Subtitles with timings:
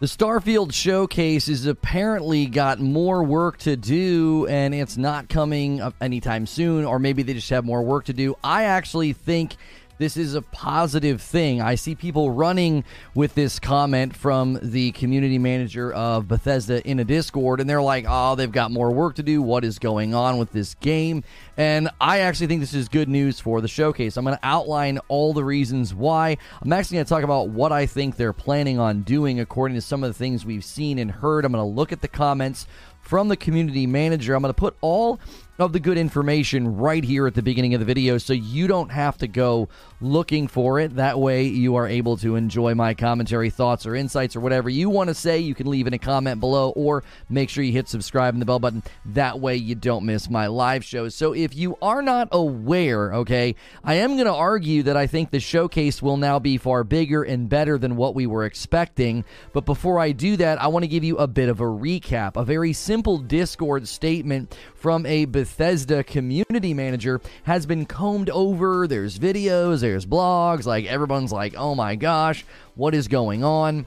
[0.00, 6.46] The Starfield showcase has apparently got more work to do, and it's not coming anytime
[6.46, 8.34] soon, or maybe they just have more work to do.
[8.42, 9.54] I actually think
[9.98, 11.60] this is a positive thing.
[11.60, 17.04] I see people running with this comment from the community manager of Bethesda in a
[17.04, 19.40] Discord, and they're like, oh, they've got more work to do.
[19.40, 21.22] What is going on with this game?
[21.56, 24.16] And I actually think this is good news for the showcase.
[24.16, 26.36] I'm going to outline all the reasons why.
[26.60, 29.80] I'm actually going to talk about what I think they're planning on doing according to
[29.80, 31.44] some of the things we've seen and heard.
[31.44, 32.66] I'm going to look at the comments
[33.00, 34.34] from the community manager.
[34.34, 35.20] I'm going to put all
[35.58, 38.90] of the good information right here at the beginning of the video so you don't
[38.90, 39.68] have to go
[40.00, 40.96] looking for it.
[40.96, 44.90] That way, you are able to enjoy my commentary, thoughts, or insights, or whatever you
[44.90, 45.38] want to say.
[45.38, 48.46] You can leave in a comment below, or make sure you hit subscribe and the
[48.46, 48.82] bell button.
[49.06, 51.14] That way, you don't miss my live shows.
[51.14, 55.30] So, if you are not aware, okay, I am going to argue that I think
[55.30, 59.24] the showcase will now be far bigger and better than what we were expecting.
[59.52, 62.36] But before I do that, I want to give you a bit of a recap,
[62.36, 68.88] a very simple Discord statement from a Bethesda community manager has been combed over.
[68.88, 70.64] There's videos, there's blogs.
[70.64, 73.86] Like everyone's like, oh my gosh, what is going on?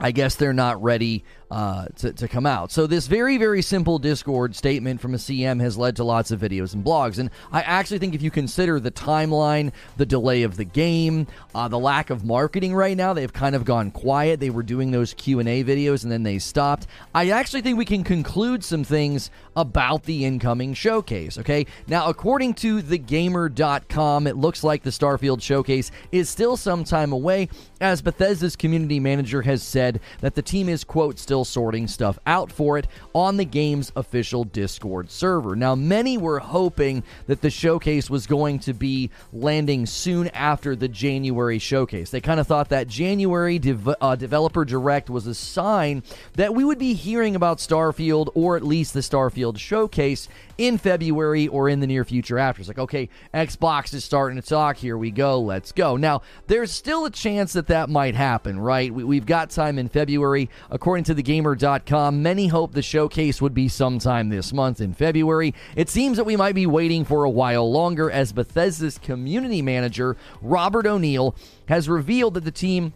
[0.00, 2.70] I guess they're not ready uh, to, to come out.
[2.70, 6.40] So, this very, very simple Discord statement from a CM has led to lots of
[6.40, 7.18] videos and blogs.
[7.18, 11.68] And I actually think if you consider the timeline, the delay of the game, uh,
[11.68, 14.40] the lack of marketing right now, they've kind of gone quiet.
[14.40, 16.86] They were doing those Q&A videos and then they stopped.
[17.14, 21.66] I actually think we can conclude some things about the incoming showcase, okay?
[21.86, 27.48] Now, according to thegamer.com, it looks like the Starfield showcase is still some time away,
[27.80, 32.18] as Bethesda's community manager has said that the team is, quote, still still sorting stuff
[32.26, 35.56] out for it on the game's official Discord server.
[35.56, 40.88] Now, many were hoping that the showcase was going to be landing soon after the
[40.88, 42.10] January showcase.
[42.10, 46.02] They kind of thought that January dev- uh, Developer Direct was a sign
[46.34, 50.28] that we would be hearing about Starfield or at least the Starfield showcase
[50.60, 52.60] in February or in the near future after.
[52.60, 54.76] It's like, okay, Xbox is starting to talk.
[54.76, 55.40] Here we go.
[55.40, 55.96] Let's go.
[55.96, 58.92] Now, there's still a chance that that might happen, right?
[58.92, 60.50] We, have got time in February.
[60.70, 65.54] According to thegamer.com, many hope the showcase would be sometime this month in February.
[65.76, 70.14] It seems that we might be waiting for a while longer as Bethesda's community manager,
[70.42, 71.34] Robert O'Neill,
[71.68, 72.92] has revealed that the team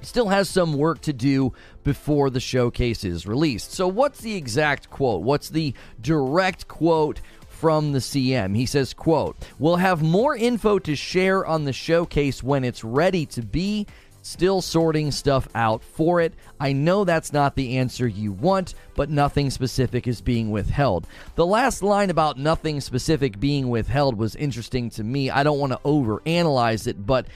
[0.00, 1.52] still has some work to do
[1.84, 3.72] before the showcase is released.
[3.72, 5.22] So, what's the exact quote?
[5.22, 7.20] What's the direct quote?
[7.56, 8.54] from the CM.
[8.54, 13.24] He says, quote, "We'll have more info to share on the showcase when it's ready
[13.26, 13.86] to be.
[14.26, 16.34] Still sorting stuff out for it.
[16.58, 21.06] I know that's not the answer you want, but nothing specific is being withheld.
[21.36, 25.30] The last line about nothing specific being withheld was interesting to me.
[25.30, 27.26] I don't want to overanalyze it, but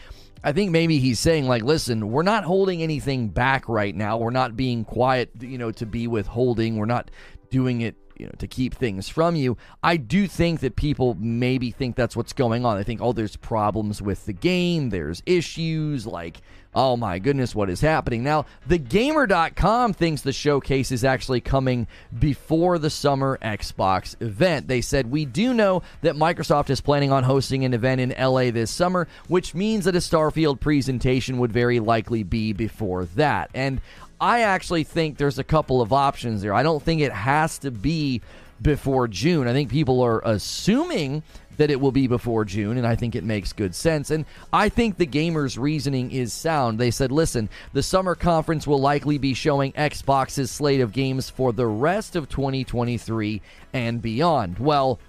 [0.43, 4.17] I think maybe he's saying, like, listen, we're not holding anything back right now.
[4.17, 6.77] We're not being quiet, you know, to be withholding.
[6.77, 7.11] We're not
[7.51, 9.57] doing it, you know, to keep things from you.
[9.83, 12.79] I do think that people maybe think that's what's going on.
[12.79, 16.41] I think, oh, there's problems with the game, there's issues, like,
[16.73, 18.23] Oh my goodness, what is happening?
[18.23, 24.69] Now, thegamer.com thinks the showcase is actually coming before the summer Xbox event.
[24.69, 28.53] They said, We do know that Microsoft is planning on hosting an event in LA
[28.53, 33.51] this summer, which means that a Starfield presentation would very likely be before that.
[33.53, 33.81] And
[34.21, 36.55] I actually think there's a couple of options there.
[36.55, 38.21] I don't think it has to be
[38.63, 39.49] before June.
[39.49, 41.25] I think people are assuming
[41.61, 44.11] that it will be before June, and I think it makes good sense.
[44.11, 46.79] And I think the gamers' reasoning is sound.
[46.79, 51.53] They said, listen, the summer conference will likely be showing Xbox's slate of games for
[51.53, 53.43] the rest of 2023
[53.75, 54.59] and beyond.
[54.59, 55.01] Well,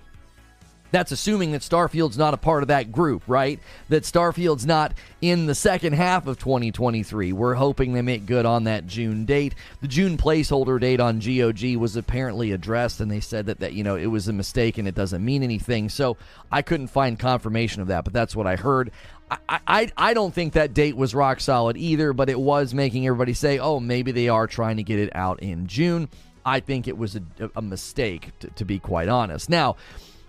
[0.92, 3.60] that's assuming that Starfield's not a part of that group, right?
[3.90, 7.34] That Starfield's not in the second half of 2023.
[7.34, 9.56] We're hoping they make good on that June date.
[9.82, 13.84] The June placeholder date on GOG was apparently addressed, and they said that, that you
[13.84, 15.90] know it was a mistake and it doesn't mean anything.
[15.90, 16.18] So
[16.52, 18.92] I couldn't find confirmation of that, but that's what I heard.
[19.48, 23.08] I, I, I don't think that date was rock solid either, but it was making
[23.08, 26.10] everybody say, oh, maybe they are trying to get it out in June.
[26.46, 27.22] I think it was a,
[27.56, 29.50] a mistake, to, to be quite honest.
[29.50, 29.78] Now,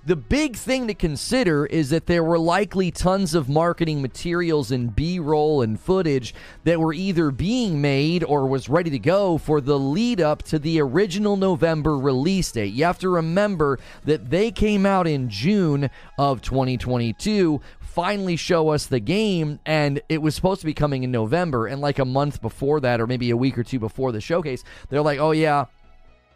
[0.04, 4.94] the big thing to consider is that there were likely tons of marketing materials and
[4.94, 6.34] B roll and footage
[6.64, 10.58] that were either being made or was ready to go for the lead up to
[10.58, 12.72] the original November release date.
[12.72, 15.88] You have to remember that they came out in June
[16.18, 21.10] of 2022 finally show us the game and it was supposed to be coming in
[21.10, 24.20] November and like a month before that or maybe a week or two before the
[24.20, 25.66] showcase they're like oh yeah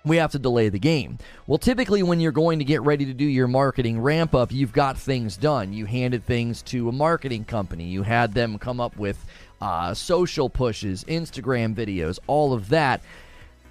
[0.06, 1.18] we have to delay the game.
[1.46, 4.72] Well, typically, when you're going to get ready to do your marketing ramp up, you've
[4.72, 5.72] got things done.
[5.72, 9.24] You handed things to a marketing company, you had them come up with
[9.60, 13.02] uh, social pushes, Instagram videos, all of that.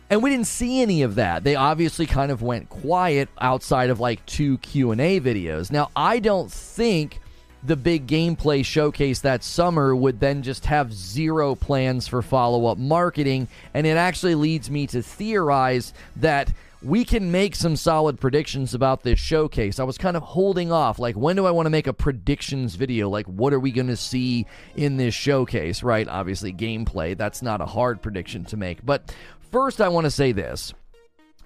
[0.09, 1.43] And we didn't see any of that.
[1.43, 5.71] They obviously kind of went quiet outside of like two Q&A videos.
[5.71, 7.19] Now, I don't think
[7.65, 12.77] the big gameplay showcase that summer would then just have zero plans for follow up
[12.77, 13.47] marketing.
[13.73, 16.53] And it actually leads me to theorize that
[16.83, 19.79] we can make some solid predictions about this showcase.
[19.79, 20.99] I was kind of holding off.
[20.99, 23.09] Like, when do I want to make a predictions video?
[23.09, 24.45] Like, what are we going to see
[24.75, 26.07] in this showcase, right?
[26.07, 27.17] Obviously, gameplay.
[27.17, 28.85] That's not a hard prediction to make.
[28.85, 29.15] But
[29.51, 30.73] first, I want to say this.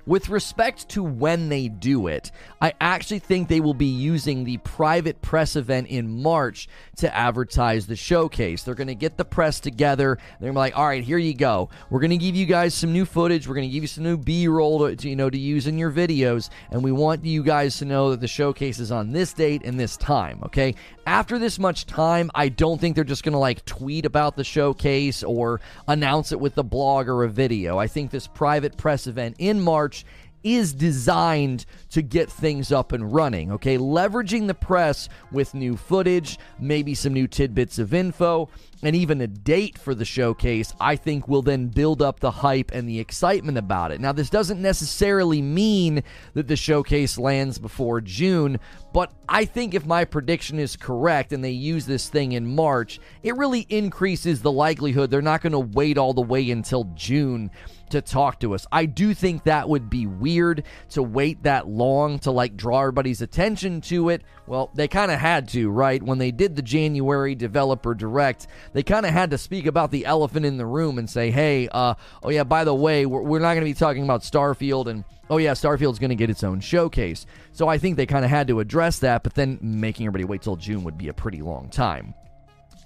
[0.10, 4.58] With respect to when they do it, I actually think they will be using the
[4.58, 8.64] private press event in March to advertise the showcase.
[8.64, 10.18] They're going to get the press together.
[10.40, 11.70] They're going to be like, "All right, here you go.
[11.92, 13.48] We're going to give you guys some new footage.
[13.48, 15.78] We're going to give you some new B-roll to, to, you know to use in
[15.78, 19.32] your videos, and we want you guys to know that the showcase is on this
[19.32, 20.74] date and this time." Okay.
[21.06, 24.44] After this much time, I don't think they're just going to like tweet about the
[24.44, 27.80] showcase or announce it with the blog or a video.
[27.80, 29.99] I think this private press event in March
[30.44, 33.52] is designed to get things up and running.
[33.52, 38.50] Okay, leveraging the press with new footage, maybe some new tidbits of info,
[38.82, 42.72] and even a date for the showcase, I think will then build up the hype
[42.72, 44.00] and the excitement about it.
[44.00, 46.04] Now, this doesn't necessarily mean
[46.34, 48.60] that the showcase lands before June,
[48.94, 53.00] but I think if my prediction is correct and they use this thing in March,
[53.22, 57.52] it really increases the likelihood they're not going to wait all the way until June
[57.90, 58.66] to talk to us.
[58.72, 63.22] I do think that would be weird to wait that long to like draw everybody's
[63.22, 64.24] attention to it.
[64.50, 66.02] Well, they kind of had to, right?
[66.02, 70.08] When they did the January developer direct, they kind of had to speak about the
[70.08, 71.94] elephant in the room and say, hey, uh,
[72.24, 75.04] oh yeah, by the way, we're, we're not going to be talking about Starfield and
[75.30, 77.28] oh yeah, Starfield's going to get its own showcase.
[77.52, 80.42] So I think they kind of had to address that, but then making everybody wait
[80.42, 82.16] till June would be a pretty long time.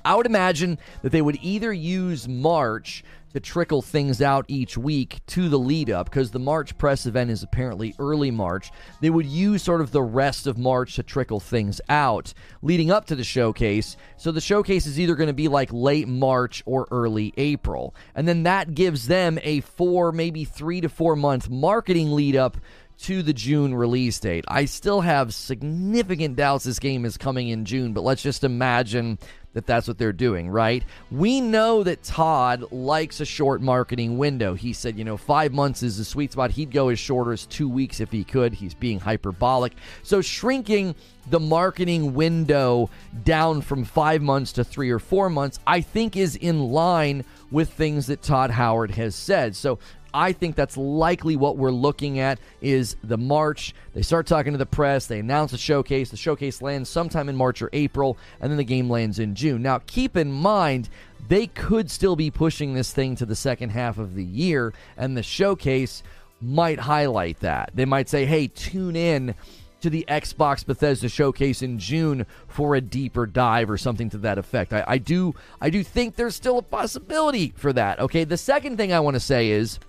[0.03, 5.19] I would imagine that they would either use March to trickle things out each week
[5.27, 8.71] to the lead up because the March press event is apparently early March.
[9.01, 13.05] They would use sort of the rest of March to trickle things out leading up
[13.05, 13.97] to the showcase.
[14.17, 17.95] So the showcase is either going to be like late March or early April.
[18.15, 22.57] And then that gives them a four, maybe three to four month marketing lead up
[23.03, 24.45] to the June release date.
[24.47, 29.19] I still have significant doubts this game is coming in June, but let's just imagine
[29.53, 30.83] that that's what they're doing, right?
[31.11, 34.53] We know that Todd likes a short marketing window.
[34.55, 36.51] He said, you know, five months is the sweet spot.
[36.51, 38.53] He'd go as short as two weeks if he could.
[38.53, 39.73] He's being hyperbolic.
[40.01, 40.95] So shrinking
[41.29, 42.89] the marketing window
[43.23, 47.69] down from five months to three or four months, I think is in line with
[47.69, 49.55] things that Todd Howard has said.
[49.55, 49.77] So
[50.13, 53.73] I think that's likely what we're looking at is the March.
[53.93, 56.09] They start talking to the press, they announce a showcase.
[56.09, 59.61] The showcase lands sometime in March or April, and then the game lands in June.
[59.61, 60.89] Now, keep in mind,
[61.27, 65.17] they could still be pushing this thing to the second half of the year, and
[65.17, 66.03] the showcase
[66.41, 67.71] might highlight that.
[67.73, 69.33] They might say, hey, tune in
[69.81, 74.37] to the Xbox Bethesda showcase in June for a deeper dive or something to that
[74.37, 74.71] effect.
[74.71, 77.99] I, I do I do think there's still a possibility for that.
[77.99, 79.79] Okay, the second thing I want to say is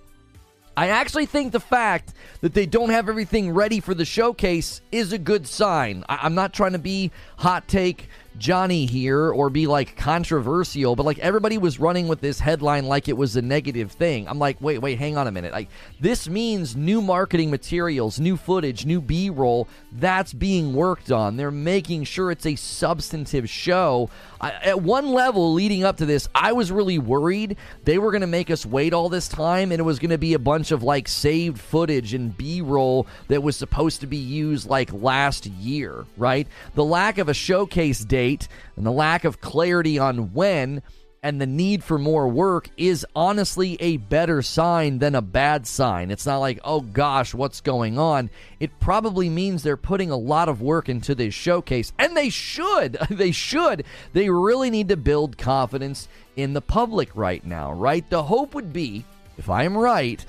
[0.77, 5.13] I actually think the fact that they don't have everything ready for the showcase is
[5.13, 6.03] a good sign.
[6.09, 11.05] I- am not trying to be hot take Johnny here or be like controversial, but
[11.05, 14.27] like everybody was running with this headline like it was a negative thing.
[14.27, 15.53] I'm like, wait, wait, hang on a minute.
[15.53, 21.37] Like this means new marketing materials, new footage, new B-roll that's being worked on.
[21.37, 24.09] They're making sure it's a substantive show.
[24.41, 28.21] I, at one level leading up to this, I was really worried they were going
[28.21, 30.71] to make us wait all this time and it was going to be a bunch
[30.71, 36.05] of like saved footage and B-roll that was supposed to be used like last year,
[36.17, 36.47] right?
[36.73, 40.81] The lack of a showcase date date and the lack of clarity on when
[41.21, 46.11] and the need for more work is honestly a better sign than a bad sign.
[46.11, 48.29] It's not like, oh gosh, what's going on?
[48.59, 52.93] It probably means they're putting a lot of work into this showcase, and they should.
[53.09, 53.85] they should.
[54.13, 58.07] They really need to build confidence in the public right now, right?
[58.07, 59.03] The hope would be,
[59.39, 60.23] if I am right,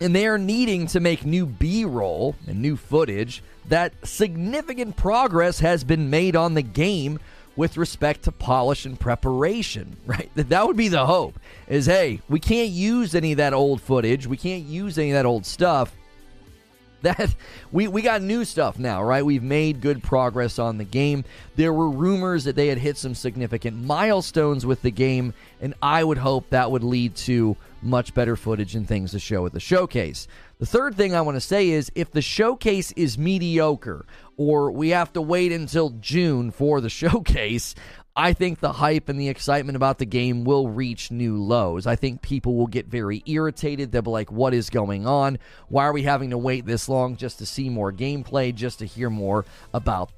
[0.00, 5.60] and they are needing to make new B roll and new footage that significant progress
[5.60, 7.18] has been made on the game
[7.54, 10.30] with respect to polish and preparation, right?
[10.34, 11.38] That would be the hope
[11.68, 15.14] is hey, we can't use any of that old footage, we can't use any of
[15.14, 15.94] that old stuff.
[17.02, 17.34] that
[17.72, 19.26] we, we got new stuff now, right?
[19.26, 21.24] We've made good progress on the game.
[21.56, 26.04] There were rumors that they had hit some significant milestones with the game, and I
[26.04, 29.58] would hope that would lead to much better footage and things to show at the
[29.58, 30.28] showcase.
[30.62, 34.90] The third thing I want to say is if the showcase is mediocre or we
[34.90, 37.74] have to wait until June for the showcase,
[38.14, 41.88] I think the hype and the excitement about the game will reach new lows.
[41.88, 43.90] I think people will get very irritated.
[43.90, 45.40] They'll be like, what is going on?
[45.66, 48.86] Why are we having to wait this long just to see more gameplay, just to
[48.86, 50.12] hear more about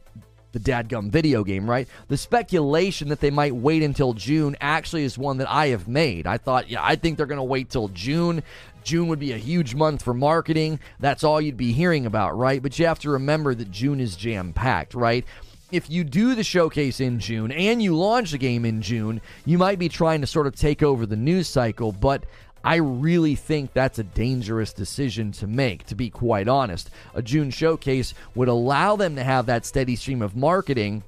[0.54, 1.86] the dadgum video game, right?
[2.08, 6.26] The speculation that they might wait until June actually is one that I have made.
[6.26, 8.42] I thought, yeah, I think they're going to wait till June.
[8.84, 10.78] June would be a huge month for marketing.
[11.00, 12.62] That's all you'd be hearing about, right?
[12.62, 15.24] But you have to remember that June is jam packed, right?
[15.72, 19.58] if you do the showcase in June and you launch the game in June, you
[19.58, 22.24] might be trying to sort of take over the news cycle, but
[22.62, 26.90] I really think that's a dangerous decision to make, to be quite honest.
[27.14, 31.02] A June showcase would allow them to have that steady stream of marketing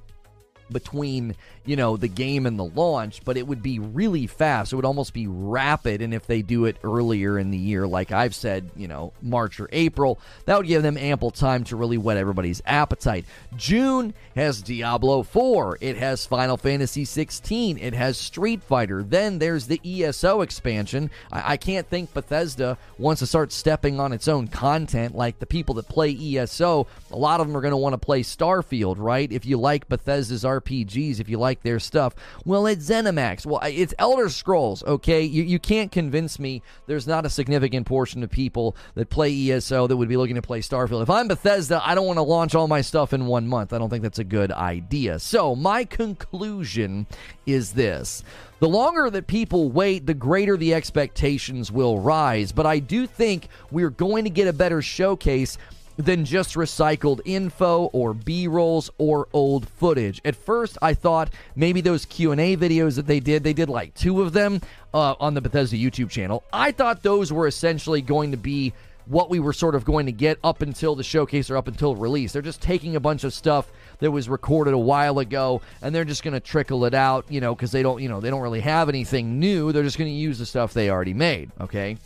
[0.71, 1.35] between
[1.67, 4.73] you know the game and the launch but it would be really fast.
[4.73, 8.11] It would almost be rapid and if they do it earlier in the year like
[8.11, 11.97] i've said you know march or april that would give them ample time to really
[11.97, 13.25] whet everybody's appetite.
[13.55, 19.03] June has diablo 4 it has final fantasy 16 it has street fighter.
[19.03, 21.09] Then there's the eso expansion.
[21.31, 25.45] I, I can't think bethesda wants to start stepping on its own content like the
[25.45, 28.95] people that play eso a lot of them are going to want to play starfield
[28.97, 29.31] right?
[29.31, 32.15] If you like bethesda's RPGs if you like their stuff.
[32.45, 33.45] Well, it's ZeniMax.
[33.45, 35.23] Well, it's Elder Scrolls, okay?
[35.23, 39.87] You, you can't convince me there's not a significant portion of people that play ESO
[39.87, 41.03] that would be looking to play Starfield.
[41.03, 43.73] If I'm Bethesda, I don't want to launch all my stuff in one month.
[43.73, 45.19] I don't think that's a good idea.
[45.19, 47.07] So, my conclusion
[47.45, 48.23] is this.
[48.59, 52.51] The longer that people wait, the greater the expectations will rise.
[52.51, 55.57] But I do think we're going to get a better showcase
[55.97, 60.21] than just recycled info or b-rolls or old footage.
[60.23, 64.21] At first i thought maybe those q&a videos that they did they did like two
[64.21, 64.61] of them
[64.93, 66.43] uh, on the bethesda youtube channel.
[66.53, 68.73] I thought those were essentially going to be
[69.07, 71.95] what we were sort of going to get up until the showcase or up until
[71.95, 72.33] release.
[72.33, 76.05] They're just taking a bunch of stuff that was recorded a while ago and they're
[76.05, 78.41] just going to trickle it out you know because they don't you know they don't
[78.41, 79.71] really have anything new.
[79.71, 81.97] They're just going to use the stuff they already made okay?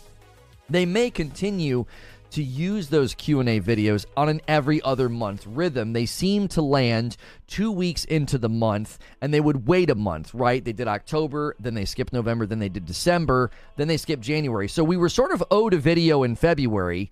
[0.70, 1.86] They may continue
[2.32, 5.94] to use those Q&A videos on an every other month rhythm.
[5.94, 10.34] They seem to land 2 weeks into the month and they would wait a month,
[10.34, 10.64] right?
[10.64, 14.68] They did October, then they skipped November, then they did December, then they skipped January.
[14.68, 17.12] So we were sort of owed a video in February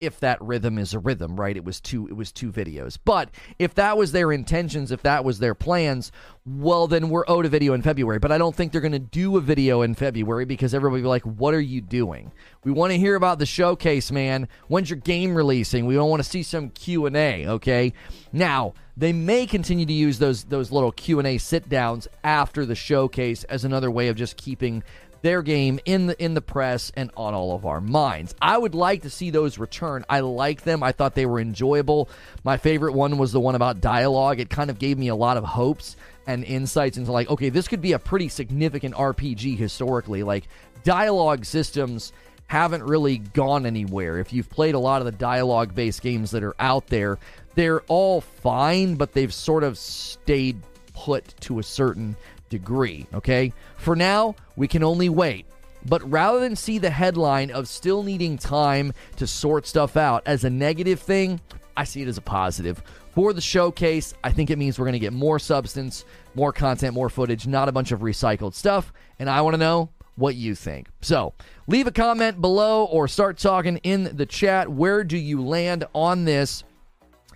[0.00, 1.56] if that rhythm is a rhythm, right?
[1.56, 2.98] It was two it was two videos.
[3.02, 6.12] But if that was their intentions, if that was their plans,
[6.44, 8.18] well then we're owed a video in February.
[8.18, 11.54] But I don't think they're gonna do a video in February because everybody like, What
[11.54, 12.30] are you doing?
[12.62, 14.48] We want to hear about the showcase, man.
[14.68, 15.86] When's your game releasing?
[15.86, 17.94] We don't want to see some Q and A, okay?
[18.32, 22.66] Now, they may continue to use those those little Q and A sit downs after
[22.66, 24.82] the showcase as another way of just keeping
[25.22, 28.34] their game in the in the press and on all of our minds.
[28.40, 30.04] I would like to see those return.
[30.08, 30.82] I like them.
[30.82, 32.08] I thought they were enjoyable.
[32.44, 34.40] My favorite one was the one about dialogue.
[34.40, 35.96] It kind of gave me a lot of hopes
[36.26, 40.22] and insights into like, okay, this could be a pretty significant RPG historically.
[40.22, 40.48] Like
[40.84, 42.12] dialogue systems
[42.46, 44.18] haven't really gone anywhere.
[44.18, 47.18] If you've played a lot of the dialogue based games that are out there,
[47.54, 50.60] they're all fine, but they've sort of stayed
[50.94, 52.16] put to a certain
[52.48, 53.52] degree, okay?
[53.76, 55.46] For now, we can only wait.
[55.88, 60.44] But rather than see the headline of still needing time to sort stuff out as
[60.44, 61.40] a negative thing,
[61.76, 62.82] I see it as a positive.
[63.14, 66.94] For the showcase, I think it means we're going to get more substance, more content,
[66.94, 68.92] more footage, not a bunch of recycled stuff.
[69.18, 70.88] And I want to know what you think.
[71.00, 71.34] So
[71.66, 74.68] leave a comment below or start talking in the chat.
[74.70, 76.64] Where do you land on this?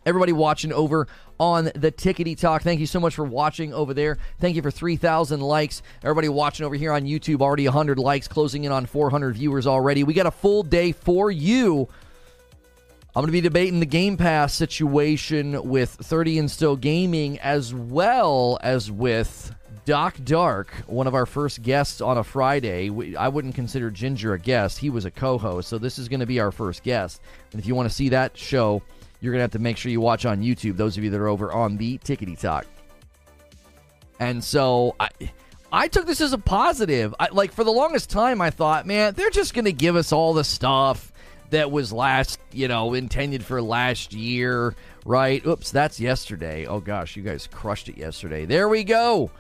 [0.05, 1.07] Everybody watching over
[1.41, 2.63] on the Tickety Talk.
[2.63, 4.19] Thank you so much for watching over there.
[4.39, 5.83] Thank you for 3,000 likes.
[6.05, 10.05] Everybody watching over here on YouTube, already 100 likes, closing in on 400 viewers already.
[10.05, 11.89] We got a full day for you.
[13.17, 17.75] I'm going to be debating the Game Pass situation with 30 and Still Gaming as
[17.75, 19.53] well as with
[19.87, 23.17] Doc Dark, one of our first guests on a Friday.
[23.17, 24.79] I wouldn't consider Ginger a guest.
[24.79, 25.71] He was a co host.
[25.71, 27.23] So this is going to be our first guest.
[27.51, 28.83] And if you want to see that show,
[29.21, 31.21] you're going to have to make sure you watch on YouTube, those of you that
[31.21, 32.67] are over on the Tickety Talk.
[34.19, 35.09] And so I.
[35.73, 37.15] I took this as a positive.
[37.21, 40.11] I, like for the longest time, I thought, man, they're just going to give us
[40.11, 41.13] all the stuff
[41.51, 44.75] that was last, you know, intended for last year,
[45.05, 45.45] right?
[45.47, 46.67] Oops, that's yesterday.
[46.67, 48.47] Oh gosh, you guys crushed it yesterday.
[48.47, 49.31] There we go.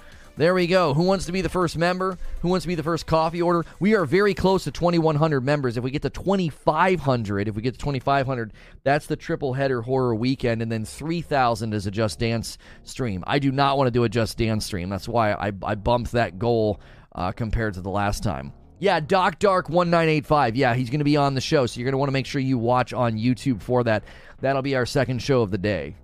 [0.40, 0.94] There we go.
[0.94, 2.16] Who wants to be the first member?
[2.40, 3.66] Who wants to be the first coffee order?
[3.78, 5.76] We are very close to 2,100 members.
[5.76, 10.14] If we get to 2,500, if we get to 2,500, that's the triple header horror
[10.14, 13.22] weekend, and then 3,000 is a Just Dance stream.
[13.26, 14.88] I do not want to do a Just Dance stream.
[14.88, 16.80] That's why I, I bumped that goal
[17.14, 18.54] uh, compared to the last time.
[18.78, 20.56] Yeah, Doc Dark 1985.
[20.56, 22.24] Yeah, he's going to be on the show, so you're going to want to make
[22.24, 24.04] sure you watch on YouTube for that.
[24.40, 25.96] That'll be our second show of the day.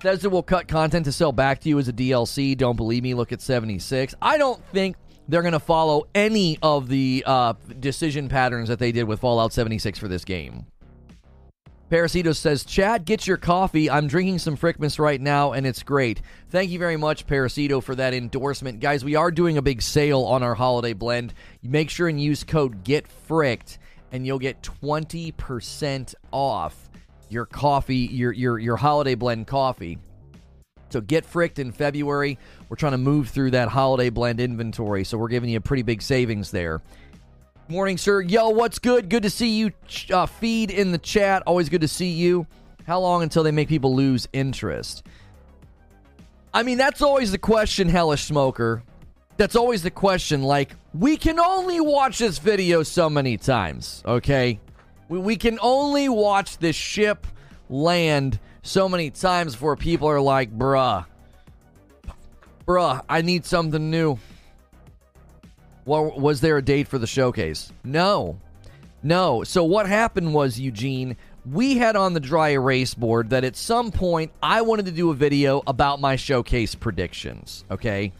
[0.00, 2.56] Bethesda will cut content to sell back to you as a DLC.
[2.56, 3.14] Don't believe me?
[3.14, 4.14] Look at 76.
[4.22, 8.92] I don't think they're going to follow any of the uh, decision patterns that they
[8.92, 10.66] did with Fallout 76 for this game.
[11.90, 13.90] Parasito says, Chad, get your coffee.
[13.90, 16.20] I'm drinking some Frickmas right now, and it's great.
[16.50, 18.78] Thank you very much, Parasito, for that endorsement.
[18.78, 21.34] Guys, we are doing a big sale on our holiday blend.
[21.62, 23.78] Make sure and use code GETFRICKED,
[24.12, 26.87] and you'll get 20% off
[27.28, 29.98] your coffee, your your your holiday blend coffee.
[30.90, 32.38] So get fricked in February.
[32.68, 35.82] We're trying to move through that holiday blend inventory, so we're giving you a pretty
[35.82, 36.80] big savings there.
[37.68, 38.22] Morning, sir.
[38.22, 39.10] Yo, what's good?
[39.10, 39.72] Good to see you.
[40.10, 41.42] Uh, feed in the chat.
[41.46, 42.46] Always good to see you.
[42.86, 45.04] How long until they make people lose interest?
[46.54, 48.82] I mean, that's always the question, Hellish Smoker.
[49.36, 50.42] That's always the question.
[50.42, 54.58] Like, we can only watch this video so many times, okay?
[55.08, 57.26] We, we can only watch this ship
[57.68, 61.06] land so many times before people are like, bruh,
[62.66, 64.18] bruh, I need something new.
[65.84, 67.72] Well, was there a date for the showcase?
[67.82, 68.38] No.
[69.02, 69.42] No.
[69.44, 71.16] So what happened was, Eugene,
[71.50, 75.10] we had on the dry erase board that at some point I wanted to do
[75.10, 78.12] a video about my showcase predictions, okay?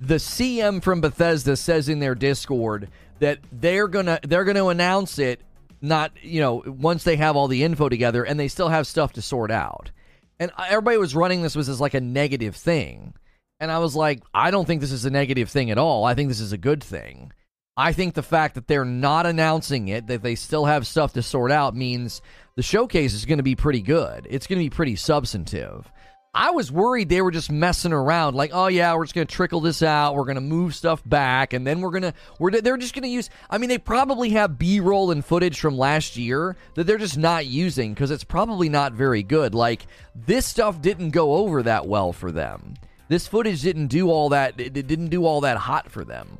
[0.00, 2.88] The CM from Bethesda says in their Discord
[3.20, 5.40] that they're going to they're going to announce it
[5.80, 9.12] not you know once they have all the info together and they still have stuff
[9.14, 9.90] to sort out.
[10.38, 13.14] And everybody was running this was as like a negative thing.
[13.58, 16.04] And i was like i don't think this is a negative thing at all.
[16.04, 17.32] I think this is a good thing.
[17.76, 21.22] I think the fact that they're not announcing it that they still have stuff to
[21.22, 22.20] sort out means
[22.56, 24.26] the showcase is going to be pretty good.
[24.28, 25.90] It's going to be pretty substantive
[26.32, 29.60] I was worried they were just messing around, like, oh yeah, we're just gonna trickle
[29.60, 33.08] this out, we're gonna move stuff back, and then we're gonna we're they're just gonna
[33.08, 33.30] use.
[33.48, 37.46] I mean, they probably have B-roll and footage from last year that they're just not
[37.46, 39.56] using because it's probably not very good.
[39.56, 42.74] Like this stuff didn't go over that well for them.
[43.08, 44.60] This footage didn't do all that.
[44.60, 46.38] It didn't do all that hot for them.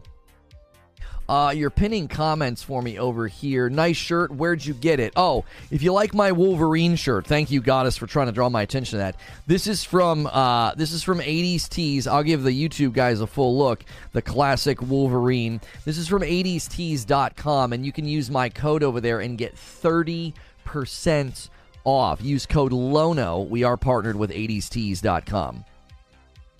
[1.30, 3.70] Uh, you're pinning comments for me over here.
[3.70, 4.32] Nice shirt.
[4.32, 5.12] Where'd you get it?
[5.14, 8.62] Oh, if you like my Wolverine shirt, thank you, Goddess, for trying to draw my
[8.62, 9.14] attention to that.
[9.46, 12.08] This is from uh, this is from 80s Tees.
[12.08, 13.84] I'll give the YouTube guys a full look.
[14.10, 15.60] The classic Wolverine.
[15.84, 21.48] This is from 80stees.com, and you can use my code over there and get 30%
[21.84, 22.20] off.
[22.20, 23.42] Use code LONO.
[23.42, 25.64] We are partnered with 80stees.com.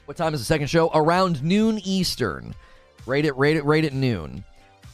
[0.05, 0.92] What time is the second show?
[0.95, 2.55] Around noon Eastern.
[3.05, 4.45] Rate it, rate it, rate it noon.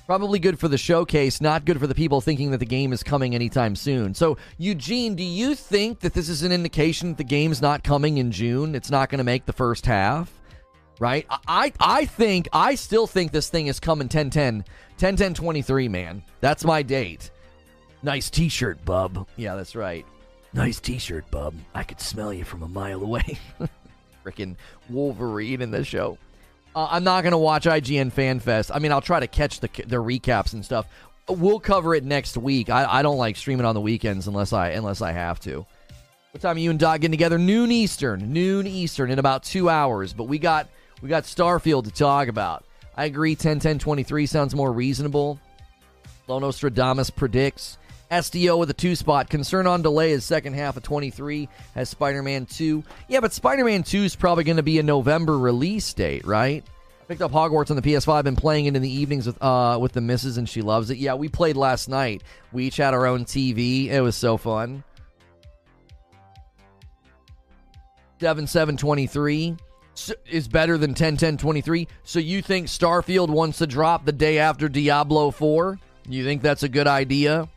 [0.07, 3.03] Probably good for the showcase, not good for the people thinking that the game is
[3.03, 4.15] coming anytime soon.
[4.15, 8.19] So, Eugene, do you think that this is an indication that the game's not coming
[8.19, 8.77] in June?
[8.77, 10.33] It's not going to make the first half?
[11.01, 11.27] Right?
[11.49, 14.65] I I think I still think this thing is coming 10 10
[14.97, 16.23] 10 10 23, man.
[16.41, 17.31] That's my date.
[18.03, 19.27] Nice t-shirt, bub.
[19.37, 20.07] Yeah, that's right.
[20.55, 21.55] Nice t-shirt, bub.
[21.75, 23.39] I could smell you from a mile away.
[24.25, 24.55] Freaking
[24.89, 26.17] Wolverine in the show.
[26.77, 28.71] Uh, I'm not going to watch IGN FanFest.
[28.73, 30.87] I mean, I'll try to catch the the recaps and stuff.
[31.27, 32.69] We'll cover it next week.
[32.69, 35.65] I, I don't like streaming on the weekends unless I unless I have to.
[36.33, 37.39] What time are you and Doc getting together?
[37.39, 38.31] Noon Eastern.
[38.31, 40.13] Noon Eastern in about two hours.
[40.13, 40.69] But we got
[41.01, 42.67] we got Starfield to talk about.
[42.95, 43.35] I agree.
[43.35, 45.41] 10 10 23 sounds more reasonable.
[46.29, 47.79] Lonostradamus predicts
[48.11, 49.29] SDO with a two spot.
[49.29, 52.85] Concern on delay is second half of 23 as Spider Man 2.
[53.09, 56.65] Yeah, but Spider Man 2 is probably going to be a November release date, right?
[57.01, 58.25] I picked up Hogwarts on the PS5.
[58.25, 60.99] Been playing it in the evenings with uh with the missus, and she loves it.
[60.99, 62.23] Yeah, we played last night.
[62.53, 63.89] We each had our own TV.
[63.89, 64.83] It was so fun.
[68.21, 69.57] Seven seven twenty three
[70.27, 71.89] is better than 10 10 23.
[72.05, 75.79] So you think Starfield wants to drop the day after Diablo 4?
[76.09, 77.49] You think that's a good idea?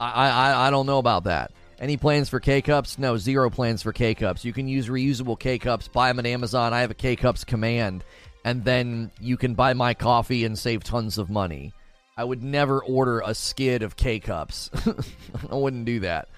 [0.00, 1.52] I, I, I don't know about that.
[1.78, 2.98] Any plans for K cups?
[2.98, 4.44] No, zero plans for K cups.
[4.44, 5.88] You can use reusable K cups.
[5.88, 6.72] Buy them at Amazon.
[6.72, 8.04] I have a K cups command,
[8.44, 11.72] and then you can buy my coffee and save tons of money.
[12.16, 14.70] I would never order a skid of K cups.
[15.50, 16.28] I wouldn't do that.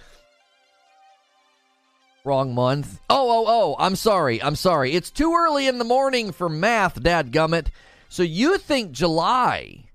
[2.25, 2.99] Wrong month.
[3.09, 3.77] Oh, oh, oh.
[3.79, 4.42] I'm sorry.
[4.42, 4.92] I'm sorry.
[4.92, 7.69] It's too early in the morning for math, Dad Gummit.
[8.09, 9.86] So you think July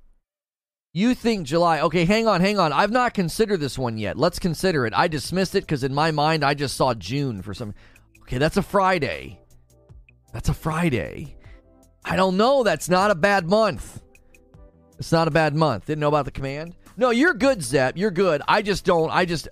[0.93, 1.81] you think July.
[1.81, 2.73] Okay, hang on, hang on.
[2.73, 4.17] I've not considered this one yet.
[4.17, 4.93] Let's consider it.
[4.95, 7.73] I dismissed it because in my mind, I just saw June for some.
[8.23, 9.39] Okay, that's a Friday.
[10.33, 11.35] That's a Friday.
[12.03, 12.63] I don't know.
[12.63, 14.01] That's not a bad month.
[14.97, 15.85] It's not a bad month.
[15.85, 16.75] Didn't know about the command.
[16.97, 17.97] No, you're good, Zep.
[17.97, 18.41] You're good.
[18.47, 19.09] I just don't.
[19.09, 19.47] I just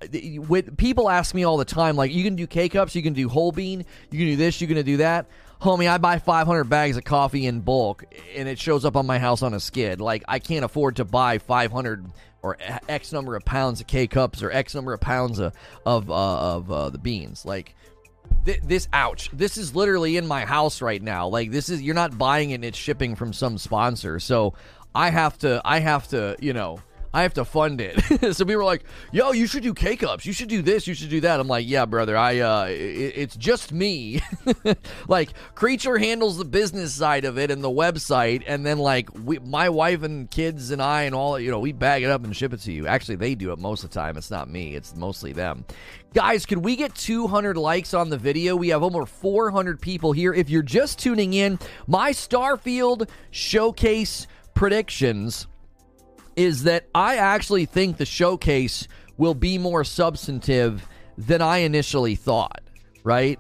[0.48, 3.14] with people ask me all the time, like, you can do K cups, you can
[3.14, 5.28] do whole bean, you can do this, you can do that.
[5.62, 9.20] Homie, I buy 500 bags of coffee in bulk, and it shows up on my
[9.20, 10.00] house on a skid.
[10.00, 12.06] Like, I can't afford to buy 500
[12.42, 15.54] or X number of pounds of K cups or X number of pounds of
[15.86, 17.44] of, uh, of uh, the beans.
[17.44, 17.76] Like,
[18.46, 19.30] th- this, ouch.
[19.34, 21.28] This is literally in my house right now.
[21.28, 24.22] Like, this is you're not buying it; and it's shipping from some sponsor.
[24.22, 24.54] So
[24.96, 26.80] I have to, I have to, you know
[27.14, 28.34] I have to fund it.
[28.36, 30.26] so we were like, "Yo, you should do K cups.
[30.26, 30.88] You should do this.
[30.88, 32.16] You should do that." I'm like, "Yeah, brother.
[32.16, 34.22] I uh, it, it's just me.
[35.08, 39.40] like, creature handles the business side of it and the website, and then like we,
[39.40, 42.36] my wife and kids and I and all, you know, we bag it up and
[42.36, 42.88] ship it to you.
[42.88, 44.18] Actually, they do it most of the time.
[44.18, 44.76] It's not me.
[44.76, 45.66] It's mostly them.
[46.14, 48.56] Guys, could we get 200 likes on the video?
[48.56, 50.34] We have over 400 people here.
[50.34, 55.48] If you're just tuning in, my Starfield showcase predictions
[56.36, 58.88] is that I actually think the showcase
[59.18, 60.88] will be more substantive
[61.18, 62.62] than I initially thought,
[63.04, 63.40] right?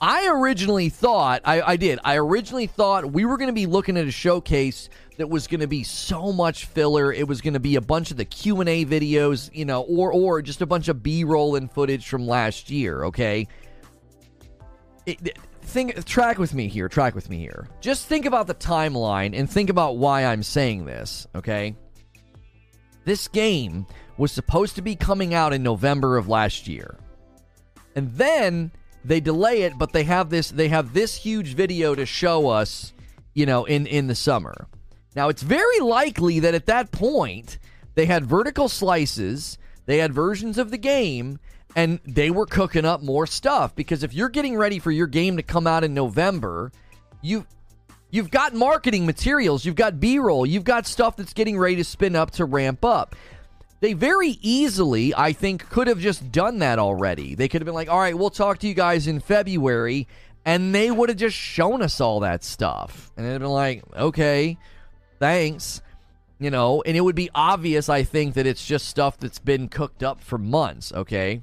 [0.00, 3.96] I originally thought, I, I did, I originally thought we were going to be looking
[3.96, 7.12] at a showcase that was going to be so much filler.
[7.12, 10.42] It was going to be a bunch of the Q&A videos, you know, or or
[10.42, 13.48] just a bunch of B-roll and footage from last year, okay?
[15.06, 17.68] It, think track with me here, track with me here.
[17.80, 21.74] Just think about the timeline and think about why I'm saying this, okay?
[23.06, 23.86] This game
[24.18, 26.98] was supposed to be coming out in November of last year.
[27.94, 28.72] And then
[29.04, 32.92] they delay it, but they have this they have this huge video to show us,
[33.32, 34.66] you know, in in the summer.
[35.14, 37.58] Now, it's very likely that at that point
[37.94, 41.38] they had vertical slices, they had versions of the game,
[41.76, 45.36] and they were cooking up more stuff because if you're getting ready for your game
[45.36, 46.72] to come out in November,
[47.22, 47.46] you
[48.16, 51.84] You've got marketing materials, you've got B roll, you've got stuff that's getting ready to
[51.84, 53.14] spin up to ramp up.
[53.80, 57.34] They very easily, I think, could have just done that already.
[57.34, 60.08] They could have been like, all right, we'll talk to you guys in February.
[60.46, 63.12] And they would have just shown us all that stuff.
[63.18, 64.56] And it'd been like, okay,
[65.18, 65.82] thanks.
[66.38, 69.68] You know, and it would be obvious, I think, that it's just stuff that's been
[69.68, 71.42] cooked up for months, okay?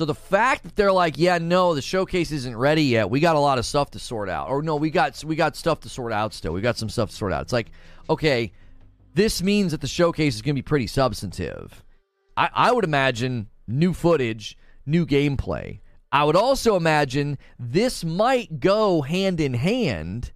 [0.00, 3.10] So the fact that they're like, yeah, no, the showcase isn't ready yet.
[3.10, 4.48] We got a lot of stuff to sort out.
[4.48, 6.54] Or no, we got we got stuff to sort out still.
[6.54, 7.42] We got some stuff to sort out.
[7.42, 7.70] It's like,
[8.08, 8.50] okay,
[9.12, 11.84] this means that the showcase is going to be pretty substantive.
[12.34, 15.80] I, I would imagine new footage, new gameplay.
[16.10, 20.32] I would also imagine this might go hand in hand.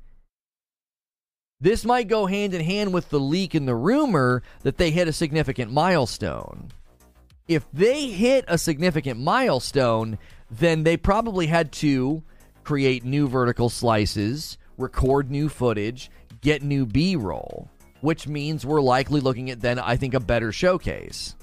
[1.59, 5.09] This might go hand in hand with the leak and the rumor that they hit
[5.09, 6.71] a significant milestone
[7.49, 10.19] if they hit a significant milestone,
[10.51, 12.23] then they probably had to
[12.63, 17.69] create new vertical slices, record new footage, get new B roll,
[18.01, 21.37] which means we're likely looking at then, I think, a better showcase.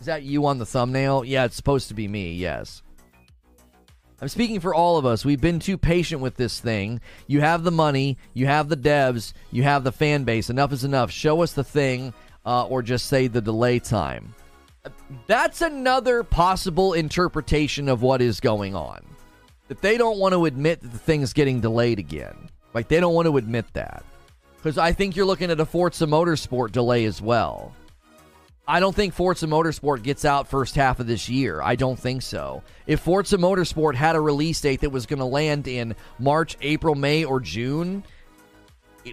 [0.00, 1.24] Is that you on the thumbnail?
[1.24, 2.82] Yeah, it's supposed to be me, yes.
[4.20, 5.24] I'm speaking for all of us.
[5.24, 7.00] We've been too patient with this thing.
[7.26, 10.48] You have the money, you have the devs, you have the fan base.
[10.48, 11.10] Enough is enough.
[11.10, 12.14] Show us the thing,
[12.46, 14.32] uh, or just say the delay time.
[15.26, 19.04] That's another possible interpretation of what is going on.
[19.68, 22.50] That they don't want to admit that the thing's getting delayed again.
[22.74, 24.04] Like, they don't want to admit that.
[24.56, 27.74] Because I think you're looking at a Forza Motorsport delay as well.
[28.66, 31.60] I don't think Forza Motorsport gets out first half of this year.
[31.60, 32.62] I don't think so.
[32.86, 36.94] If Forza Motorsport had a release date that was going to land in March, April,
[36.94, 38.04] May, or June,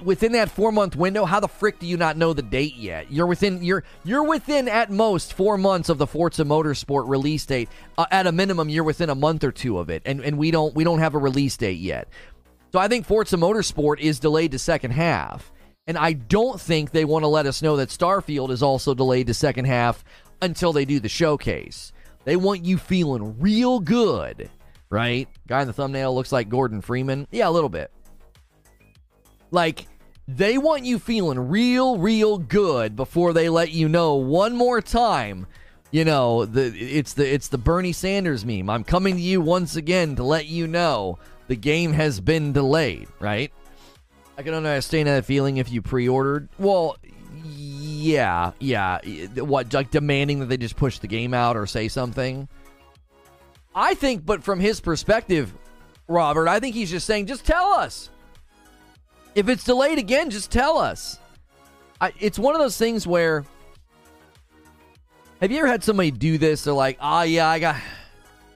[0.04, 3.12] within that four month window, how the frick do you not know the date yet?
[3.12, 7.70] You're within you're you're within at most four months of the Forza Motorsport release date.
[7.98, 10.52] Uh, at a minimum, you're within a month or two of it, and and we
[10.52, 12.08] don't we don't have a release date yet.
[12.72, 15.52] So I think Forza Motorsport is delayed to second half,
[15.88, 19.28] and I don't think they want to let us know that Starfield is also delayed
[19.28, 20.04] to second half
[20.42, 21.92] until they do the showcase.
[22.26, 24.50] They want you feeling real good,
[24.90, 25.28] right?
[25.48, 27.28] Guy in the thumbnail looks like Gordon Freeman.
[27.32, 27.92] Yeah, a little bit.
[29.52, 29.88] Like,
[30.28, 35.48] they want you feeling real, real good before they let you know one more time.
[35.92, 38.70] You know, the it's the it's the Bernie Sanders meme.
[38.70, 43.08] I'm coming to you once again to let you know the game has been delayed,
[43.20, 43.52] right?
[44.38, 46.48] I can understand that feeling if you pre-ordered.
[46.60, 46.96] Well,
[47.44, 49.00] yeah, yeah.
[49.36, 52.48] What like demanding that they just push the game out or say something?
[53.74, 55.54] I think, but from his perspective,
[56.08, 58.12] Robert, I think he's just saying, just tell us.
[59.40, 61.18] If it's delayed again, just tell us.
[62.02, 63.46] I, it's one of those things where.
[65.40, 66.66] Have you ever had somebody do this?
[66.66, 67.78] They're like, oh, yeah, I got.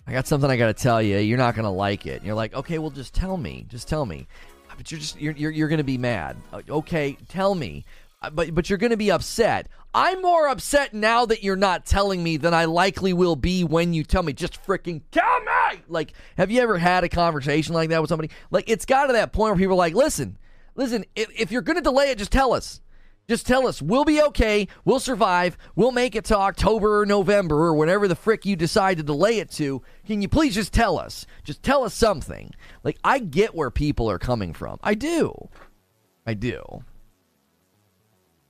[0.06, 1.20] I got something I got to tell you.
[1.20, 2.18] You're not to like it.
[2.18, 3.66] And you're like, okay, well, just tell me.
[3.70, 4.28] Just tell me.
[4.76, 6.36] But you're just you're you're, you're to be mad.
[6.52, 7.86] Uh, okay, tell me.
[8.22, 9.70] Uh, but but you're to be upset.
[9.94, 13.94] I'm more upset now that you're not telling me than I likely will be when
[13.94, 14.34] you tell me.
[14.34, 15.82] Just freaking tell me.
[15.88, 18.32] Like, have you ever had a conversation like that with somebody?
[18.52, 20.38] Like, it's got to that point where people are like, listen,
[20.76, 21.06] listen.
[21.16, 22.82] If, if you're going to delay it, just tell us.
[23.28, 24.68] Just tell us we'll be okay.
[24.84, 25.58] We'll survive.
[25.76, 29.40] We'll make it to October or November or whenever the frick you decide to delay
[29.40, 29.82] it to.
[30.06, 31.26] Can you please just tell us?
[31.44, 32.52] Just tell us something.
[32.84, 34.78] Like, I get where people are coming from.
[34.84, 35.50] I do.
[36.26, 36.84] I do.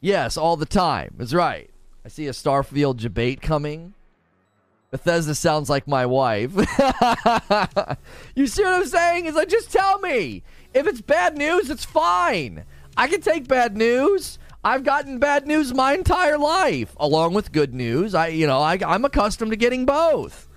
[0.02, 1.16] Yes, all the time.
[1.18, 1.70] That's right.
[2.04, 3.94] I see a Starfield debate coming.
[4.92, 6.52] Bethesda sounds like my wife.
[8.36, 9.26] you see what I'm saying?
[9.26, 10.44] It's like, just tell me.
[10.74, 12.66] If it's bad news, it's fine.
[12.98, 14.40] I can take bad news.
[14.64, 18.16] I've gotten bad news my entire life, along with good news.
[18.16, 20.48] I, you know, I, I'm accustomed to getting both.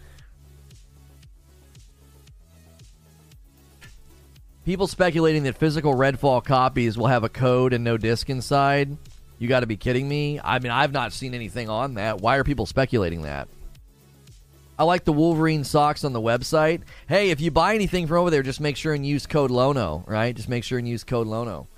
[4.64, 8.96] People speculating that physical Redfall copies will have a code and no disc inside.
[9.38, 10.40] You got to be kidding me.
[10.42, 12.20] I mean, I've not seen anything on that.
[12.20, 13.48] Why are people speculating that?
[14.78, 16.82] I like the Wolverine socks on the website.
[17.08, 20.04] Hey, if you buy anything from over there, just make sure and use code Lono,
[20.06, 20.36] right?
[20.36, 21.68] Just make sure and use code Lono.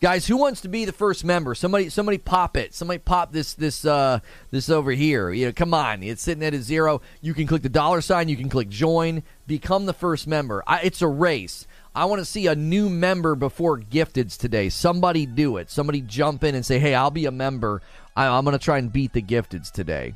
[0.00, 1.56] Guys, who wants to be the first member?
[1.56, 2.72] Somebody, somebody, pop it.
[2.72, 4.20] Somebody, pop this, this, uh,
[4.52, 5.30] this over here.
[5.30, 6.04] You know, come on.
[6.04, 7.00] It's sitting at a zero.
[7.20, 8.28] You can click the dollar sign.
[8.28, 9.24] You can click join.
[9.48, 10.62] Become the first member.
[10.68, 11.66] I, it's a race.
[11.96, 14.68] I want to see a new member before gifteds today.
[14.68, 15.68] Somebody do it.
[15.68, 17.82] Somebody jump in and say, "Hey, I'll be a member.
[18.14, 20.14] I, I'm going to try and beat the gifteds today."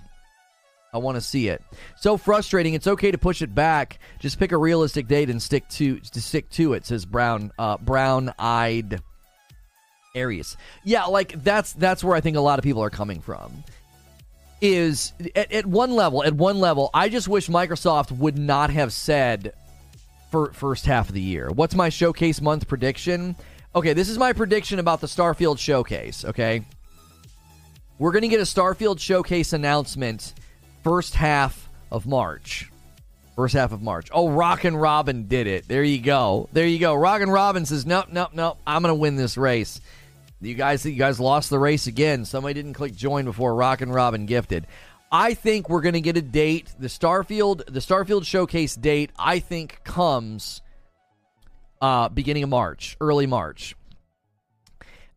[0.92, 1.62] I want to see it.
[1.96, 2.74] So frustrating.
[2.74, 3.98] It's okay to push it back.
[4.18, 6.84] Just pick a realistic date and stick to to stick to it.
[6.84, 9.00] Says brown uh, brown eyed
[10.14, 10.56] Aries.
[10.84, 13.64] Yeah, like that's that's where I think a lot of people are coming from.
[14.60, 18.92] Is at, at one level, at one level, I just wish Microsoft would not have
[18.92, 19.54] said
[20.30, 21.48] for first half of the year.
[21.48, 23.34] What's my showcase month prediction?
[23.74, 26.62] Okay, this is my prediction about the Starfield showcase, okay?
[27.98, 30.34] We're to get a Starfield showcase announcement
[30.82, 32.70] first half of March.
[33.36, 34.08] First half of March.
[34.12, 35.66] Oh, Rockin' Robin did it.
[35.66, 36.48] There you go.
[36.52, 36.94] There you go.
[36.94, 38.58] Rockin' Robin says, "Nope, nope, nope.
[38.66, 39.80] I'm going to win this race."
[40.40, 42.24] You guys, you guys lost the race again.
[42.24, 44.66] Somebody didn't click join before Rockin' Robin gifted.
[45.10, 46.72] I think we're going to get a date.
[46.78, 50.62] The Starfield, the Starfield showcase date, I think comes
[51.80, 53.76] uh, beginning of March, early March,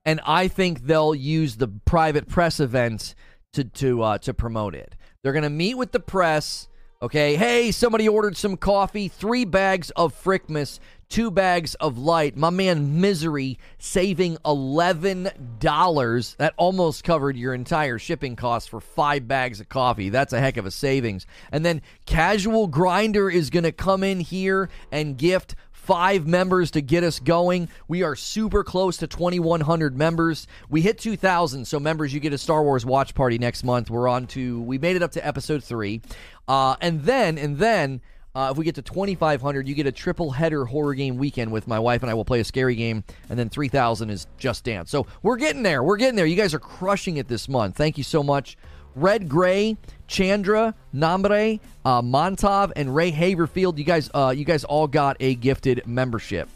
[0.06, 3.16] and I think they'll use the private press event
[3.54, 4.96] to to uh, to promote it.
[5.26, 6.68] They're going to meet with the press.
[7.02, 12.36] Okay, hey, somebody ordered some coffee, three bags of Frickmas two bags of light.
[12.36, 16.38] My man Misery saving $11.
[16.38, 20.10] That almost covered your entire shipping cost for five bags of coffee.
[20.10, 21.26] That's a heck of a savings.
[21.52, 25.56] And then Casual Grinder is going to come in here and gift
[25.86, 27.70] five members to get us going.
[27.88, 30.48] We are super close to 2,100 members.
[30.68, 33.92] We hit 2,000, so members, you get a Star Wars watch party next month.
[33.92, 36.02] We're on to, we made it up to episode three.
[36.48, 38.02] Uh, and then, and then,
[38.34, 41.68] uh, if we get to 2,500, you get a triple header horror game weekend with
[41.68, 44.90] my wife and I will play a scary game, and then 3,000 is Just Dance.
[44.90, 45.84] So we're getting there.
[45.84, 46.26] We're getting there.
[46.26, 47.78] You guys are crushing it this month.
[47.78, 48.58] Thank you so much.
[48.96, 49.78] Red Gray,
[50.08, 53.78] Chandra, Nambre, uh, Montav, and Ray Haverfield.
[53.78, 56.50] You guys, uh, you guys all got a gifted membership.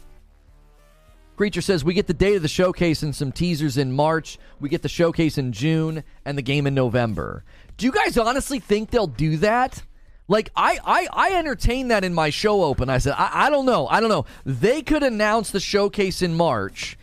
[1.36, 4.38] Creature says we get the date of the showcase and some teasers in March.
[4.60, 7.44] We get the showcase in June and the game in November.
[7.78, 9.82] Do you guys honestly think they'll do that?
[10.28, 12.90] Like I, I, I entertained that in my show open.
[12.90, 14.26] I said, I, I don't know, I don't know.
[14.44, 16.98] They could announce the showcase in March,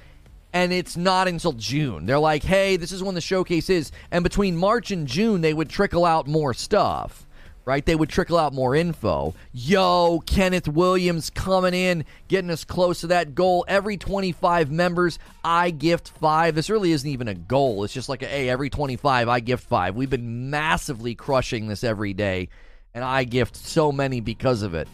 [0.58, 2.08] and it's not until June.
[2.08, 5.54] They're like, hey, this is when the showcase is, and between March and June, they
[5.54, 7.24] would trickle out more stuff.
[7.64, 9.36] Right, they would trickle out more info.
[9.52, 13.66] Yo, Kenneth Williams coming in, getting us close to that goal.
[13.68, 16.56] Every 25 members, I gift five.
[16.56, 17.84] This really isn't even a goal.
[17.84, 19.98] It's just like, a, hey, every 25, I gift five.
[19.98, 22.48] We've been massively crushing this every day
[22.94, 24.88] and I gift so many because of it.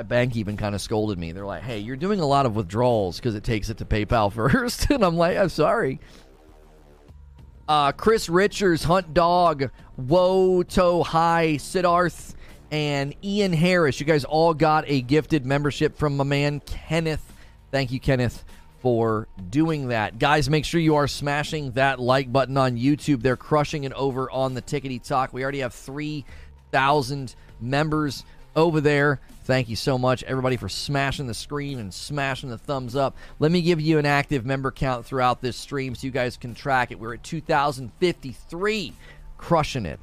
[0.00, 1.32] My bank even kind of scolded me.
[1.32, 4.32] They're like, "Hey, you're doing a lot of withdrawals because it takes it to PayPal
[4.32, 4.90] first.
[4.90, 6.00] and I'm like, "I'm sorry."
[7.68, 12.34] Uh, Chris Richards, Hunt Dog, Woe To High, Siddharth,
[12.70, 14.00] and Ian Harris.
[14.00, 17.34] You guys all got a gifted membership from my man Kenneth.
[17.70, 18.42] Thank you, Kenneth,
[18.78, 20.18] for doing that.
[20.18, 23.20] Guys, make sure you are smashing that like button on YouTube.
[23.20, 25.34] They're crushing it over on the Tickety Talk.
[25.34, 26.24] We already have three
[26.72, 28.24] thousand members
[28.56, 29.20] over there.
[29.50, 33.16] Thank you so much, everybody, for smashing the screen and smashing the thumbs up.
[33.40, 36.54] Let me give you an active member count throughout this stream so you guys can
[36.54, 37.00] track it.
[37.00, 38.92] We're at 2,053,
[39.38, 39.98] crushing it.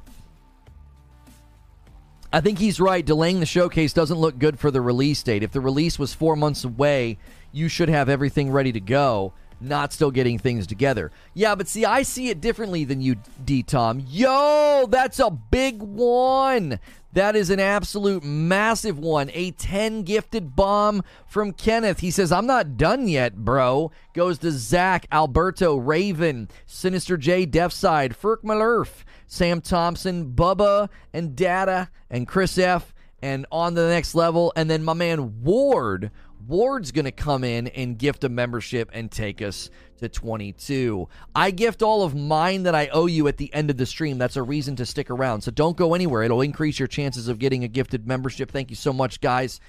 [2.30, 3.02] I think he's right.
[3.02, 5.42] Delaying the showcase doesn't look good for the release date.
[5.42, 7.16] If the release was four months away,
[7.50, 11.10] you should have everything ready to go, not still getting things together.
[11.34, 14.04] Yeah, but see, I see it differently than you, D Tom.
[14.08, 16.78] Yo, that's a big one.
[17.14, 19.30] That is an absolute massive one.
[19.32, 22.00] A 10 gifted bomb from Kenneth.
[22.00, 23.90] He says, I'm not done yet, bro.
[24.12, 31.88] Goes to Zach, Alberto, Raven, Sinister J, Deafside, Ferk Malurf, Sam Thompson, Bubba, and Data,
[32.10, 34.52] and Chris F., and on to the next level.
[34.54, 36.10] And then my man Ward.
[36.48, 41.06] Ward's going to come in and gift a membership and take us to 22.
[41.34, 44.16] I gift all of mine that I owe you at the end of the stream.
[44.16, 45.42] That's a reason to stick around.
[45.42, 46.22] So don't go anywhere.
[46.22, 48.50] It'll increase your chances of getting a gifted membership.
[48.50, 49.60] Thank you so much, guys.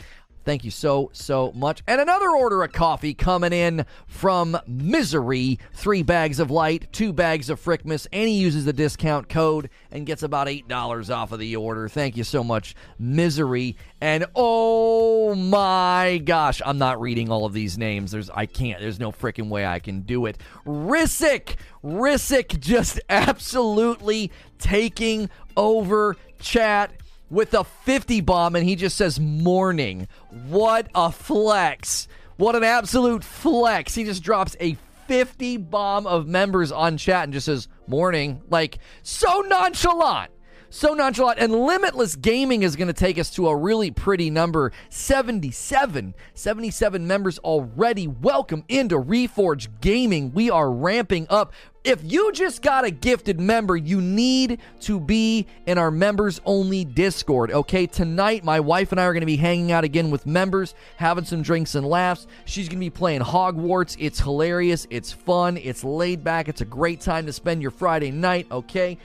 [0.49, 1.83] Thank you so, so much.
[1.85, 5.59] And another order of coffee coming in from Misery.
[5.73, 10.07] Three bags of light, two bags of Frickmas, and he uses the discount code and
[10.07, 11.87] gets about $8 off of the order.
[11.87, 13.77] Thank you so much, Misery.
[14.01, 18.09] And oh my gosh, I'm not reading all of these names.
[18.09, 18.79] There's I can't.
[18.79, 20.39] There's no freaking way I can do it.
[20.65, 26.91] Rissick, Rissick just absolutely taking over chat
[27.29, 30.07] with a 50 bomb and he just says morning.
[30.47, 32.07] What a flex.
[32.37, 33.95] What an absolute flex.
[33.95, 38.41] He just drops a 50 bomb of members on chat and just says morning.
[38.49, 40.31] Like, so nonchalant
[40.69, 41.39] so nonchalant.
[41.39, 46.13] And Limitless Gaming is going to take us to a really pretty number 77.
[46.33, 48.07] 77 members already.
[48.07, 50.31] Welcome into Reforge Gaming.
[50.31, 51.53] We are ramping up.
[51.85, 56.83] If you just got a gifted member, you need to be in our members only
[56.83, 57.51] Discord.
[57.51, 60.75] Okay, tonight my wife and I are going to be hanging out again with members,
[60.97, 62.27] having some drinks and laughs.
[62.43, 63.95] She's going to be playing Hogwarts.
[63.97, 68.11] It's hilarious, it's fun, it's laid back, it's a great time to spend your Friday
[68.11, 68.47] night.
[68.51, 68.97] Okay,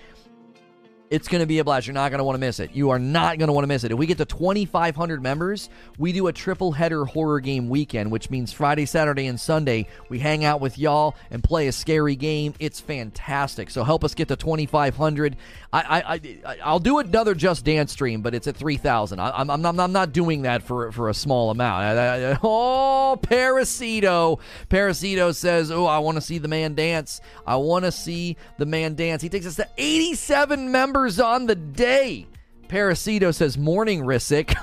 [1.14, 1.86] it's going to be a blast.
[1.86, 2.72] You're not going to want to miss it.
[2.72, 3.92] You are not going to want to miss it.
[3.92, 8.30] If we get to 2,500 members, we do a triple header horror game weekend, which
[8.30, 12.52] means Friday, Saturday, and Sunday we hang out with y'all and play a scary game.
[12.58, 13.70] It's fantastic.
[13.70, 15.36] So help us get to 2,500.
[15.74, 19.18] I, I, I, I'll do another Just Dance stream, but it's at 3,000.
[19.18, 22.38] I'm, I'm, I'm not doing that for, for a small amount.
[22.44, 24.38] Oh, Parasito.
[24.70, 27.20] Parasito says, Oh, I want to see the man dance.
[27.44, 29.20] I want to see the man dance.
[29.20, 32.26] He takes us to 87 members on the day.
[32.68, 34.54] Parasito says, Morning, Rissick.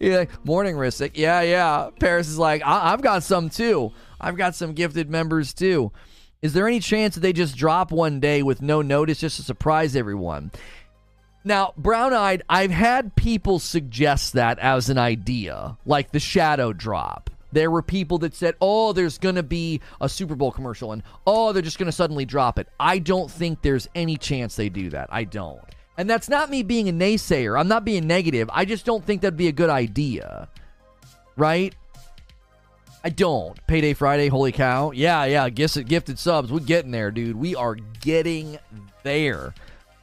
[0.00, 1.16] yeah, morning, Rissick.
[1.16, 1.90] Yeah, yeah.
[2.00, 3.92] Paris is like, I- I've got some too.
[4.20, 5.92] I've got some gifted members too.
[6.42, 9.42] Is there any chance that they just drop one day with no notice just to
[9.42, 10.50] surprise everyone?
[11.44, 17.30] Now, Brown Eyed, I've had people suggest that as an idea, like the shadow drop.
[17.52, 21.02] There were people that said, oh, there's going to be a Super Bowl commercial and
[21.26, 22.68] oh, they're just going to suddenly drop it.
[22.78, 25.08] I don't think there's any chance they do that.
[25.10, 25.60] I don't.
[25.96, 27.58] And that's not me being a naysayer.
[27.58, 28.50] I'm not being negative.
[28.52, 30.48] I just don't think that'd be a good idea.
[31.36, 31.74] Right?
[33.06, 33.66] I don't.
[33.68, 34.90] Payday Friday, holy cow.
[34.90, 36.50] Yeah, yeah, gifted, gifted subs.
[36.50, 37.36] We're getting there, dude.
[37.36, 38.58] We are getting
[39.04, 39.54] there.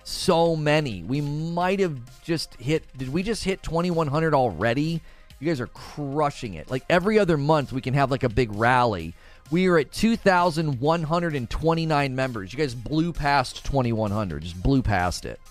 [0.05, 1.03] So many.
[1.03, 2.85] We might have just hit.
[2.97, 5.01] Did we just hit 2,100 already?
[5.41, 6.71] You guys are crushing it.
[6.71, 9.13] Like every other month, we can have like a big rally.
[9.51, 12.53] We are at 2,129 members.
[12.53, 14.43] You guys blew past 2,100.
[14.43, 15.41] Just blew past it.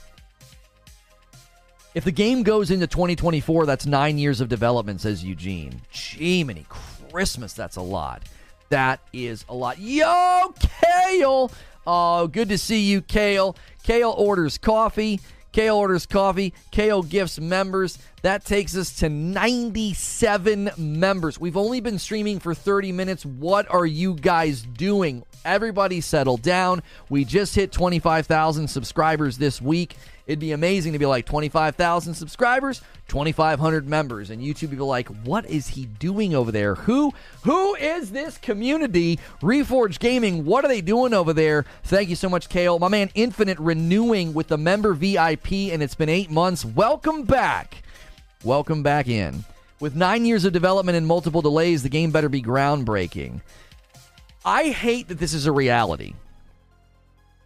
[1.94, 5.82] If the game goes into 2024, that's nine years of development, says Eugene.
[5.90, 6.64] Jiminy
[7.12, 8.22] Christmas, that's a lot.
[8.70, 9.78] That is a lot.
[9.78, 11.52] Yo, Kale!
[11.86, 13.54] Oh, good to see you, Kale.
[13.82, 15.20] Kale orders coffee.
[15.52, 16.54] Kale orders coffee.
[16.70, 17.98] Kale gifts members.
[18.22, 21.38] That takes us to 97 members.
[21.38, 23.26] We've only been streaming for 30 minutes.
[23.26, 25.22] What are you guys doing?
[25.44, 26.82] Everybody settle down.
[27.10, 29.96] We just hit 25,000 subscribers this week.
[30.26, 35.08] It'd be amazing to be like 25,000 subscribers, 2,500 members, and YouTube would be like,
[35.24, 36.76] "What is he doing over there?
[36.76, 39.18] Who who is this community?
[39.42, 40.44] Reforge Gaming.
[40.44, 42.78] What are they doing over there?" Thank you so much, Kale.
[42.78, 46.64] My man, Infinite renewing with the member VIP, and it's been eight months.
[46.64, 47.82] Welcome back.
[48.44, 49.44] Welcome back in.
[49.80, 53.40] With nine years of development and multiple delays, the game better be groundbreaking.
[54.44, 56.14] I hate that this is a reality.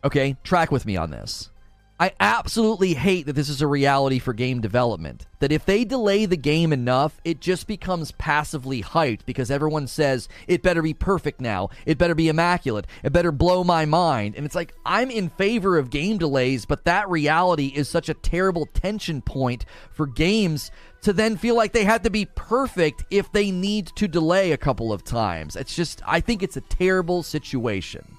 [0.04, 1.48] Okay, track with me on this.
[1.98, 5.26] I absolutely hate that this is a reality for game development.
[5.38, 10.28] That if they delay the game enough, it just becomes passively hyped because everyone says
[10.46, 11.70] it better be perfect now.
[11.86, 12.86] It better be immaculate.
[13.02, 14.34] It better blow my mind.
[14.36, 18.14] And it's like, I'm in favor of game delays, but that reality is such a
[18.14, 20.70] terrible tension point for games
[21.00, 24.58] to then feel like they have to be perfect if they need to delay a
[24.58, 25.56] couple of times.
[25.56, 28.16] It's just, I think it's a terrible situation.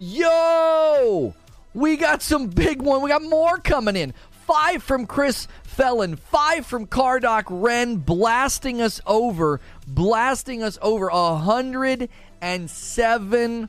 [0.00, 1.34] Yo!
[1.72, 3.02] We got some big one.
[3.02, 4.12] We got more coming in.
[4.46, 11.08] Five from Chris Felon, five from Cardoc Ren, blasting us over, blasting us over.
[11.08, 12.08] A hundred
[12.40, 13.68] and seven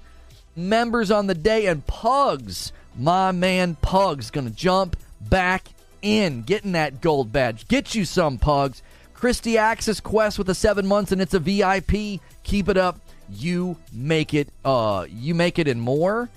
[0.56, 5.68] members on the day, and Pugs, my man Pugs, gonna jump back
[6.02, 7.68] in, getting that gold badge.
[7.68, 8.82] Get you some Pugs.
[9.14, 12.20] Christy Axis Quest with the seven months, and it's a VIP.
[12.42, 13.00] Keep it up.
[13.30, 14.50] You make it.
[14.66, 16.28] Uh, you make it and more.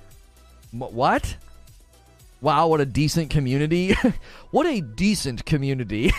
[0.71, 1.37] What?
[2.45, 3.97] Wow, what a decent community.
[4.51, 6.13] what a decent community.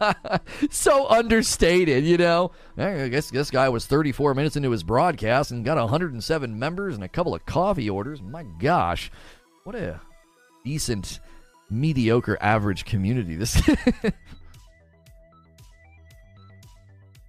[0.70, 2.50] so understated, you know.
[2.76, 7.02] I guess this guy was 34 minutes into his broadcast and got 107 members and
[7.02, 8.20] a couple of coffee orders.
[8.20, 9.10] My gosh.
[9.64, 10.02] What a
[10.66, 11.18] decent,
[11.70, 13.54] mediocre, average community this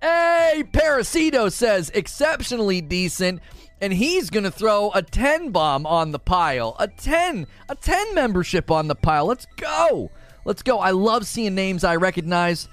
[0.02, 3.42] Hey, Parasito says exceptionally decent
[3.82, 6.76] and he's going to throw a 10 bomb on the pile.
[6.80, 9.26] A 10, a 10 membership on the pile.
[9.26, 10.12] Let's go.
[10.46, 10.80] Let's go.
[10.80, 12.68] I love seeing names I recognize.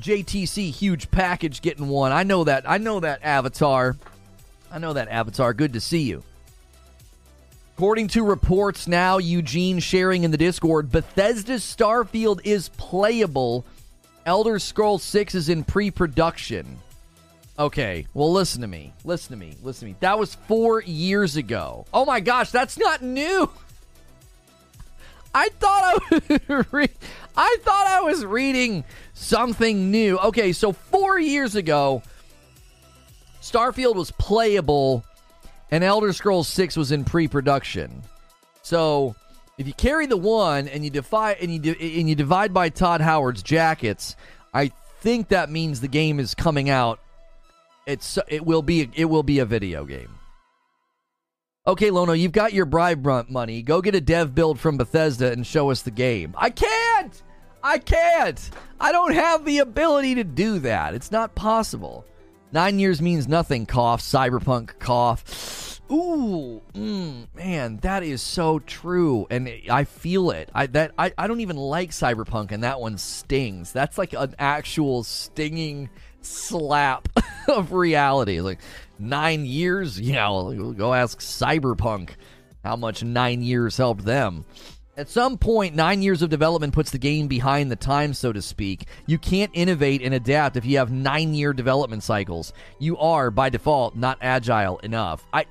[0.00, 2.12] JTC huge package getting one.
[2.12, 2.68] I know that.
[2.68, 3.96] I know that avatar.
[4.70, 5.52] I know that avatar.
[5.54, 6.22] Good to see you.
[7.76, 13.64] According to reports now, Eugene sharing in the Discord, Bethesda's Starfield is playable.
[14.26, 16.78] Elder Scrolls 6 is in pre production.
[17.58, 18.92] Okay, well, listen to me.
[19.04, 19.56] Listen to me.
[19.62, 19.96] Listen to me.
[20.00, 21.86] That was four years ago.
[21.92, 23.50] Oh my gosh, that's not new.
[25.34, 26.88] I thought I was re-
[27.36, 30.18] I thought I was reading something new.
[30.18, 32.02] Okay, so four years ago,
[33.42, 35.04] Starfield was playable,
[35.70, 38.02] and Elder Scrolls Six was in pre-production.
[38.62, 39.16] So
[39.58, 42.68] if you carry the one and you defy and you di- and you divide by
[42.68, 44.14] Todd Howard's jackets,
[44.54, 47.00] I think that means the game is coming out
[47.88, 50.10] it's it will be it will be a video game.
[51.66, 53.62] Okay, Lono, you've got your bribe money.
[53.62, 56.34] Go get a dev build from Bethesda and show us the game.
[56.36, 57.22] I can't.
[57.62, 58.50] I can't.
[58.80, 60.94] I don't have the ability to do that.
[60.94, 62.06] It's not possible.
[62.52, 63.66] Nine years means nothing.
[63.66, 64.00] Cough.
[64.00, 64.78] Cyberpunk.
[64.78, 65.80] Cough.
[65.90, 70.50] Ooh, mm, man, that is so true, and I feel it.
[70.54, 73.72] I that I, I don't even like Cyberpunk, and that one stings.
[73.72, 75.88] That's like an actual stinging
[76.28, 77.08] slap
[77.48, 78.40] of reality.
[78.40, 78.60] Like
[78.98, 82.10] nine years, you know, go ask Cyberpunk
[82.64, 84.44] how much nine years helped them.
[84.98, 88.42] At some point, nine years of development puts the game behind the times, so to
[88.42, 88.88] speak.
[89.06, 92.52] You can't innovate and adapt if you have nine year development cycles.
[92.80, 95.24] You are, by default, not agile enough.
[95.32, 95.46] I.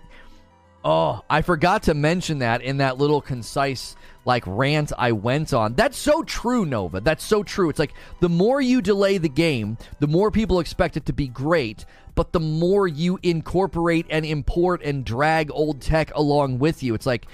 [0.84, 3.96] Oh, I forgot to mention that in that little concise
[4.28, 5.74] like rant I went on.
[5.74, 7.00] That's so true, Nova.
[7.00, 7.70] That's so true.
[7.70, 11.30] It's like the more you delay the game, the more people expect it to be
[11.30, 16.94] great, but the more you incorporate and import and drag old tech along with you.
[16.94, 17.26] It's like,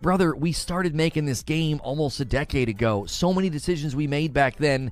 [0.00, 3.04] brother, we started making this game almost a decade ago.
[3.04, 4.90] So many decisions we made back then.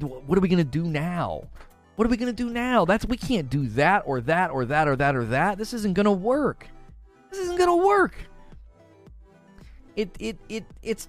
[0.00, 1.44] What are we going to do now?
[1.94, 2.84] What are we going to do now?
[2.84, 5.56] That's we can't do that or that or that or that or that.
[5.56, 6.66] This isn't going to work.
[7.30, 8.16] This isn't going to work
[9.96, 11.08] it it it it's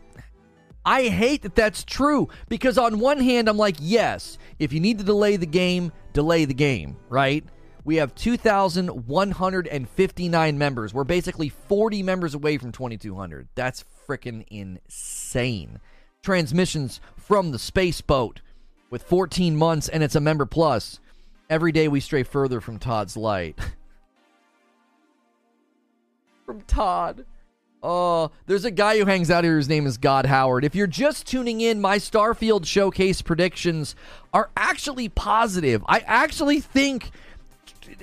[0.86, 5.00] I hate that that's true because on one hand I'm like, yes, if you need
[5.00, 7.44] to delay the game, delay the game, right?
[7.84, 10.94] We have 2,159 members.
[10.94, 13.50] We're basically 40 members away from 2,200.
[13.56, 15.82] That's freaking insane.
[16.24, 18.40] Transmissions from the space boat
[18.90, 21.02] with 14 months and it's a member plus.
[21.50, 23.60] Every day we stray further from Todd's light.
[26.46, 27.26] from Todd.
[27.84, 29.58] Oh, there's a guy who hangs out here.
[29.58, 30.66] His name is God Howard.
[30.66, 33.96] If you're just tuning in, my Starfield showcase predictions
[34.34, 35.84] are actually positive.
[35.88, 37.12] I actually think.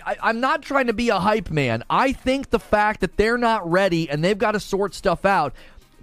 [0.06, 1.82] I, I'm not trying to be a hype man.
[1.90, 5.52] I think the fact that they're not ready and they've got to sort stuff out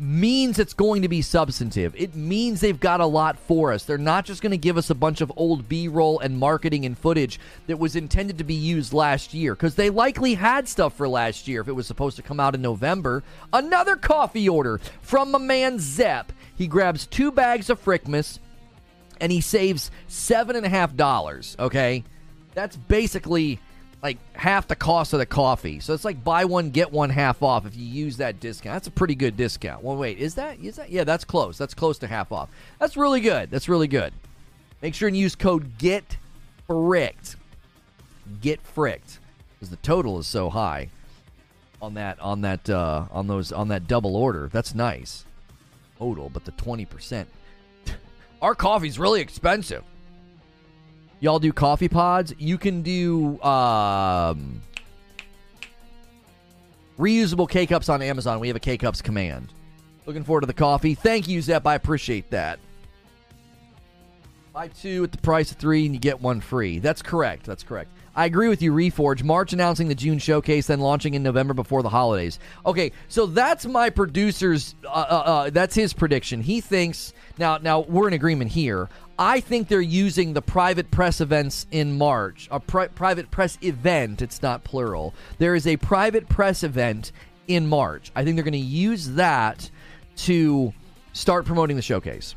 [0.02, 1.96] means it's going to be substantive.
[1.96, 3.84] It means they've got a lot for us.
[3.84, 6.86] They're not just going to give us a bunch of old B roll and marketing
[6.86, 10.96] and footage that was intended to be used last year, because they likely had stuff
[10.96, 13.24] for last year if it was supposed to come out in November.
[13.54, 16.34] Another coffee order from my man Zepp.
[16.56, 18.40] He grabs two bags of Frickmas
[19.20, 22.04] and he saves seven and a half dollars, okay?
[22.56, 23.60] That's basically
[24.02, 25.80] like half the cost of the coffee.
[25.80, 28.76] So it's like buy one get one half off if you use that discount.
[28.76, 29.84] That's a pretty good discount.
[29.84, 30.90] Well, wait, is that is that?
[30.90, 31.58] Yeah, that's close.
[31.58, 32.50] That's close to half off.
[32.80, 33.52] That's really good.
[33.52, 34.14] That's really good.
[34.82, 36.18] Make sure and use code GET
[36.68, 37.36] FRICKED.
[38.42, 39.20] Get fricked
[39.54, 40.90] because the total is so high
[41.82, 44.50] on that on that uh, on those on that double order.
[44.52, 45.26] That's nice
[46.00, 47.30] total, but the twenty percent.
[48.42, 49.84] Our coffee's really expensive
[51.22, 54.62] y'all do coffee pods, you can do um,
[57.00, 58.42] reusable K cups on Amazon.
[58.42, 59.54] We have a K cups command.
[60.06, 60.96] Looking forward to the coffee.
[60.96, 61.66] Thank you, Zep.
[61.66, 62.60] I appreciate that.
[64.52, 66.80] Buy two at the price of three and you get one free.
[66.80, 67.46] That's correct.
[67.46, 67.90] That's correct.
[68.14, 69.24] I agree with you, Reforge.
[69.24, 72.40] March announcing the June showcase, then launching in November before the holidays.
[72.66, 74.76] Okay, so that's my producer's.
[74.84, 76.42] Uh, uh, uh, that's his prediction.
[76.42, 77.58] He thinks now.
[77.58, 78.90] Now we're in agreement here.
[79.22, 82.48] I think they're using the private press events in March.
[82.50, 84.20] A pri- private press event.
[84.20, 85.14] It's not plural.
[85.38, 87.12] There is a private press event
[87.48, 88.12] in March.
[88.16, 89.70] I think they're going to use that
[90.18, 90.74] to
[91.14, 92.34] start promoting the showcase.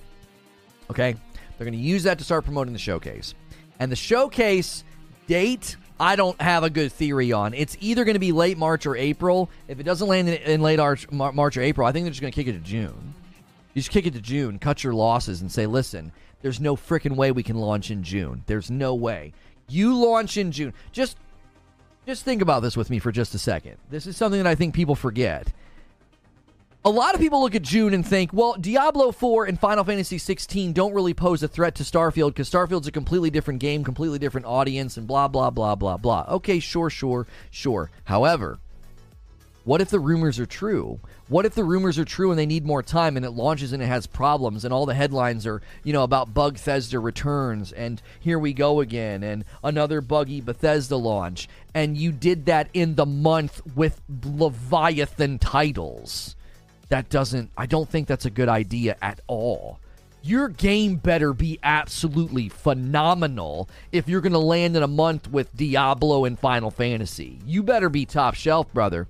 [0.90, 1.16] Okay,
[1.56, 3.32] they're going to use that to start promoting the showcase,
[3.80, 4.84] and the showcase
[5.26, 7.54] date I don't have a good theory on.
[7.54, 9.48] It's either going to be late March or April.
[9.68, 12.20] If it doesn't land in, in late March, March or April, I think they're just
[12.20, 13.14] going to kick it to June.
[13.72, 16.12] You just kick it to June, cut your losses, and say, listen,
[16.44, 18.42] there's no freaking way we can launch in June.
[18.44, 19.32] There's no way.
[19.66, 20.74] You launch in June.
[20.92, 21.16] Just
[22.06, 23.78] just think about this with me for just a second.
[23.88, 25.50] This is something that I think people forget
[26.84, 30.18] a lot of people look at June and think, well, Diablo 4 and Final Fantasy
[30.18, 34.18] 16 don't really pose a threat to Starfield because Starfield's a completely different game, completely
[34.18, 36.26] different audience, and blah, blah, blah, blah, blah.
[36.28, 37.90] Okay, sure, sure, sure.
[38.04, 38.58] However,
[39.64, 41.00] what if the rumors are true?
[41.28, 43.82] What if the rumors are true and they need more time and it launches and
[43.82, 48.38] it has problems and all the headlines are, you know, about Bugthesda returns and here
[48.38, 53.60] we go again and another buggy Bethesda launch and you did that in the month
[53.74, 56.36] with Leviathan titles?
[56.88, 59.80] that doesn't I don't think that's a good idea at all.
[60.22, 65.54] Your game better be absolutely phenomenal if you're going to land in a month with
[65.54, 67.40] Diablo and Final Fantasy.
[67.44, 69.06] You better be top shelf, brother.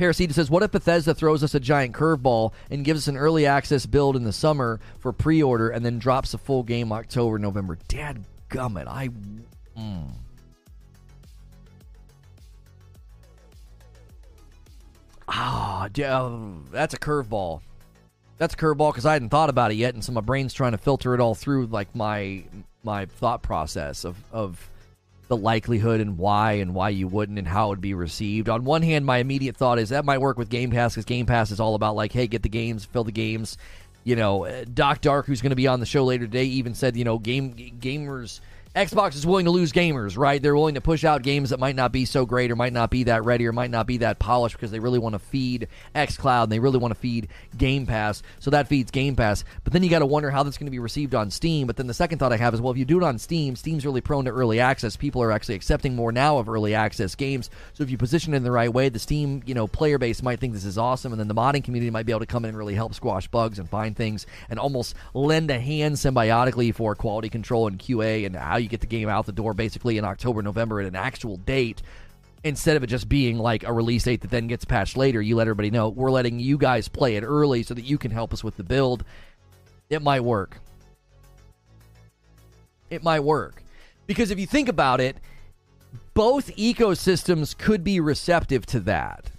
[0.00, 3.44] Parasita says, What if Bethesda throws us a giant curveball and gives us an early
[3.44, 7.38] access build in the summer for pre order and then drops a full game October,
[7.38, 7.76] November?
[7.86, 8.86] Dad gummit.
[8.88, 9.10] I.
[9.78, 10.10] Mm.
[15.28, 17.60] Ah, oh, that's a curveball.
[18.38, 20.72] That's a curveball because I hadn't thought about it yet, and so my brain's trying
[20.72, 22.42] to filter it all through like my
[22.82, 24.70] my thought process of of
[25.30, 28.48] the likelihood and why and why you wouldn't and how it would be received.
[28.48, 31.24] On one hand, my immediate thought is that might work with Game Pass because Game
[31.24, 33.56] Pass is all about like, hey, get the games, fill the games.
[34.02, 36.96] You know, Doc Dark, who's going to be on the show later today, even said,
[36.96, 38.40] you know, game gamers
[38.76, 40.40] Xbox is willing to lose gamers, right?
[40.40, 42.88] They're willing to push out games that might not be so great or might not
[42.88, 45.66] be that ready or might not be that polished because they really want to feed
[45.92, 47.26] xCloud and they really want to feed
[47.58, 48.22] Game Pass.
[48.38, 49.42] So that feeds Game Pass.
[49.64, 51.66] But then you got to wonder how that's going to be received on Steam.
[51.66, 53.56] But then the second thought I have is, well, if you do it on Steam,
[53.56, 54.96] Steam's really prone to early access.
[54.96, 57.50] People are actually accepting more now of early access games.
[57.72, 60.22] So if you position it in the right way, the Steam, you know, player base
[60.22, 62.44] might think this is awesome, and then the modding community might be able to come
[62.44, 66.72] in and really help squash bugs and find things and almost lend a hand symbiotically
[66.72, 69.98] for quality control and QA and how you get the game out the door basically
[69.98, 71.82] in October, November at an actual date.
[72.42, 75.36] Instead of it just being like a release date that then gets patched later, you
[75.36, 78.32] let everybody know we're letting you guys play it early so that you can help
[78.32, 79.04] us with the build.
[79.90, 80.58] It might work.
[82.88, 83.62] It might work.
[84.06, 85.16] Because if you think about it,
[86.14, 89.29] both ecosystems could be receptive to that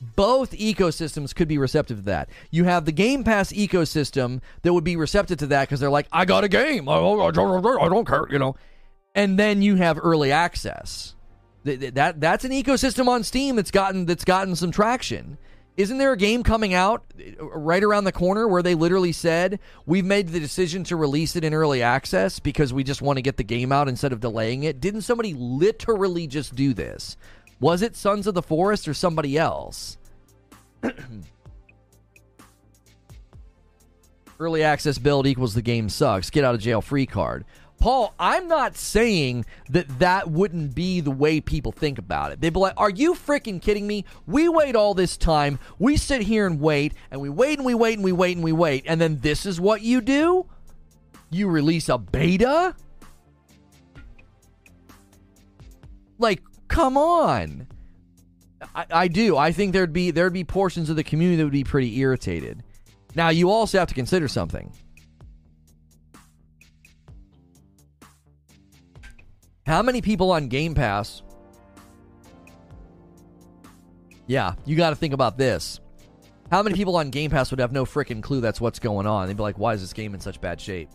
[0.00, 2.28] both ecosystems could be receptive to that.
[2.50, 6.08] You have the Game Pass ecosystem that would be receptive to that because they're like,
[6.12, 6.88] I got a game.
[6.88, 8.56] I don't, I don't care, you know.
[9.14, 11.14] And then you have early access.
[11.64, 15.38] That, that that's an ecosystem on Steam that's gotten that's gotten some traction.
[15.76, 19.58] Isn't there a game coming out uh, right around the corner where they literally said,
[19.86, 23.22] We've made the decision to release it in early access because we just want to
[23.22, 24.80] get the game out instead of delaying it?
[24.80, 27.16] Didn't somebody literally just do this?
[27.64, 29.96] Was it Sons of the Forest or somebody else?
[34.38, 36.28] Early access build equals the game sucks.
[36.28, 37.46] Get out of jail free card.
[37.78, 42.42] Paul, I'm not saying that that wouldn't be the way people think about it.
[42.42, 44.04] They'd be like, Are you freaking kidding me?
[44.26, 45.58] We wait all this time.
[45.78, 48.44] We sit here and wait, and we wait and we wait and we wait and
[48.44, 48.84] we wait.
[48.86, 50.44] And then this is what you do?
[51.30, 52.76] You release a beta?
[56.18, 57.66] Like, come on.
[58.74, 59.36] I, I do.
[59.36, 62.62] I think there'd be there'd be portions of the community that would be pretty irritated.
[63.14, 64.72] Now you also have to consider something.
[69.66, 71.22] How many people on Game Pass?
[74.26, 75.80] Yeah, you got to think about this.
[76.50, 79.26] How many people on Game Pass would have no freaking clue that's what's going on?
[79.26, 80.90] They'd be like, "Why is this game in such bad shape?"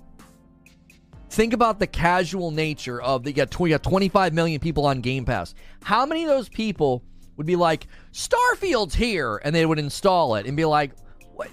[1.30, 5.02] Think about the casual nature of the you got, you got 25 million people on
[5.02, 5.54] Game Pass.
[5.84, 7.04] How many of those people
[7.38, 10.92] would be like, Starfield's here, and they would install it and be like,
[11.34, 11.50] what?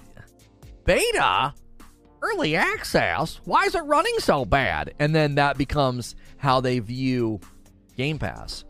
[0.83, 1.53] Beta?
[2.21, 3.39] Early access?
[3.45, 4.95] Why is it running so bad?
[4.99, 7.39] And then that becomes how they view
[7.95, 8.65] Game Pass.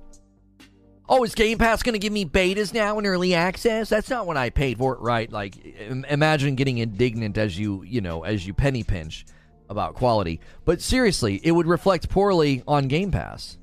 [1.09, 3.87] Oh, is Game Pass going to give me betas now in early access?
[3.87, 5.31] That's not what I paid for it, right?
[5.31, 9.25] Like, imagine getting indignant as you, you know, as you penny pinch
[9.70, 10.39] about quality.
[10.65, 13.57] But seriously, it would reflect poorly on Game Pass.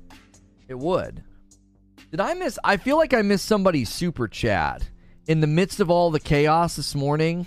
[0.67, 1.23] It would.
[2.11, 2.57] Did I miss?
[2.63, 4.89] I feel like I missed somebody's super chat
[5.27, 7.45] in the midst of all the chaos this morning.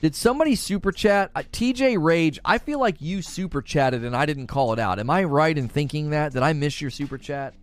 [0.00, 1.30] Did somebody super chat?
[1.34, 4.98] Uh, TJ Rage, I feel like you super chatted and I didn't call it out.
[4.98, 6.32] Am I right in thinking that?
[6.32, 7.54] Did I miss your super chat?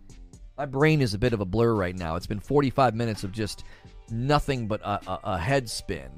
[0.58, 2.16] My brain is a bit of a blur right now.
[2.16, 3.64] It's been 45 minutes of just
[4.10, 6.10] nothing but a, a, a head spin.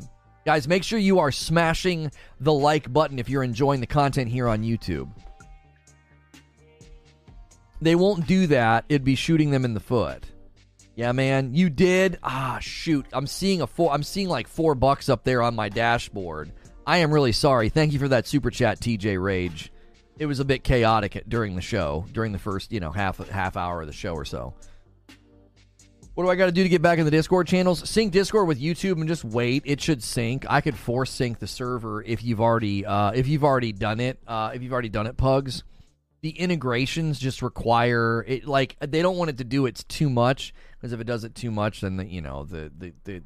[0.47, 4.49] Guys, make sure you are smashing the like button if you're enjoying the content here
[4.49, 5.11] on YouTube.
[7.83, 8.87] They won't do that.
[8.89, 10.25] It'd be shooting them in the foot.
[10.95, 12.19] Yeah, man, you did.
[12.23, 13.05] Ah, shoot.
[13.13, 13.93] I'm seeing a four.
[13.93, 16.53] I'm seeing like four bucks up there on my dashboard.
[16.87, 17.69] I am really sorry.
[17.69, 19.71] Thank you for that super chat, TJ Rage
[20.19, 23.57] it was a bit chaotic during the show, during the first, you know, half half
[23.57, 24.55] hour of the show or so.
[26.17, 27.87] What do I got to do to get back in the Discord channels?
[27.87, 29.65] Sync Discord with YouTube and just wait.
[29.67, 30.47] It should sync.
[30.49, 34.19] I could force sync the server if you've already uh, if you've already done it.
[34.27, 35.63] Uh, if you've already done it, Pugs.
[36.23, 38.47] The integrations just require it.
[38.47, 41.35] Like they don't want it to do it too much because if it does it
[41.35, 43.23] too much, then the, you know the, the the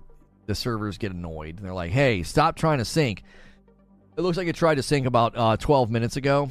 [0.46, 1.60] the servers get annoyed.
[1.62, 3.22] They're like, "Hey, stop trying to sync."
[4.16, 6.50] It looks like it tried to sync about uh, 12 minutes ago.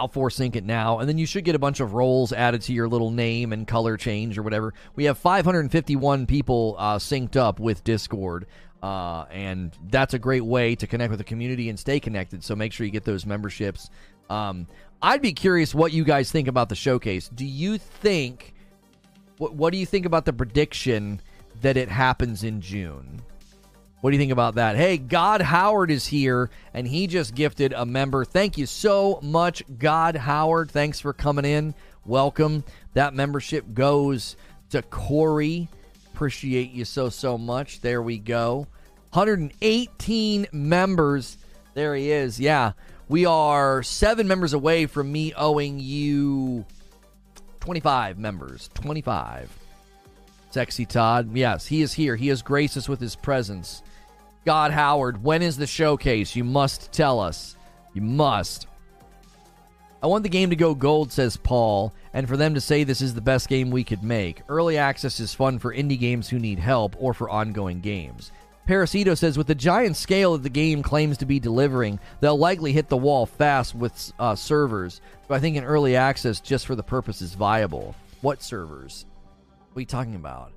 [0.00, 2.62] I'll force sync it now, and then you should get a bunch of roles added
[2.62, 4.72] to your little name and color change or whatever.
[4.96, 8.46] We have 551 people uh, synced up with Discord,
[8.82, 12.42] uh, and that's a great way to connect with the community and stay connected.
[12.42, 13.90] So make sure you get those memberships.
[14.30, 14.66] Um,
[15.02, 17.28] I'd be curious what you guys think about the showcase.
[17.28, 18.54] Do you think
[19.36, 21.20] what, what do you think about the prediction
[21.60, 23.22] that it happens in June?
[24.00, 24.76] What do you think about that?
[24.76, 28.24] Hey, God Howard is here, and he just gifted a member.
[28.24, 30.70] Thank you so much, God Howard.
[30.70, 31.74] Thanks for coming in.
[32.06, 32.64] Welcome.
[32.94, 34.36] That membership goes
[34.70, 35.68] to Corey.
[36.14, 37.82] Appreciate you so, so much.
[37.82, 38.66] There we go.
[39.12, 41.36] 118 members.
[41.74, 42.40] There he is.
[42.40, 42.72] Yeah.
[43.08, 46.64] We are seven members away from me owing you
[47.60, 48.70] 25 members.
[48.74, 49.50] 25.
[50.52, 51.36] Sexy Todd.
[51.36, 52.16] Yes, he is here.
[52.16, 53.82] He has graced us with his presence.
[54.50, 56.34] God Howard, when is the showcase?
[56.34, 57.54] You must tell us.
[57.94, 58.66] You must.
[60.02, 63.00] I want the game to go gold, says Paul, and for them to say this
[63.00, 64.42] is the best game we could make.
[64.48, 68.32] Early access is fun for indie games who need help or for ongoing games.
[68.66, 72.72] Parasito says, with the giant scale that the game claims to be delivering, they'll likely
[72.72, 75.00] hit the wall fast with uh, servers.
[75.28, 77.94] But I think an early access just for the purpose is viable.
[78.20, 79.06] What servers?
[79.68, 80.50] What are you talking about?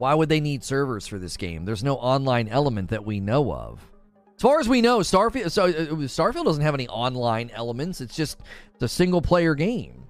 [0.00, 1.66] Why would they need servers for this game?
[1.66, 3.86] There's no online element that we know of.
[4.34, 5.68] As far as we know, Starfield so uh,
[6.08, 8.00] Starfield doesn't have any online elements.
[8.00, 8.40] It's just
[8.80, 10.04] a single player game.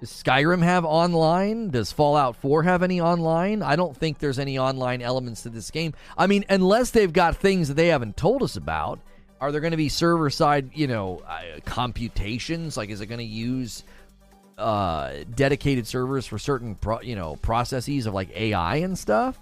[0.00, 1.70] Does Skyrim have online?
[1.70, 3.62] Does Fallout 4 have any online?
[3.62, 5.94] I don't think there's any online elements to this game.
[6.18, 8.98] I mean, unless they've got things that they haven't told us about.
[9.40, 12.76] Are there going to be server side, you know, uh, computations?
[12.76, 13.84] Like, is it going to use
[14.58, 19.38] uh, dedicated servers for certain pro- you know processes of like AI and stuff.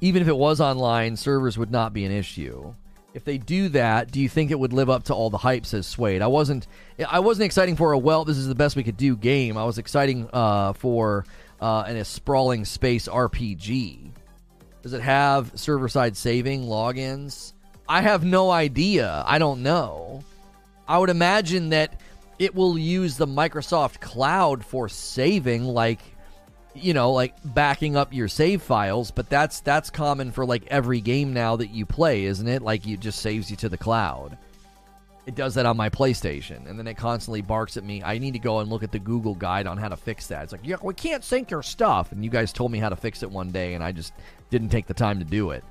[0.00, 2.74] Even if it was online, servers would not be an issue.
[3.14, 5.64] If they do that, do you think it would live up to all the hype?
[5.64, 6.20] Says Suede.
[6.20, 6.66] I wasn't.
[7.08, 8.24] I wasn't exciting for a well.
[8.24, 9.56] This is the best we could do game.
[9.56, 11.24] I was exciting uh, for
[11.60, 14.10] uh, an, a sprawling space RPG.
[14.82, 17.54] Does it have server side saving logins?
[17.88, 19.24] I have no idea.
[19.26, 20.22] I don't know.
[20.86, 22.00] I would imagine that
[22.38, 26.00] it will use the Microsoft Cloud for saving, like
[26.74, 29.10] you know, like backing up your save files.
[29.10, 32.62] But that's that's common for like every game now that you play, isn't it?
[32.62, 34.36] Like it just saves you to the cloud.
[35.26, 38.00] It does that on my PlayStation, and then it constantly barks at me.
[38.00, 40.44] I need to go and look at the Google guide on how to fix that.
[40.44, 42.96] It's like, yeah, we can't sync your stuff, and you guys told me how to
[42.96, 44.12] fix it one day, and I just
[44.50, 45.64] didn't take the time to do it.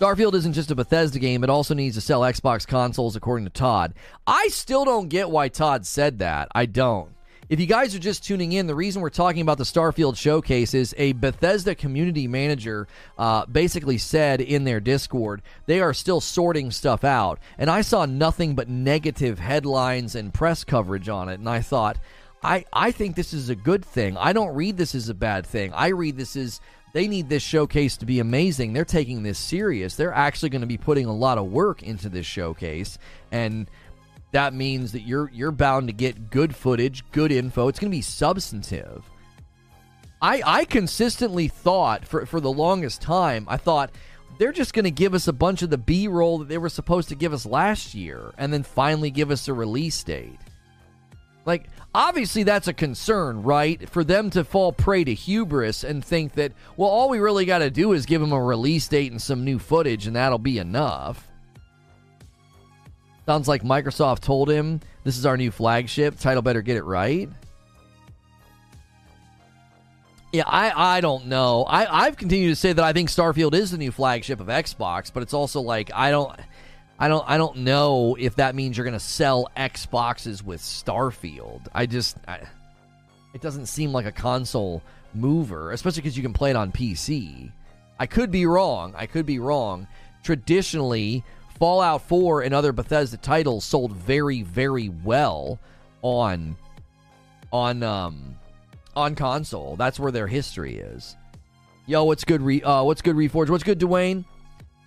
[0.00, 3.50] Starfield isn't just a Bethesda game, it also needs to sell Xbox consoles, according to
[3.50, 3.92] Todd.
[4.26, 6.48] I still don't get why Todd said that.
[6.54, 7.10] I don't.
[7.50, 10.72] If you guys are just tuning in, the reason we're talking about the Starfield showcase
[10.72, 12.88] is a Bethesda community manager
[13.18, 17.38] uh, basically said in their Discord they are still sorting stuff out.
[17.58, 21.40] And I saw nothing but negative headlines and press coverage on it.
[21.40, 21.98] And I thought,
[22.42, 24.16] I, I think this is a good thing.
[24.16, 25.74] I don't read this as a bad thing.
[25.74, 26.58] I read this as
[26.92, 28.72] they need this showcase to be amazing.
[28.72, 29.94] They're taking this serious.
[29.94, 32.98] They're actually going to be putting a lot of work into this showcase,
[33.30, 33.70] and
[34.32, 37.68] that means that you're you're bound to get good footage, good info.
[37.68, 39.04] It's going to be substantive.
[40.22, 43.90] I I consistently thought for for the longest time, I thought
[44.38, 47.10] they're just going to give us a bunch of the B-roll that they were supposed
[47.10, 50.38] to give us last year and then finally give us a release date.
[51.44, 53.88] Like, obviously, that's a concern, right?
[53.88, 57.58] For them to fall prey to hubris and think that, well, all we really got
[57.58, 60.58] to do is give them a release date and some new footage, and that'll be
[60.58, 61.26] enough.
[63.26, 66.18] Sounds like Microsoft told him this is our new flagship.
[66.18, 67.28] Title better get it right.
[70.32, 71.64] Yeah, I, I don't know.
[71.64, 75.12] I, I've continued to say that I think Starfield is the new flagship of Xbox,
[75.12, 76.38] but it's also like I don't
[77.00, 81.66] I don't I don't know if that means you're gonna sell Xboxes with Starfield.
[81.74, 82.40] I just I,
[83.32, 84.82] it doesn't seem like a console
[85.14, 87.50] mover, especially because you can play it on PC.
[87.98, 88.94] I could be wrong.
[88.96, 89.88] I could be wrong.
[90.22, 91.24] Traditionally,
[91.58, 95.58] Fallout 4 and other Bethesda titles sold very, very well
[96.02, 96.54] on
[97.50, 98.36] on um
[98.94, 99.74] on console.
[99.76, 101.16] That's where their history is.
[101.86, 102.42] Yo, what's good?
[102.42, 103.16] Re- uh, what's good?
[103.16, 103.48] Reforge.
[103.48, 104.26] What's good, Dwayne?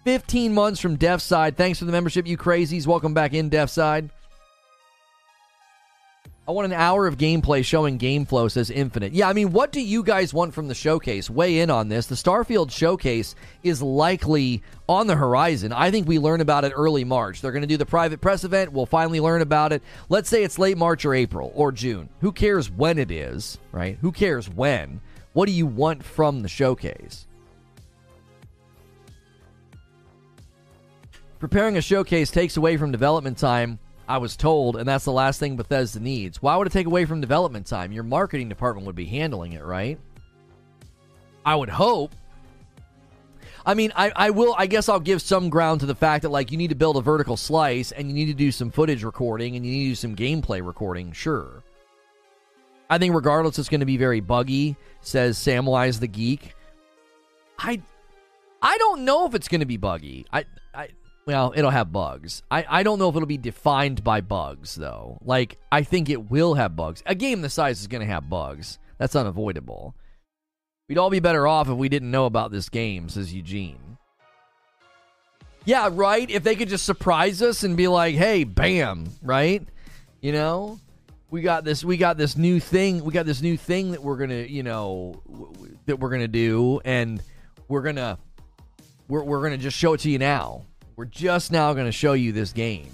[0.04, 1.56] 15 months from Deaf Side.
[1.56, 2.86] Thanks for the membership, you crazies.
[2.86, 4.10] Welcome back in, Deaf Side.
[6.46, 9.14] I want an hour of gameplay showing game flow, says Infinite.
[9.14, 11.30] Yeah, I mean, what do you guys want from the showcase?
[11.30, 12.08] Weigh in on this.
[12.08, 13.34] The Starfield showcase
[13.64, 15.72] is likely on the horizon.
[15.72, 17.40] I think we learn about it early March.
[17.40, 18.74] They're going to do the private press event.
[18.74, 19.82] We'll finally learn about it.
[20.10, 22.10] Let's say it's late March or April or June.
[22.20, 23.98] Who cares when it is, right?
[24.02, 25.00] Who cares when?
[25.32, 27.26] What do you want from the showcase?
[31.44, 33.78] Preparing a showcase takes away from development time
[34.08, 36.42] I was told, and that's the last thing Bethesda needs.
[36.42, 37.92] Why would it take away from development time?
[37.92, 40.00] Your marketing department would be handling it, right?
[41.46, 42.16] I would hope.
[43.66, 46.30] I mean, I, I will, I guess I'll give some ground to the fact that,
[46.30, 49.04] like, you need to build a vertical slice and you need to do some footage
[49.04, 51.62] recording and you need to do some gameplay recording, sure.
[52.90, 56.56] I think, regardless, it's going to be very buggy, says Samwise the Geek.
[57.60, 57.82] I.
[58.62, 60.26] I don't know if it's going to be buggy.
[60.32, 60.46] I, I
[61.26, 62.44] well, it'll have bugs.
[62.52, 65.20] I, I don't know if it'll be defined by bugs, though.
[65.24, 67.02] Like, I think it will have bugs.
[67.06, 68.80] A game this size is going to have bugs.
[68.98, 69.96] That's unavoidable.
[70.90, 73.98] We'd all be better off if we didn't know about this game, says Eugene.
[75.66, 76.30] Yeah, right?
[76.30, 79.66] If they could just surprise us and be like, hey, bam, right?
[80.22, 80.80] You know?
[81.32, 84.18] We got this we got this new thing, we got this new thing that we're
[84.18, 87.24] going to, you know, w- that we're going to do and
[87.68, 88.20] we're going to
[89.08, 91.92] we're, we're going to just show it to you now we're just now going to
[91.92, 92.92] show you this game.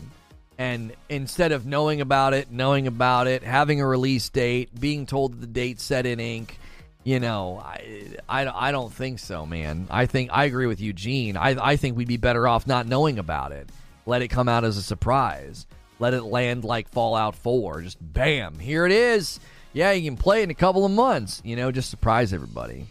[0.58, 5.34] And instead of knowing about it, knowing about it, having a release date, being told
[5.34, 6.60] that the date's set in ink,
[7.04, 9.88] you know, I, I, I don't think so, man.
[9.90, 11.38] I think I agree with Eugene.
[11.38, 13.70] I, I think we'd be better off not knowing about it.
[14.06, 15.66] Let it come out as a surprise.
[15.98, 17.82] Let it land like Fallout 4.
[17.82, 19.40] Just bam, here it is.
[19.72, 21.42] Yeah, you can play in a couple of months.
[21.46, 22.86] You know, just surprise everybody.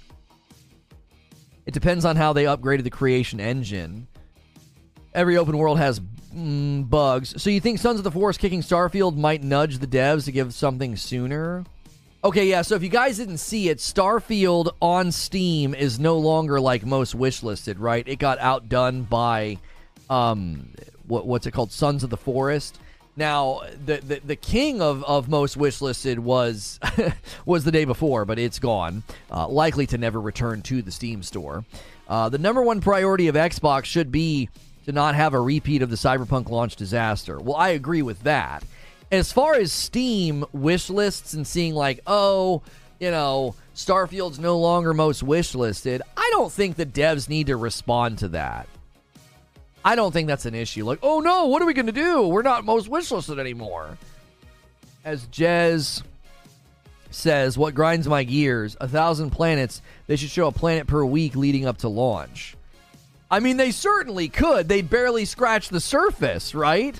[1.67, 4.09] It depends on how they upgraded the creation engine
[5.15, 6.01] every open world has
[6.35, 7.41] mm, bugs.
[7.41, 10.55] So you think Sons of the Forest kicking Starfield might nudge the devs to give
[10.55, 11.65] something sooner?
[12.25, 12.63] Okay, yeah.
[12.63, 17.17] So if you guys didn't see it, Starfield on Steam is no longer like most
[17.17, 18.07] wishlisted, right?
[18.09, 19.59] It got outdone by
[20.11, 20.71] um,
[21.07, 22.81] what, what's it called, Sons of the Forest.
[23.17, 26.79] Now, the, the, the king of, of most wishlisted was
[27.47, 31.23] was the day before, but it's gone, uh, likely to never return to the Steam
[31.23, 31.65] store.
[32.09, 34.49] Uh, the number one priority of Xbox should be
[34.89, 37.39] to not have a repeat of the Cyberpunk launch disaster.
[37.39, 38.64] Well, I agree with that.
[39.12, 42.62] As far as Steam wish lists and seeing like, oh,
[42.99, 47.57] you know, Starfield's no longer most wish listed, I don't think the devs need to
[47.59, 48.66] respond to that.
[49.84, 50.86] I don't think that's an issue.
[50.86, 52.26] Like, oh no, what are we going to do?
[52.26, 53.99] We're not most wish listed anymore.
[55.05, 56.03] As Jez
[57.11, 58.74] says, what grinds my gears?
[58.80, 59.82] A thousand planets.
[60.07, 62.57] They should show a planet per week leading up to launch.
[63.31, 64.68] I mean, they certainly could.
[64.68, 66.99] They barely scratch the surface, right?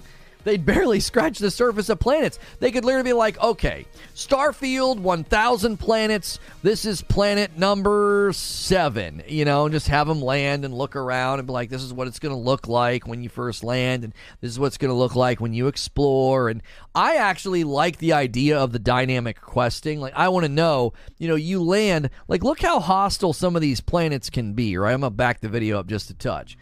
[0.49, 2.39] They'd barely scratch the surface of planets.
[2.59, 3.85] They could literally be like, okay,
[4.15, 6.39] Starfield, 1,000 planets.
[6.63, 9.23] This is planet number seven.
[9.29, 12.09] You know, just have them land and look around and be like, this is what
[12.09, 14.89] it's going to look like when you first land, and this is what it's going
[14.91, 16.49] to look like when you explore.
[16.49, 16.63] And
[16.95, 20.01] I actually like the idea of the dynamic questing.
[20.01, 23.61] Like, I want to know, you know, you land, like, look how hostile some of
[23.61, 24.95] these planets can be, right?
[24.95, 26.57] I'm going to back the video up just a touch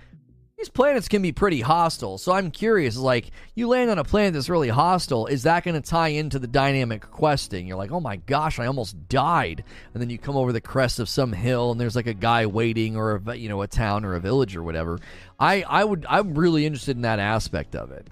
[0.57, 2.17] these planets can be pretty hostile.
[2.17, 5.81] So I'm curious, like, you land on a planet that's really hostile, is that going
[5.81, 7.67] to tie into the dynamic questing?
[7.67, 9.65] You're like, oh my gosh, I almost died.
[9.93, 12.47] And then you come over the crest of some hill and there's like a guy
[12.47, 14.99] waiting or a, you know, a town or a village or whatever.
[15.39, 18.09] I, I would, I'm really interested in that aspect of it.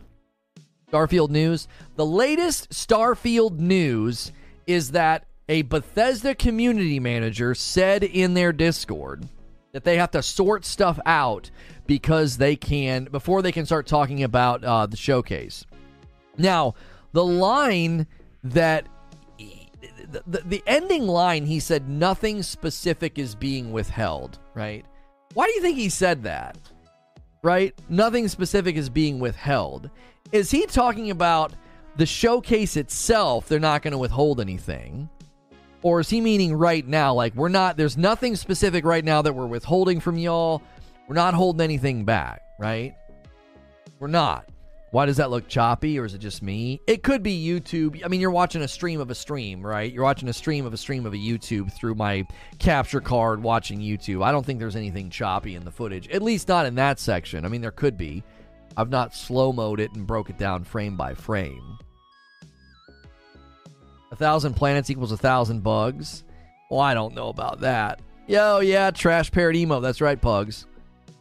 [0.92, 1.66] Starfield news.
[1.96, 4.32] The latest Starfield news
[4.66, 9.28] is that a Bethesda community manager said in their Discord
[9.74, 11.50] that they have to sort stuff out
[11.86, 15.66] because they can before they can start talking about uh, the showcase.
[16.38, 16.74] Now,
[17.12, 18.06] the line
[18.44, 18.86] that
[19.36, 24.86] the, the, the ending line he said nothing specific is being withheld, right?
[25.34, 26.56] Why do you think he said that?
[27.42, 27.74] Right?
[27.88, 29.90] Nothing specific is being withheld.
[30.30, 31.52] Is he talking about
[31.96, 33.48] the showcase itself?
[33.48, 35.10] They're not going to withhold anything.
[35.84, 37.12] Or is he meaning right now?
[37.12, 40.62] Like, we're not, there's nothing specific right now that we're withholding from y'all.
[41.06, 42.94] We're not holding anything back, right?
[44.00, 44.48] We're not.
[44.92, 46.80] Why does that look choppy, or is it just me?
[46.86, 48.00] It could be YouTube.
[48.02, 49.92] I mean, you're watching a stream of a stream, right?
[49.92, 52.26] You're watching a stream of a stream of a YouTube through my
[52.58, 54.24] capture card watching YouTube.
[54.24, 57.44] I don't think there's anything choppy in the footage, at least not in that section.
[57.44, 58.24] I mean, there could be.
[58.74, 61.76] I've not slow mode it and broke it down frame by frame.
[64.14, 66.22] A thousand planets equals a thousand bugs.
[66.70, 68.00] Well, I don't know about that.
[68.28, 69.80] Yo, yeah, trash parrot emo.
[69.80, 70.68] That's right, pugs.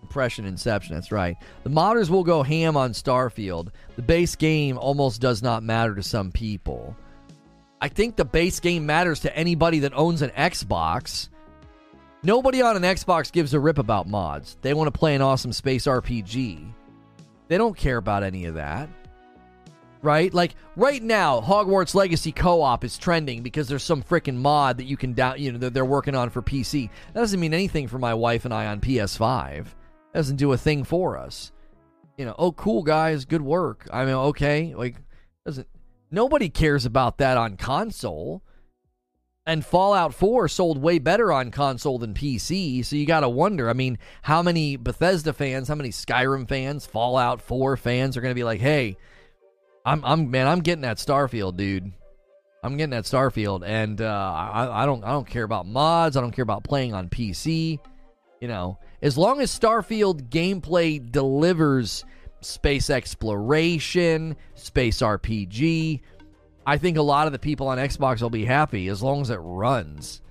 [0.03, 0.93] Impression Inception.
[0.93, 1.35] That's right.
[1.63, 3.69] The modders will go ham on Starfield.
[3.95, 6.95] The base game almost does not matter to some people.
[7.81, 11.29] I think the base game matters to anybody that owns an Xbox.
[12.21, 14.55] Nobody on an Xbox gives a rip about mods.
[14.61, 16.71] They want to play an awesome space RPG.
[17.47, 18.87] They don't care about any of that
[20.03, 20.31] right?
[20.33, 24.97] Like right now, Hogwarts Legacy co-op is trending because there's some freaking mod that you
[24.97, 26.89] can down, you know, that they're working on for PC.
[27.13, 29.63] That doesn't mean anything for my wife and I on PS5.
[29.63, 31.51] That doesn't do a thing for us.
[32.17, 33.87] You know, oh cool guys, good work.
[33.91, 34.97] I mean, okay, like
[35.45, 35.67] doesn't
[36.11, 38.43] nobody cares about that on console.
[39.45, 43.69] And Fallout 4 sold way better on console than PC, so you got to wonder.
[43.69, 48.31] I mean, how many Bethesda fans, how many Skyrim fans, Fallout 4 fans are going
[48.31, 48.95] to be like, "Hey,
[49.85, 51.91] I'm I'm man, I'm getting that Starfield, dude.
[52.63, 56.15] I'm getting that Starfield, and uh, I I don't I don't care about mods.
[56.15, 57.79] I don't care about playing on PC.
[58.39, 62.05] You know, as long as Starfield gameplay delivers
[62.41, 66.01] space exploration, space RPG,
[66.65, 69.29] I think a lot of the people on Xbox will be happy as long as
[69.29, 70.21] it runs.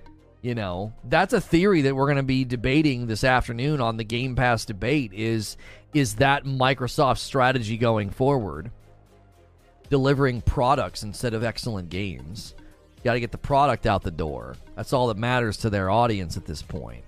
[0.41, 4.05] You know, that's a theory that we're going to be debating this afternoon on the
[4.05, 5.57] Game Pass debate is
[5.95, 8.71] is that Microsoft's strategy going forward?
[9.93, 12.55] Delivering products instead of excellent games.
[12.97, 14.57] You got to get the product out the door.
[14.75, 17.05] That's all that matters to their audience at this point.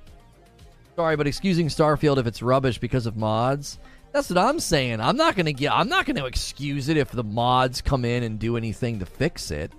[0.95, 3.78] Sorry, but excusing Starfield if it's rubbish because of mods.
[4.12, 5.01] That's what I'm saying.
[5.01, 5.72] I'm not gonna get.
[5.72, 9.51] I'm not gonna excuse it if the mods come in and do anything to fix
[9.51, 9.72] it.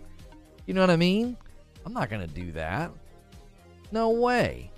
[0.66, 1.38] You know what I mean?
[1.86, 2.90] I'm not gonna do that.
[3.92, 4.72] No way.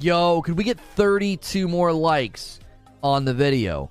[0.00, 2.60] Yo, could we get 32 more likes
[3.02, 3.90] on the video?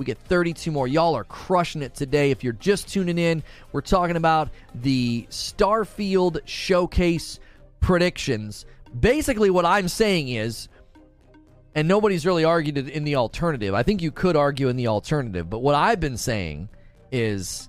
[0.00, 0.88] We get 32 more.
[0.88, 2.30] Y'all are crushing it today.
[2.30, 7.38] If you're just tuning in, we're talking about the Starfield Showcase
[7.80, 8.64] predictions.
[8.98, 10.70] Basically, what I'm saying is,
[11.74, 13.74] and nobody's really argued in the alternative.
[13.74, 16.70] I think you could argue in the alternative, but what I've been saying
[17.12, 17.68] is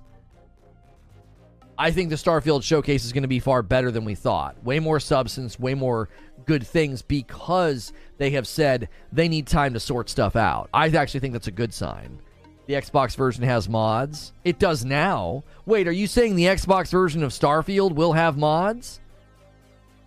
[1.78, 4.62] I think the Starfield showcase is going to be far better than we thought.
[4.62, 6.08] Way more substance, way more
[6.44, 10.68] good things because they have said they need time to sort stuff out.
[10.74, 12.20] I actually think that's a good sign.
[12.66, 14.32] The Xbox version has mods.
[14.44, 15.42] It does now.
[15.66, 19.00] Wait, are you saying the Xbox version of Starfield will have mods?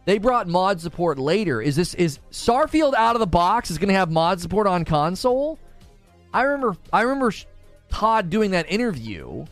[0.06, 1.62] They brought mod support later.
[1.62, 4.86] Is this is Starfield out of the box is going to have mod support on
[4.86, 5.60] console?
[6.34, 7.34] I remember I remember
[7.90, 9.46] Todd doing that interview.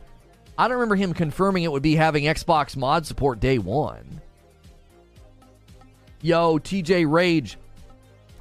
[0.58, 4.22] I don't remember him confirming it would be having Xbox mod support day 1.
[6.22, 7.58] Yo, TJ Rage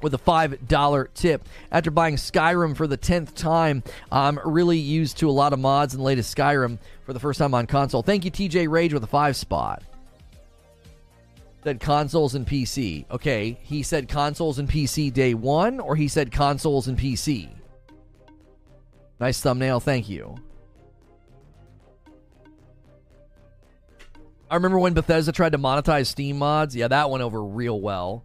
[0.01, 1.47] with a $5 tip.
[1.71, 5.93] After buying Skyrim for the 10th time, I'm really used to a lot of mods
[5.93, 8.03] in the latest Skyrim for the first time on console.
[8.03, 9.83] Thank you, TJ Rage, with a 5 spot.
[11.63, 13.05] Said consoles and PC.
[13.09, 17.49] Okay, he said consoles and PC day one, or he said consoles and PC?
[19.19, 20.35] Nice thumbnail, thank you.
[24.53, 26.75] I remember when Bethesda tried to monetize Steam mods.
[26.75, 28.23] Yeah, that went over real well.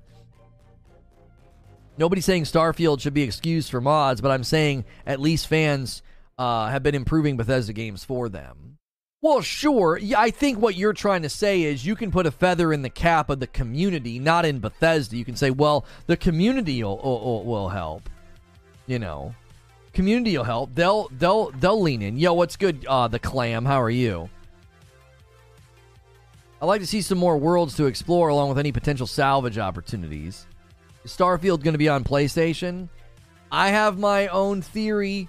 [1.97, 6.03] Nobody's saying Starfield should be excused for mods, but I'm saying at least fans
[6.37, 8.77] uh, have been improving Bethesda games for them.
[9.23, 9.97] Well, sure.
[9.97, 12.83] Yeah, I think what you're trying to say is you can put a feather in
[12.83, 15.17] the cap of the community, not in Bethesda.
[15.17, 18.07] You can say, well, the community will, will, will help.
[18.87, 19.35] You know,
[19.95, 20.75] community will help.
[20.75, 22.19] They'll they'll they'll lean in.
[22.19, 22.85] Yo, what's good?
[22.85, 23.65] Uh, the clam.
[23.65, 24.29] How are you?
[26.61, 30.47] I'd like to see some more worlds to explore along with any potential salvage opportunities.
[31.05, 32.89] Is Starfield going to be on PlayStation?
[33.53, 35.29] I have my own theory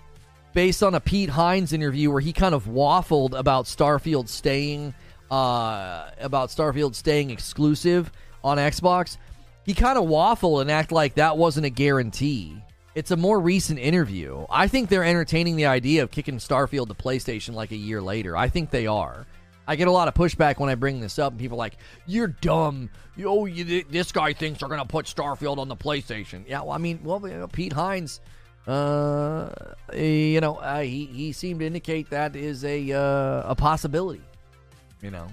[0.53, 4.93] based on a Pete Hines interview where he kind of waffled about Starfield staying
[5.29, 8.11] uh, about Starfield staying exclusive
[8.43, 9.17] on Xbox.
[9.63, 12.57] He kind of waffled and act like that wasn't a guarantee.
[12.95, 14.47] It's a more recent interview.
[14.49, 18.35] I think they're entertaining the idea of kicking Starfield to PlayStation like a year later.
[18.35, 19.27] I think they are.
[19.69, 21.77] I get a lot of pushback when I bring this up, and people are like,
[22.07, 22.89] "You're dumb.
[23.23, 26.79] Oh, you, this guy thinks they're gonna put Starfield on the PlayStation." Yeah, well, I
[26.79, 28.19] mean, well, you know, Pete Hines,
[28.65, 29.49] uh,
[29.93, 34.23] you know, uh, he he seemed to indicate that is a uh, a possibility.
[35.03, 35.27] You know,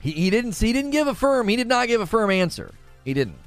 [0.00, 2.70] he he didn't he didn't give a firm he did not give a firm answer.
[3.04, 3.38] He didn't.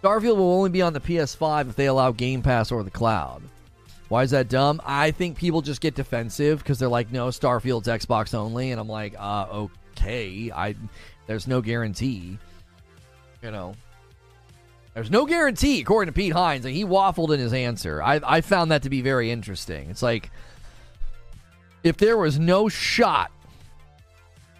[0.00, 3.42] Starfield will only be on the PS5 if they allow Game Pass or the cloud.
[4.10, 4.82] Why is that dumb?
[4.84, 8.88] I think people just get defensive because they're like, no, Starfield's Xbox only, and I'm
[8.88, 10.74] like, uh, okay, I,
[11.28, 12.36] there's no guarantee,
[13.40, 13.74] you know.
[14.94, 18.02] There's no guarantee, according to Pete Hines, and he waffled in his answer.
[18.02, 19.90] I, I found that to be very interesting.
[19.90, 20.32] It's like,
[21.84, 23.30] if there was no shot,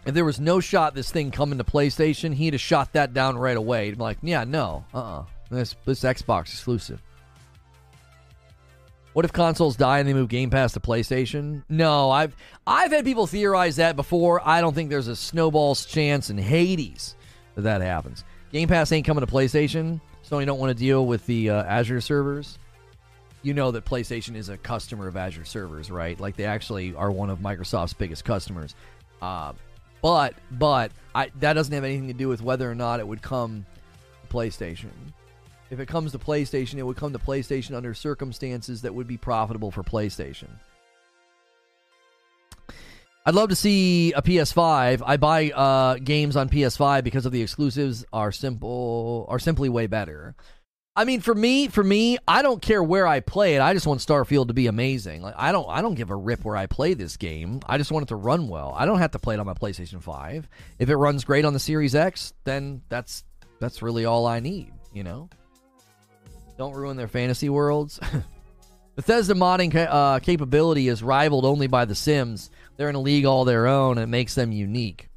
[0.07, 3.37] if there was no shot this thing coming to PlayStation, he'd have shot that down
[3.37, 3.87] right away.
[3.87, 5.21] He'd be like, yeah, no, uh uh-uh.
[5.23, 7.03] uh, this, this Xbox exclusive.
[9.13, 11.65] What if consoles die and they move Game Pass to PlayStation?
[11.69, 12.37] No, I've
[12.67, 14.41] I've had people theorize that before.
[14.47, 17.17] I don't think there's a snowball's chance in Hades
[17.57, 18.25] that that happens.
[18.53, 20.01] Game Pass ain't coming to PlayStation.
[20.29, 22.59] Sony don't want to deal with the uh, Azure servers.
[23.43, 26.19] You know that PlayStation is a customer of Azure servers, right?
[26.21, 28.77] Like they actually are one of Microsoft's biggest customers.
[29.21, 29.55] Uh,
[30.03, 33.23] but but I, that doesn't have anything to do with whether or not it would
[33.23, 33.67] come
[34.23, 34.91] to PlayStation.
[35.71, 39.17] If it comes to PlayStation, it would come to PlayStation under circumstances that would be
[39.17, 40.49] profitable for PlayStation.
[43.25, 45.03] I'd love to see a PS5.
[45.07, 49.87] I buy uh, games on PS5 because of the exclusives are simple are simply way
[49.87, 50.35] better.
[50.97, 53.61] I mean, for me, for me, I don't care where I play it.
[53.61, 55.23] I just want Starfield to be amazing.
[55.23, 57.61] Like I don't, I don't give a rip where I play this game.
[57.67, 58.75] I just want it to run well.
[58.77, 60.49] I don't have to play it on my PlayStation Five.
[60.79, 63.25] If it runs great on the Series X, then that's
[63.61, 64.73] that's really all I need.
[64.93, 65.29] You know.
[66.61, 67.99] Don't ruin their fantasy worlds.
[68.95, 72.51] Bethesda modding uh, capability is rivaled only by The Sims.
[72.77, 75.09] They're in a league all their own, and it makes them unique.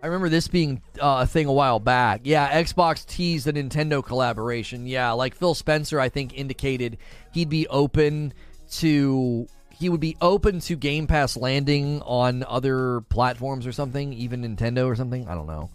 [0.00, 2.20] I remember this being uh, a thing a while back.
[2.22, 4.86] Yeah, Xbox teased a Nintendo collaboration.
[4.86, 6.98] Yeah, like Phil Spencer, I think indicated
[7.32, 8.32] he'd be open
[8.74, 14.42] to he would be open to Game Pass landing on other platforms or something, even
[14.42, 15.26] Nintendo or something.
[15.26, 15.70] I don't know.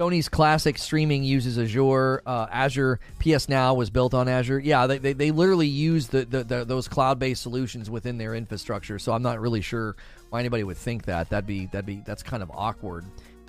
[0.00, 2.22] Sony's classic streaming uses Azure.
[2.24, 4.58] Uh, Azure PS Now was built on Azure.
[4.58, 8.34] Yeah, they, they, they literally use the, the, the those cloud based solutions within their
[8.34, 8.98] infrastructure.
[8.98, 9.96] So I'm not really sure
[10.30, 11.28] why anybody would think that.
[11.28, 13.04] That'd be that'd be that's kind of awkward.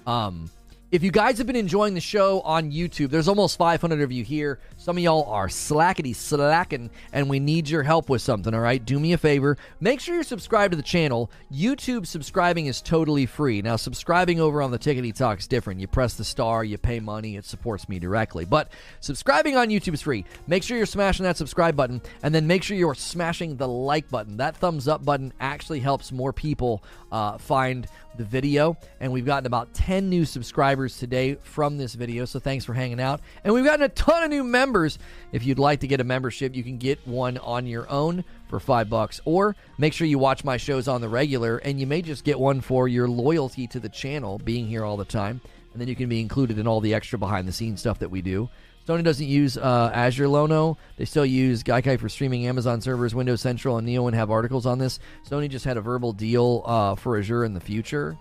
[0.05, 0.51] Um,
[0.91, 4.25] if you guys have been enjoying the show on YouTube, there's almost 500 of you
[4.25, 4.59] here.
[4.75, 8.83] Some of y'all are slackety slacking, and we need your help with something, all right?
[8.83, 9.57] Do me a favor.
[9.79, 11.31] Make sure you're subscribed to the channel.
[11.49, 13.61] YouTube subscribing is totally free.
[13.61, 15.79] Now, subscribing over on the Tickety Talk is different.
[15.79, 18.43] You press the star, you pay money, it supports me directly.
[18.43, 18.69] But
[18.99, 20.25] subscribing on YouTube is free.
[20.45, 24.09] Make sure you're smashing that subscribe button, and then make sure you're smashing the like
[24.09, 24.35] button.
[24.37, 26.83] That thumbs up button actually helps more people
[27.13, 27.87] uh, find
[28.18, 28.78] the video.
[28.99, 32.26] And we've gotten about 10 new subscribers today from this video.
[32.26, 33.22] So thanks for hanging out.
[33.43, 34.99] And we've gotten a ton of new members.
[35.32, 38.59] If you'd like to get a membership, you can get one on your own for
[38.59, 39.22] five bucks.
[39.26, 42.39] Or make sure you watch my shows on the regular, and you may just get
[42.39, 45.41] one for your loyalty to the channel, being here all the time.
[45.74, 48.12] And then you can be included in all the extra behind the scenes stuff that
[48.12, 48.49] we do.
[48.88, 50.77] Sony doesn't use uh, Azure Lono.
[50.97, 54.79] They still use Gaikai for streaming Amazon servers, Windows Central, and Neowin have articles on
[54.79, 54.99] this.
[55.27, 58.17] Sony just had a verbal deal uh, for Azure in the future.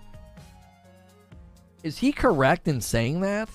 [1.83, 3.49] Is he correct in saying that?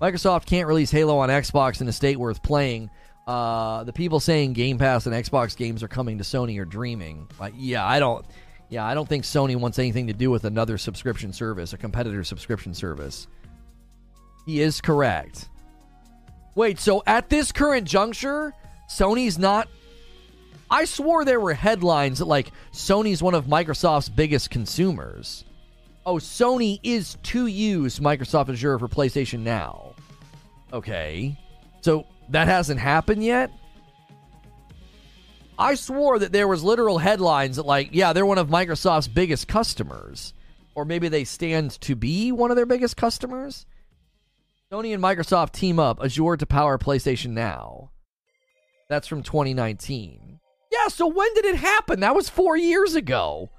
[0.00, 2.90] Microsoft can't release Halo on Xbox in a state worth playing.
[3.26, 7.28] Uh, the people saying Game Pass and Xbox games are coming to Sony are dreaming.
[7.38, 8.26] Like, yeah, I don't.
[8.68, 12.22] Yeah, I don't think Sony wants anything to do with another subscription service, a competitor
[12.22, 13.26] subscription service.
[14.46, 15.48] He is correct.
[16.54, 18.52] Wait, so at this current juncture,
[18.88, 19.68] Sony's not.
[20.70, 25.44] I swore there were headlines that, like, Sony's one of Microsoft's biggest consumers.
[26.06, 29.94] Oh, Sony is to use Microsoft Azure for PlayStation Now.
[30.72, 31.36] Okay.
[31.82, 33.50] So that hasn't happened yet?
[35.58, 39.46] I swore that there was literal headlines that, like, yeah, they're one of Microsoft's biggest
[39.46, 40.32] customers.
[40.74, 43.66] Or maybe they stand to be one of their biggest customers.
[44.72, 47.90] Sony and Microsoft team up Azure to power PlayStation Now.
[48.88, 50.38] That's from 2019.
[50.70, 52.00] Yeah, so when did it happen?
[52.00, 53.50] That was four years ago.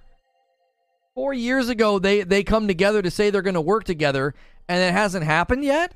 [1.13, 4.33] Four years ago, they, they come together to say they're going to work together,
[4.69, 5.93] and it hasn't happened yet?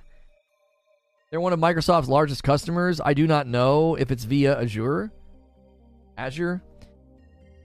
[1.32, 3.00] They're one of Microsoft's largest customers.
[3.00, 5.14] I do not know if it's via Azure.
[6.18, 6.62] Azure?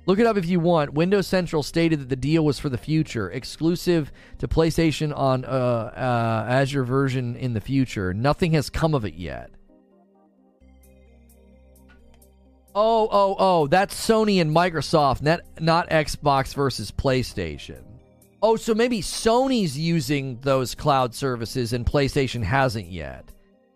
[0.07, 0.94] Look it up if you want.
[0.94, 5.48] Windows Central stated that the deal was for the future, exclusive to PlayStation on uh,
[5.48, 8.14] uh, Azure version in the future.
[8.14, 9.51] Nothing has come of it yet.
[12.74, 17.82] Oh, oh, oh, that's Sony and Microsoft, not not Xbox versus PlayStation.
[18.42, 23.32] Oh, so maybe Sony's using those cloud services and PlayStation hasn't yet.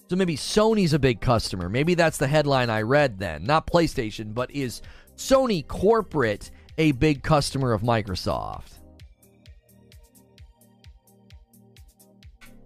[0.08, 1.68] So maybe Sony's a big customer.
[1.68, 3.44] Maybe that's the headline I read then.
[3.44, 4.80] Not PlayStation, but is
[5.16, 8.74] Sony corporate a big customer of Microsoft?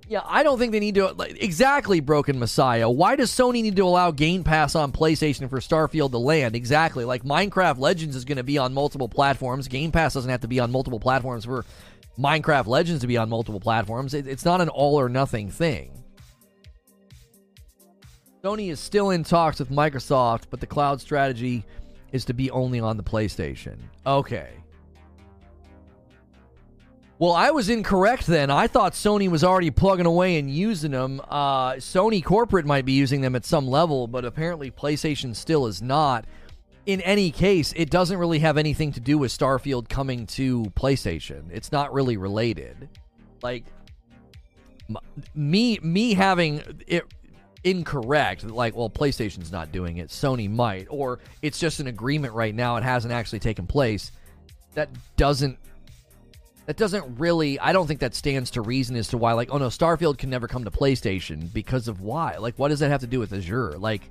[0.09, 1.13] Yeah, I don't think they need to.
[1.13, 2.89] Like, exactly, Broken Messiah.
[2.89, 6.57] Why does Sony need to allow Game Pass on PlayStation for Starfield to land?
[6.57, 7.05] Exactly.
[7.05, 9.69] Like Minecraft Legends is going to be on multiple platforms.
[9.69, 11.67] Game Pass doesn't have to be on multiple platforms for
[12.19, 14.15] Minecraft Legends to be on multiple platforms.
[14.15, 15.93] It, it's not an all or nothing thing.
[18.43, 21.67] Sony is still in talks with Microsoft, but the cloud strategy
[22.13, 23.77] is to be only on the PlayStation.
[24.07, 24.49] Okay.
[27.19, 28.49] Well, I was incorrect then.
[28.49, 31.21] I thought Sony was already plugging away and using them.
[31.29, 35.83] Uh, Sony corporate might be using them at some level, but apparently PlayStation still is
[35.83, 36.27] not.
[36.87, 41.43] In any case, it doesn't really have anything to do with Starfield coming to PlayStation.
[41.53, 42.89] It's not really related.
[43.43, 43.65] Like
[45.35, 47.05] me me having it
[47.65, 52.55] incorrect like well PlayStation's not doing it, Sony might or it's just an agreement right
[52.55, 54.13] now it hasn't actually taken place.
[54.75, 55.59] That doesn't
[56.67, 59.57] that doesn't really i don't think that stands to reason as to why like oh
[59.57, 62.37] no starfield can never come to playstation because of why.
[62.37, 63.79] Like what does that have to do with azure?
[63.79, 64.03] Like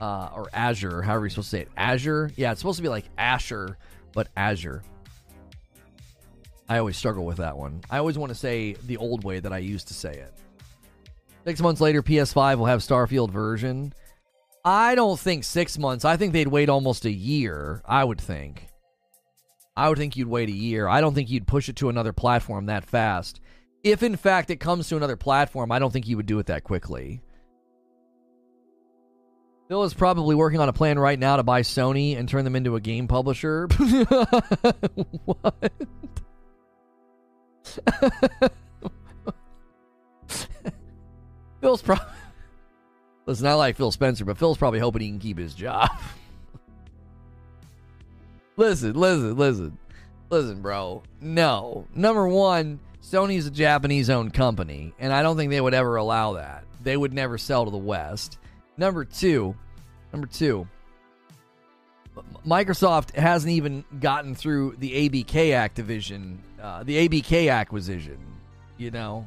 [0.00, 1.68] uh, or azure however you're supposed to say it.
[1.76, 2.30] Azure?
[2.36, 3.78] Yeah it's supposed to be like asher
[4.12, 4.82] but azure.
[6.68, 7.82] I always struggle with that one.
[7.90, 10.34] I always want to say the old way that i used to say it
[11.44, 13.92] six months later ps5 will have starfield version
[14.64, 18.68] i don't think six months i think they'd wait almost a year i would think
[19.76, 20.86] I would think you'd wait a year.
[20.86, 23.40] I don't think you'd push it to another platform that fast.
[23.82, 26.46] If in fact it comes to another platform, I don't think you would do it
[26.46, 27.22] that quickly.
[29.68, 32.56] Phil is probably working on a plan right now to buy Sony and turn them
[32.56, 33.66] into a game publisher.
[35.24, 35.72] what?
[41.62, 42.04] Phil's probably.
[43.26, 45.88] Listen, I like Phil Spencer, but Phil's probably hoping he can keep his job.
[48.56, 49.78] listen, listen, listen,
[50.28, 51.04] listen, bro.
[51.20, 51.86] No.
[51.94, 56.32] Number one, Sony's a Japanese owned company, and I don't think they would ever allow
[56.32, 56.64] that.
[56.82, 58.38] They would never sell to the West.
[58.76, 59.54] Number two,
[60.12, 60.66] number two,
[62.44, 68.18] Microsoft hasn't even gotten through the ABK Activision, uh, the ABK acquisition.
[68.78, 69.26] You know,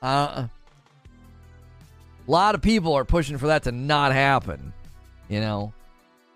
[0.00, 0.46] uh,
[2.26, 4.72] a lot of people are pushing for that to not happen.
[5.28, 5.72] You know,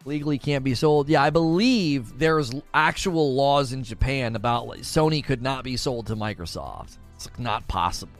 [0.04, 1.08] legally can't be sold.
[1.08, 6.06] Yeah, I believe there's actual laws in Japan about like, Sony could not be sold
[6.08, 6.98] to Microsoft.
[7.16, 8.12] It's not possible.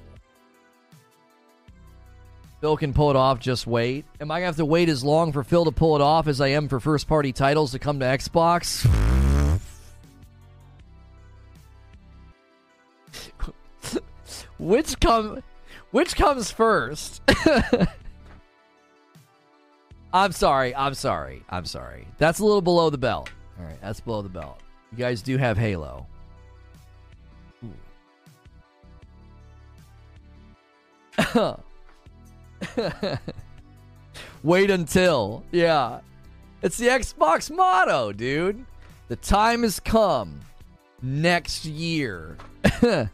[2.61, 4.07] Phil can pull it off, just wait.
[4.21, 6.27] Am I going to have to wait as long for Phil to pull it off
[6.29, 8.87] as I am for first party titles to come to Xbox?
[14.59, 15.43] which come
[15.95, 17.23] which comes first?
[20.13, 20.75] I'm sorry.
[20.75, 21.45] I'm sorry.
[21.49, 22.09] I'm sorry.
[22.19, 23.31] That's a little below the belt.
[23.61, 24.59] All right, that's below the belt.
[24.91, 26.09] You guys do have Halo.
[34.43, 35.45] Wait until.
[35.53, 36.01] Yeah.
[36.61, 38.67] It's the Xbox motto, dude.
[39.07, 40.41] The time has come.
[41.01, 42.37] Next year.
[42.81, 43.09] the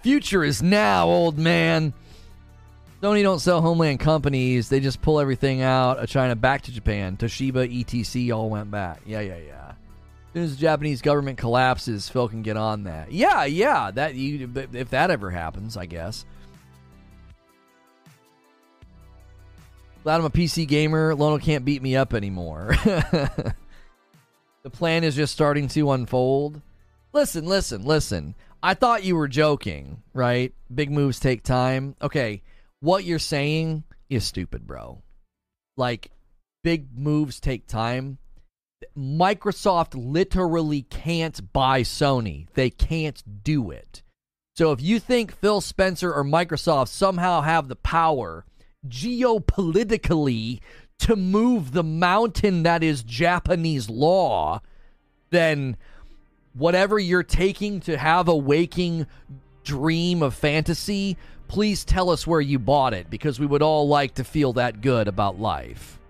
[0.00, 1.92] future is now, old man.
[3.02, 4.68] Sony don't sell homeland companies.
[4.68, 7.16] They just pull everything out of China back to Japan.
[7.16, 9.00] Toshiba, ETC all went back.
[9.04, 9.68] Yeah, yeah, yeah.
[9.70, 13.10] As soon as the Japanese government collapses, Phil can get on that.
[13.10, 13.90] Yeah, yeah.
[13.90, 16.24] That you, if that ever happens, I guess.
[20.04, 21.16] Glad I'm a PC gamer.
[21.16, 22.68] Lono can't beat me up anymore.
[22.84, 23.54] the
[24.70, 26.62] plan is just starting to unfold.
[27.12, 28.36] Listen, listen, listen.
[28.62, 30.54] I thought you were joking, right?
[30.72, 31.96] Big moves take time.
[32.00, 32.42] Okay
[32.82, 35.02] what you're saying is stupid, bro.
[35.76, 36.10] Like,
[36.64, 38.18] big moves take time.
[38.98, 42.48] Microsoft literally can't buy Sony.
[42.54, 44.02] They can't do it.
[44.56, 48.44] So if you think Phil Spencer or Microsoft somehow have the power
[48.86, 50.58] geopolitically
[50.98, 54.60] to move the mountain that is Japanese law,
[55.30, 55.76] then
[56.52, 59.06] whatever you're taking to have a waking
[59.62, 61.16] dream of fantasy
[61.52, 64.80] please tell us where you bought it because we would all like to feel that
[64.80, 66.00] good about life.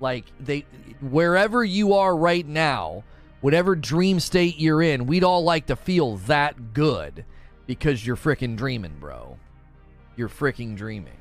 [0.00, 0.64] Like they
[1.02, 3.04] wherever you are right now,
[3.42, 7.26] whatever dream state you're in, we'd all like to feel that good
[7.66, 9.36] because you're freaking dreaming, bro.
[10.16, 11.18] You're freaking dreaming.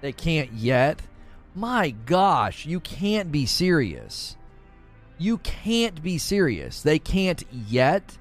[0.00, 1.02] They can't yet.
[1.54, 4.38] My gosh, you can't be serious.
[5.18, 6.80] You can't be serious.
[6.80, 8.16] They can't yet.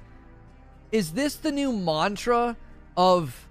[0.91, 2.57] Is this the new mantra
[3.01, 3.47] of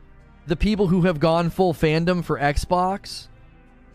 [0.46, 3.26] the people who have gone full fandom for Xbox?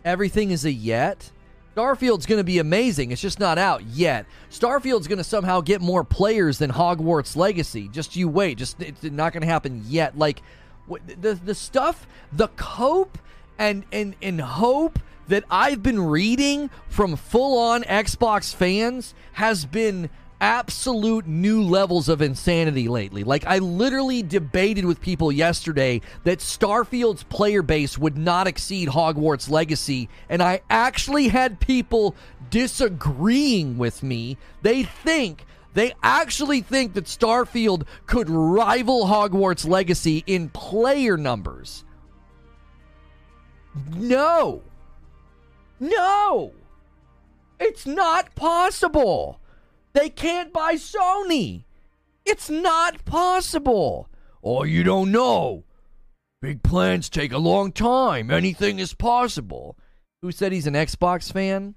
[0.04, 1.32] Everything is a yet.
[1.74, 3.10] Starfield's going to be amazing.
[3.10, 4.26] It's just not out yet.
[4.50, 7.88] Starfield's going to somehow get more players than Hogwarts Legacy.
[7.88, 8.58] Just you wait.
[8.58, 10.16] Just it's not going to happen yet.
[10.16, 10.42] Like
[10.88, 13.18] the the stuff, the cope
[13.58, 20.10] and and and hope that I've been reading from full on Xbox fans has been
[20.40, 23.24] absolute new levels of insanity lately.
[23.24, 29.50] Like, I literally debated with people yesterday that Starfield's player base would not exceed Hogwarts
[29.50, 32.14] Legacy, and I actually had people
[32.50, 34.36] disagreeing with me.
[34.62, 35.44] They think.
[35.74, 41.84] They actually think that Starfield could rival Hogwarts Legacy in player numbers.
[43.94, 44.62] No.
[45.78, 46.52] No.
[47.60, 49.38] It's not possible.
[49.96, 51.64] They can't buy Sony.
[52.26, 54.10] It's not possible.
[54.44, 55.64] Oh, you don't know.
[56.42, 58.30] Big plans take a long time.
[58.30, 59.78] Anything is possible.
[60.20, 61.76] Who said he's an Xbox fan?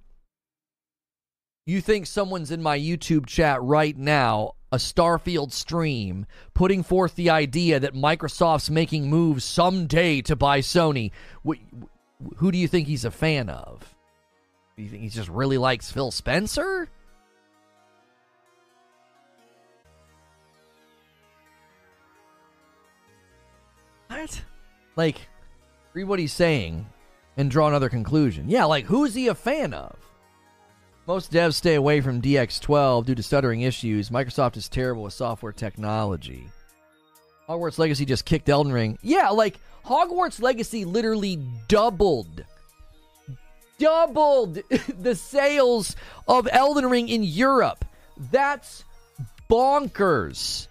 [1.66, 7.30] You think someone's in my YouTube chat right now, a Starfield stream, putting forth the
[7.30, 11.12] idea that Microsoft's making moves someday to buy Sony.
[12.36, 13.96] Who do you think he's a fan of?
[14.76, 16.90] Do you think he just really likes Phil Spencer?
[24.10, 24.42] What?
[24.96, 25.28] Like,
[25.94, 26.86] read what he's saying
[27.38, 28.50] and draw another conclusion.
[28.50, 29.96] Yeah, like, who's he a fan of?
[31.08, 34.10] Most devs stay away from DX12 due to stuttering issues.
[34.10, 36.48] Microsoft is terrible with software technology.
[37.48, 38.98] Hogwarts Legacy just kicked Elden Ring.
[39.02, 42.44] Yeah, like, Hogwarts Legacy literally doubled
[43.80, 44.60] doubled
[45.00, 45.96] the sales
[46.28, 47.84] of Elden Ring in Europe.
[48.32, 48.84] That's
[49.50, 50.68] bonkers.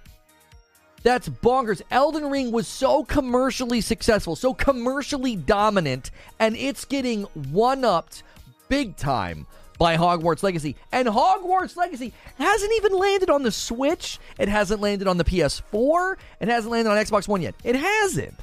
[1.02, 1.82] That's bonkers.
[1.90, 7.22] Elden Ring was so commercially successful, so commercially dominant, and it's getting
[7.52, 8.22] one upped
[8.68, 9.46] big time
[9.78, 10.76] by Hogwarts Legacy.
[10.92, 14.18] And Hogwarts Legacy hasn't even landed on the Switch.
[14.38, 16.16] It hasn't landed on the PS4.
[16.40, 17.54] It hasn't landed on Xbox One yet.
[17.62, 18.34] It hasn't.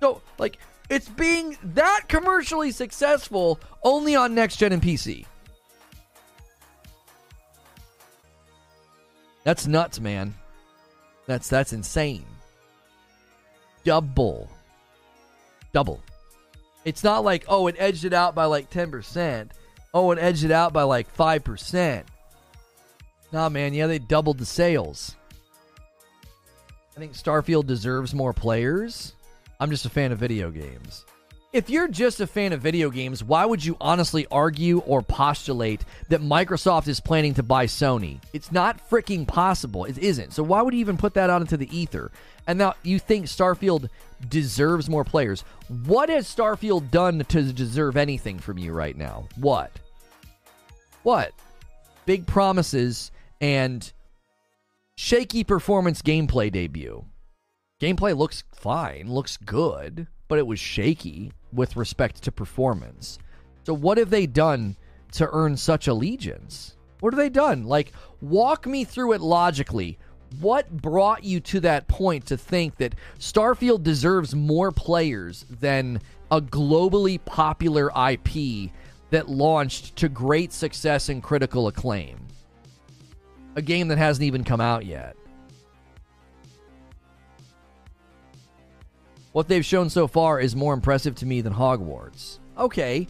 [0.00, 0.58] So, like,
[0.90, 5.24] it's being that commercially successful only on next gen and PC.
[9.44, 10.34] That's nuts, man.
[11.30, 12.24] That's that's insane.
[13.84, 14.50] Double.
[15.72, 16.02] Double.
[16.84, 19.50] It's not like, oh, it edged it out by like 10%.
[19.94, 22.02] Oh, it edged it out by like 5%.
[23.30, 25.14] Nah, man, yeah, they doubled the sales.
[26.96, 29.12] I think Starfield deserves more players.
[29.60, 31.04] I'm just a fan of video games.
[31.52, 35.84] If you're just a fan of video games, why would you honestly argue or postulate
[36.08, 38.20] that Microsoft is planning to buy Sony?
[38.32, 39.84] It's not freaking possible.
[39.84, 40.32] It isn't.
[40.32, 42.12] So why would you even put that out into the ether?
[42.46, 43.88] And now you think Starfield
[44.28, 45.42] deserves more players.
[45.86, 49.26] What has Starfield done to deserve anything from you right now?
[49.34, 49.72] What?
[51.02, 51.32] What?
[52.06, 53.10] Big promises
[53.40, 53.92] and
[54.94, 57.04] shaky performance gameplay debut.
[57.80, 63.18] Gameplay looks fine, looks good, but it was shaky with respect to performance.
[63.64, 64.76] So, what have they done
[65.12, 66.76] to earn such allegiance?
[67.00, 67.64] What have they done?
[67.64, 69.98] Like, walk me through it logically.
[70.40, 76.00] What brought you to that point to think that Starfield deserves more players than
[76.30, 78.70] a globally popular IP
[79.10, 82.18] that launched to great success and critical acclaim?
[83.56, 85.16] A game that hasn't even come out yet.
[89.32, 92.38] What they've shown so far is more impressive to me than Hogwarts.
[92.58, 93.06] Okay,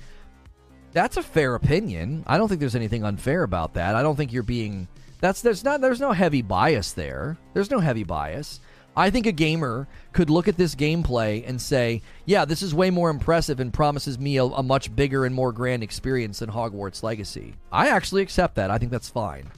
[0.93, 2.25] that's a fair opinion.
[2.27, 3.95] I don't think there's anything unfair about that.
[3.95, 4.89] I don't think you're being
[5.21, 7.37] that's there's not there's no heavy bias there.
[7.55, 8.61] There's no heavy bias.
[8.97, 12.91] I think a gamer could look at this gameplay and say, "Yeah, this is way
[12.91, 17.03] more impressive and promises me a, a much bigger and more grand experience than Hogwarts
[17.03, 18.71] Legacy." I actually accept that.
[18.71, 19.51] I think that's fine.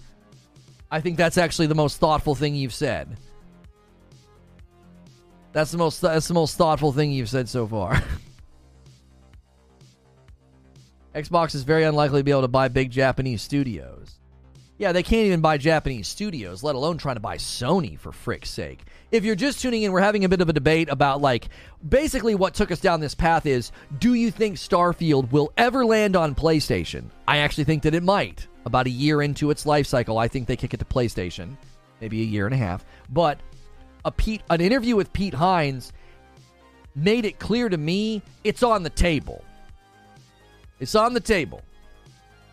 [0.91, 3.17] I think that's actually the most thoughtful thing you've said.
[5.53, 8.03] That's the most that's the most thoughtful thing you've said so far.
[11.15, 14.19] Xbox is very unlikely to be able to buy big Japanese studios.
[14.79, 18.49] Yeah, they can't even buy Japanese studios, let alone trying to buy Sony for frick's
[18.51, 18.81] sake.
[19.11, 21.51] If you're just tuning in, we're having a bit of a debate about like
[21.87, 26.17] basically what took us down this path is do you think Starfield will ever land
[26.17, 27.05] on PlayStation?
[27.29, 28.49] I actually think that it might.
[28.65, 31.57] About a year into its life cycle, I think they kick it to PlayStation.
[32.01, 32.85] Maybe a year and a half.
[33.11, 33.39] But
[34.05, 35.93] a Pete an interview with Pete Hines
[36.95, 39.45] made it clear to me it's on the table.
[40.81, 41.63] It's on the table.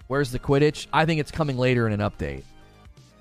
[0.07, 0.87] Where's the Quidditch?
[0.93, 2.43] I think it's coming later in an update.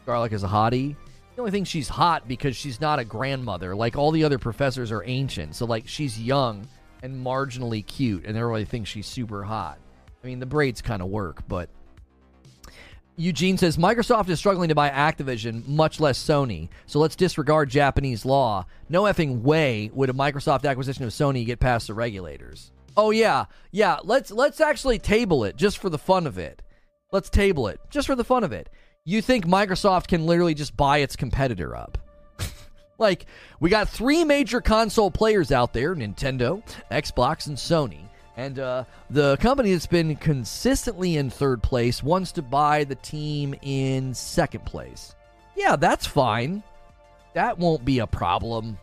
[0.07, 0.97] Garlick is a hottie.
[1.35, 3.75] The only thing she's hot because she's not a grandmother.
[3.77, 5.55] Like all the other professors are ancient.
[5.55, 6.67] So like she's young
[7.03, 9.79] and marginally cute, and everybody thinks she's super hot.
[10.23, 11.69] I mean, the braids kind of work, but
[13.19, 16.69] Eugene says Microsoft is struggling to buy Activision, much less Sony.
[16.87, 18.65] So let's disregard Japanese law.
[18.89, 22.71] No effing way would a Microsoft acquisition of Sony get past the regulators.
[22.97, 23.99] Oh yeah, yeah.
[24.05, 26.63] Let's let's actually table it just for the fun of it.
[27.11, 28.69] Let's table it just for the fun of it.
[29.05, 31.99] You think Microsoft can literally just buy its competitor up?
[32.99, 33.27] like
[33.59, 38.08] we got three major console players out there: Nintendo, Xbox, and Sony.
[38.39, 43.53] And uh, the company that's been consistently in third place wants to buy the team
[43.63, 45.17] in second place.
[45.57, 46.63] Yeah, that's fine.
[47.35, 48.79] That won't be a problem.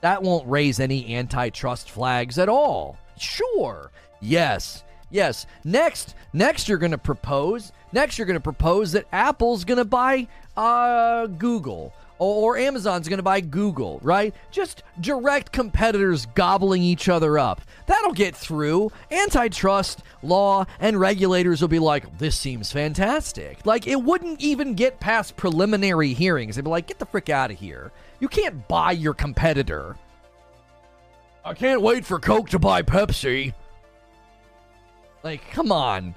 [0.00, 2.96] That won't raise any antitrust flags at all.
[3.18, 3.90] Sure.
[4.22, 4.84] Yes.
[5.10, 5.44] Yes.
[5.64, 7.72] Next, next you're going to propose.
[7.92, 11.92] Next you're going to propose that Apple's going to buy uh, Google
[12.22, 14.34] or Amazon's going to buy Google, right?
[14.50, 17.60] Just direct competitors gobbling each other up.
[17.86, 18.92] That'll get through.
[19.10, 23.64] Antitrust law and regulators will be like, this seems fantastic.
[23.64, 26.56] Like, it wouldn't even get past preliminary hearings.
[26.56, 27.92] They'd be like, get the frick out of here.
[28.20, 29.96] You can't buy your competitor.
[31.44, 33.52] I can't wait for Coke to buy Pepsi.
[35.24, 36.14] Like, come on.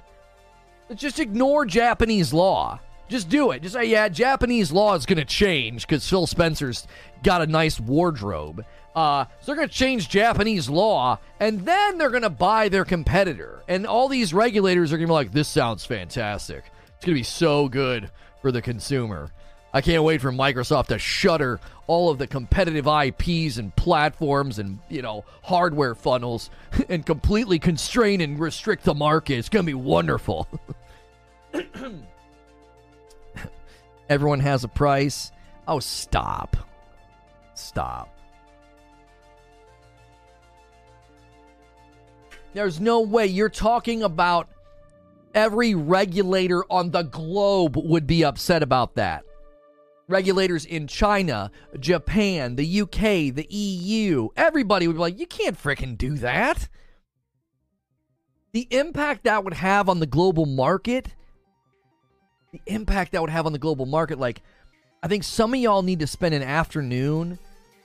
[0.94, 2.78] Just ignore Japanese law.
[3.08, 3.62] Just do it.
[3.62, 6.86] Just say, yeah, Japanese law is going to change because Phil Spencer's
[7.22, 8.64] got a nice wardrobe.
[8.94, 12.84] Uh, so they're going to change Japanese law, and then they're going to buy their
[12.84, 13.62] competitor.
[13.68, 16.64] And all these regulators are going to be like, this sounds fantastic.
[16.96, 18.10] It's going to be so good
[18.40, 19.30] for the consumer.
[19.74, 24.78] I can't wait for Microsoft to shutter all of the competitive IPs and platforms and,
[24.88, 26.48] you know, hardware funnels
[26.88, 29.34] and completely constrain and restrict the market.
[29.34, 30.48] It's going to be wonderful.
[34.08, 35.32] Everyone has a price.
[35.66, 36.56] Oh, stop.
[37.54, 38.16] Stop.
[42.52, 44.48] There's no way you're talking about
[45.34, 49.24] every regulator on the globe would be upset about that.
[50.08, 51.50] Regulators in China,
[51.80, 56.68] Japan, the UK, the EU, everybody would be like, you can't fricking do that.
[58.52, 61.15] The impact that would have on the global market
[62.56, 64.18] the impact that would have on the global market.
[64.18, 64.42] Like,
[65.02, 67.38] I think some of y'all need to spend an afternoon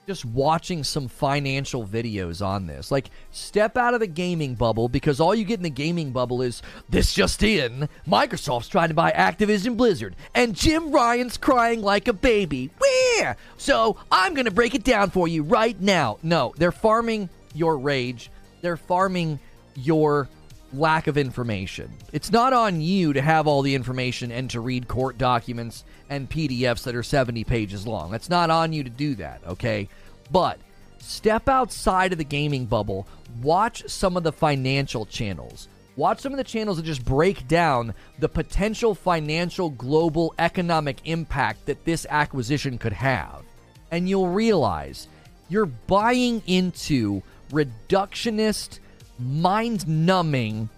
[0.06, 2.90] just watching some financial videos on this.
[2.90, 6.42] Like, step out of the gaming bubble because all you get in the gaming bubble
[6.42, 12.08] is this just in Microsoft's trying to buy Activision Blizzard, and Jim Ryan's crying like
[12.08, 12.70] a baby.
[12.78, 13.36] Where?
[13.58, 16.18] So, I'm going to break it down for you right now.
[16.22, 18.30] No, they're farming your rage,
[18.60, 19.38] they're farming
[19.76, 20.28] your
[20.72, 21.92] lack of information.
[22.12, 26.30] It's not on you to have all the information and to read court documents and
[26.30, 28.14] PDFs that are 70 pages long.
[28.14, 29.88] It's not on you to do that, okay?
[30.30, 30.58] But
[30.98, 33.06] step outside of the gaming bubble,
[33.42, 35.68] watch some of the financial channels.
[35.94, 41.66] Watch some of the channels that just break down the potential financial global economic impact
[41.66, 43.42] that this acquisition could have.
[43.90, 45.06] And you'll realize
[45.50, 48.78] you're buying into reductionist
[49.22, 50.68] mind numbing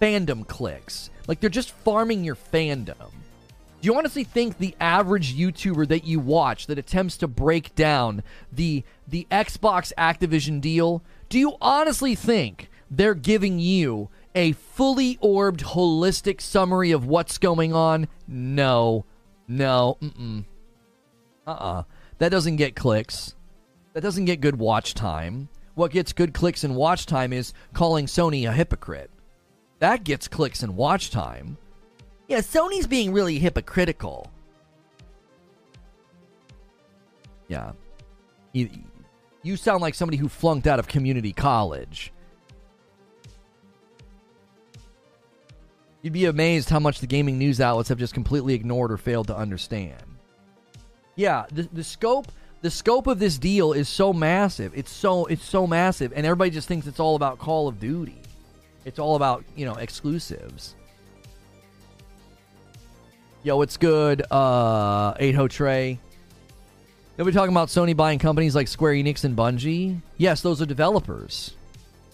[0.00, 1.10] fandom clicks.
[1.26, 3.10] Like they're just farming your fandom.
[3.80, 8.22] Do you honestly think the average YouTuber that you watch that attempts to break down
[8.50, 15.60] the the Xbox Activision deal, do you honestly think they're giving you a fully orbed
[15.60, 18.08] holistic summary of what's going on?
[18.26, 19.04] No.
[19.48, 19.98] No.
[20.00, 20.44] Mm-mm.
[21.46, 21.82] Uh-uh.
[22.18, 23.34] That doesn't get clicks.
[23.92, 25.48] That doesn't get good watch time.
[25.76, 29.10] What gets good clicks and watch time is calling Sony a hypocrite.
[29.78, 31.58] That gets clicks and watch time.
[32.28, 34.32] Yeah, Sony's being really hypocritical.
[37.46, 37.72] Yeah.
[38.54, 38.70] You,
[39.42, 42.10] you sound like somebody who flunked out of community college.
[46.00, 49.26] You'd be amazed how much the gaming news outlets have just completely ignored or failed
[49.26, 50.02] to understand.
[51.16, 54.72] Yeah, the, the scope the scope of this deal is so massive.
[54.74, 58.20] It's so it's so massive, and everybody just thinks it's all about Call of Duty.
[58.84, 60.74] It's all about you know exclusives.
[63.42, 64.22] Yo, it's good.
[64.30, 66.00] Uh, eight ho Trey.
[67.16, 70.02] They'll be talking about Sony buying companies like Square Enix and Bungie.
[70.18, 71.54] Yes, those are developers.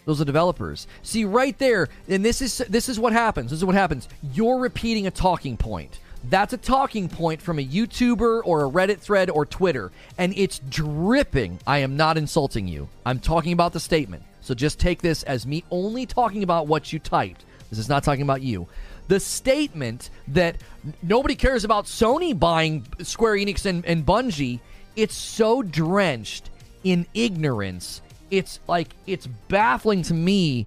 [0.04, 0.86] Those are developers.
[1.02, 3.50] See right there, and this is this is what happens.
[3.50, 4.08] This is what happens.
[4.34, 5.98] You're repeating a talking point.
[6.24, 10.60] That's a talking point from a YouTuber or a Reddit thread or Twitter, and it's
[10.68, 11.58] dripping.
[11.66, 12.88] I am not insulting you.
[13.04, 14.22] I'm talking about the statement.
[14.40, 17.44] So just take this as me only talking about what you typed.
[17.70, 18.68] This is not talking about you.
[19.08, 20.56] The statement that
[21.02, 24.60] nobody cares about Sony buying Square Enix and, and Bungie,
[24.94, 26.50] it's so drenched
[26.84, 28.00] in ignorance.
[28.30, 30.66] It's like it's baffling to me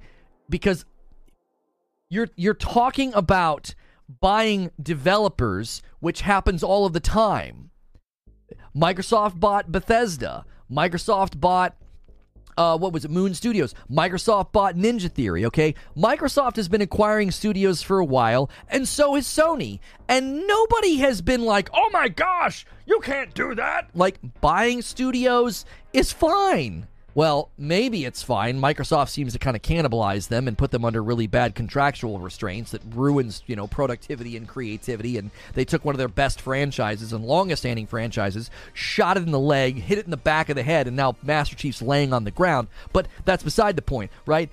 [0.50, 0.86] because
[2.10, 3.74] you're you're talking about
[4.22, 7.72] buying developers, which happens all of the time.
[8.76, 10.46] Microsoft bought Bethesda.
[10.70, 11.76] Microsoft bought
[12.58, 13.76] uh, what was it, Moon Studios.
[13.92, 15.76] Microsoft bought Ninja Theory, okay?
[15.96, 19.80] Microsoft has been acquiring studios for a while, and so has Sony.
[20.08, 23.90] And nobody has been like, oh my gosh, you can't do that.
[23.94, 26.88] Like, buying studios is fine.
[27.16, 28.60] Well, maybe it's fine.
[28.60, 32.72] Microsoft seems to kind of cannibalize them and put them under really bad contractual restraints
[32.72, 35.18] that ruins, you know, productivity and creativity.
[35.18, 39.32] And they took one of their best franchises and longest standing franchises, shot it in
[39.32, 42.12] the leg, hit it in the back of the head, and now Master Chief's laying
[42.12, 42.68] on the ground.
[42.92, 44.50] But that's beside the point, right?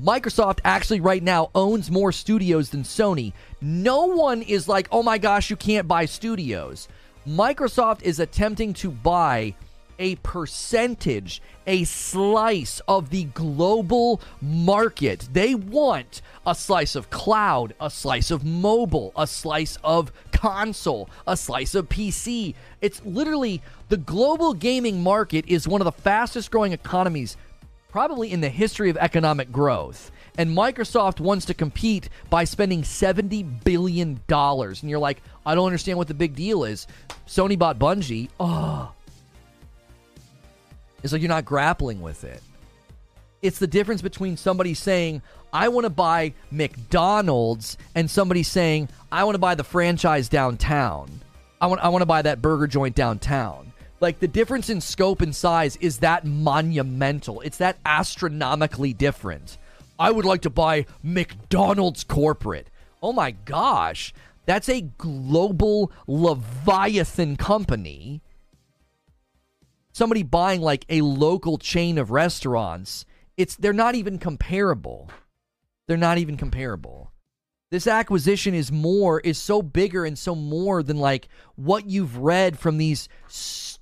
[0.00, 3.32] Microsoft actually right now owns more studios than Sony.
[3.60, 6.86] No one is like, oh my gosh, you can't buy studios.
[7.26, 9.54] Microsoft is attempting to buy
[9.98, 15.28] a percentage, a slice of the global market.
[15.32, 21.36] They want a slice of cloud, a slice of mobile, a slice of console, a
[21.36, 22.54] slice of PC.
[22.80, 27.36] It's literally the global gaming market is one of the fastest growing economies
[27.94, 30.10] probably in the history of economic growth.
[30.36, 34.20] And Microsoft wants to compete by spending $70 billion.
[34.28, 36.88] And you're like, I don't understand what the big deal is.
[37.28, 38.30] Sony bought Bungie.
[38.40, 38.90] Oh,
[41.04, 42.42] it's like you're not grappling with it.
[43.42, 45.20] It's the difference between somebody saying,
[45.52, 51.10] I want to buy McDonald's, and somebody saying, I want to buy the franchise downtown.
[51.60, 53.70] I want, I want to buy that burger joint downtown.
[54.00, 57.42] Like the difference in scope and size is that monumental.
[57.42, 59.58] It's that astronomically different.
[59.98, 62.68] I would like to buy McDonald's corporate.
[63.02, 64.14] Oh my gosh.
[64.46, 68.22] That's a global Leviathan company
[69.94, 73.06] somebody buying like a local chain of restaurants,
[73.38, 75.08] it's they're not even comparable.
[75.86, 77.12] They're not even comparable.
[77.70, 82.58] This acquisition is more is so bigger and so more than like what you've read
[82.58, 83.08] from these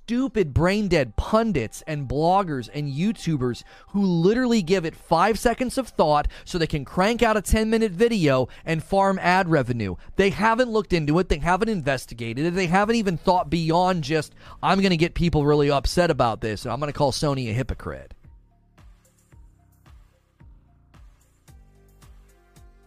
[0.03, 5.87] stupid brain dead pundits and bloggers and YouTubers who literally give it five seconds of
[5.87, 9.95] thought so they can crank out a 10 minute video and farm ad revenue.
[10.17, 14.35] They haven't looked into it, they haven't investigated it, they haven't even thought beyond just,
[14.61, 17.49] I'm going to get people really upset about this and I'm going to call Sony
[17.49, 18.13] a hypocrite.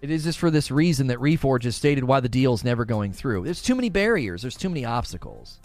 [0.02, 2.84] It is just for this reason that Reforge has stated why the deal is never
[2.84, 3.44] going through.
[3.44, 5.60] There's too many barriers, there's too many obstacles.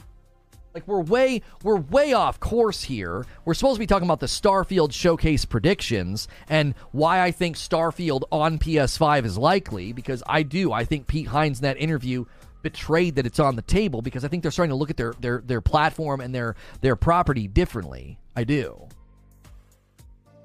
[0.73, 3.25] Like we're way we're way off course here.
[3.43, 8.23] We're supposed to be talking about the Starfield showcase predictions and why I think Starfield
[8.31, 10.71] on PS5 is likely because I do.
[10.71, 12.25] I think Pete Hines in that interview
[12.61, 15.13] betrayed that it's on the table because I think they're starting to look at their
[15.19, 18.17] their their platform and their their property differently.
[18.35, 18.87] I do.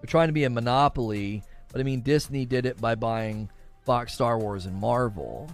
[0.00, 3.48] They're trying to be a monopoly, but I mean Disney did it by buying
[3.84, 5.48] Fox, Star Wars, and Marvel.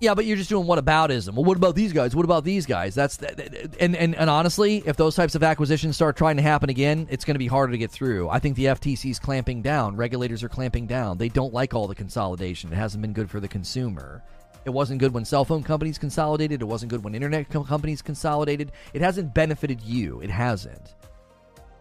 [0.00, 1.34] Yeah, but you're just doing whataboutism.
[1.34, 2.16] Well, what about these guys?
[2.16, 2.94] What about these guys?
[2.94, 7.06] That's and and and honestly, if those types of acquisitions start trying to happen again,
[7.10, 8.30] it's going to be harder to get through.
[8.30, 9.96] I think the FTC is clamping down.
[9.96, 11.18] Regulators are clamping down.
[11.18, 12.72] They don't like all the consolidation.
[12.72, 14.22] It hasn't been good for the consumer.
[14.64, 16.62] It wasn't good when cell phone companies consolidated.
[16.62, 18.72] It wasn't good when internet companies consolidated.
[18.94, 20.20] It hasn't benefited you.
[20.22, 20.94] It hasn't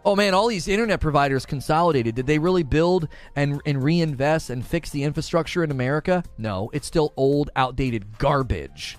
[0.06, 2.16] oh man, all these internet providers consolidated.
[2.16, 6.24] Did they really build and, and reinvest and fix the infrastructure in America?
[6.38, 8.98] No, it's still old, outdated garbage.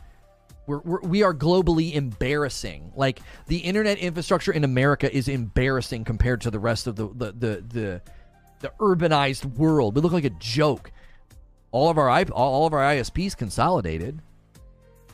[0.67, 2.93] We're, we're, we are globally embarrassing.
[2.95, 7.33] Like the internet infrastructure in America is embarrassing compared to the rest of the the
[7.33, 8.03] the the,
[8.61, 9.97] the urbanized world.
[9.97, 10.93] We look like a joke.
[11.73, 14.21] All of our all of our ISPs consolidated.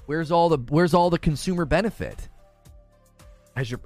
[0.07, 2.29] Where's all the where's all the consumer benefit?
[3.57, 3.81] Has your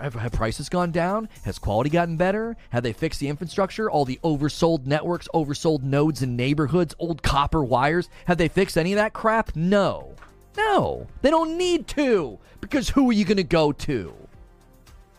[0.00, 1.28] have prices gone down?
[1.44, 2.56] Has quality gotten better?
[2.70, 3.90] Have they fixed the infrastructure?
[3.90, 8.08] All the oversold networks, oversold nodes in neighborhoods, old copper wires?
[8.26, 9.54] Have they fixed any of that crap?
[9.54, 10.14] No.
[10.56, 11.06] No.
[11.20, 12.38] They don't need to.
[12.60, 14.14] Because who are you going to go to?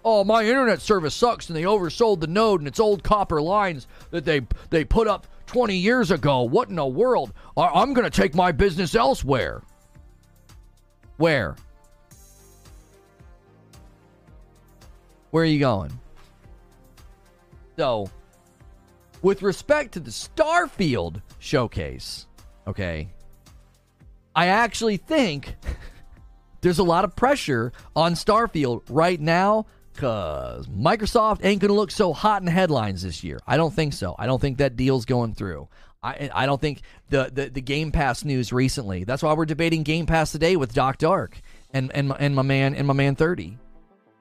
[0.05, 3.87] Oh, my internet service sucks and they oversold the node and it's old copper lines
[4.11, 6.41] that they they put up 20 years ago.
[6.41, 7.31] What in the world?
[7.55, 9.61] I'm going to take my business elsewhere.
[11.17, 11.55] Where?
[15.33, 15.91] Where are you going?
[17.75, 18.07] So,
[19.23, 22.27] with respect to the Starfield showcase,
[22.67, 23.07] okay,
[24.35, 25.55] I actually think
[26.61, 31.89] there's a lot of pressure on Starfield right now Because Microsoft ain't going to look
[31.89, 33.39] so hot in headlines this year.
[33.47, 34.13] I don't think so.
[34.19, 35.67] I don't think that deal's going through.
[36.03, 39.03] I, I don't think the, the, the Game Pass news recently.
[39.03, 41.41] That's why we're debating Game Pass today with Doc Dark
[41.73, 43.57] and, and, and my man and my man 30.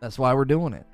[0.01, 0.87] That's why we're doing it.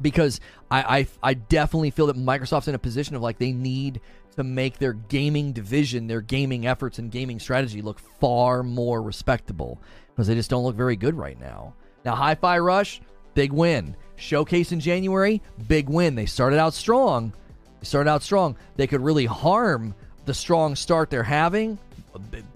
[0.00, 0.40] Because
[0.70, 4.00] I, I I definitely feel that Microsoft's in a position of like they need
[4.36, 9.80] to make their gaming division, their gaming efforts and gaming strategy look far more respectable
[10.08, 11.74] because they just don't look very good right now.
[12.04, 13.00] Now, Hi Fi Rush,
[13.34, 13.96] big win.
[14.16, 16.14] Showcase in January, big win.
[16.14, 17.32] They started out strong.
[17.80, 18.56] They started out strong.
[18.76, 19.94] They could really harm
[20.24, 21.78] the strong start they're having.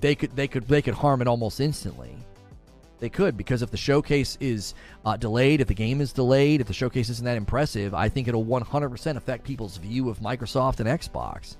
[0.01, 2.17] They could they could they could harm it almost instantly.
[3.01, 4.75] They could because if the showcase is
[5.05, 8.29] uh, delayed, if the game is delayed, if the showcase isn't that impressive, I think
[8.29, 11.57] it'll 100% affect people's view of Microsoft and Xbox.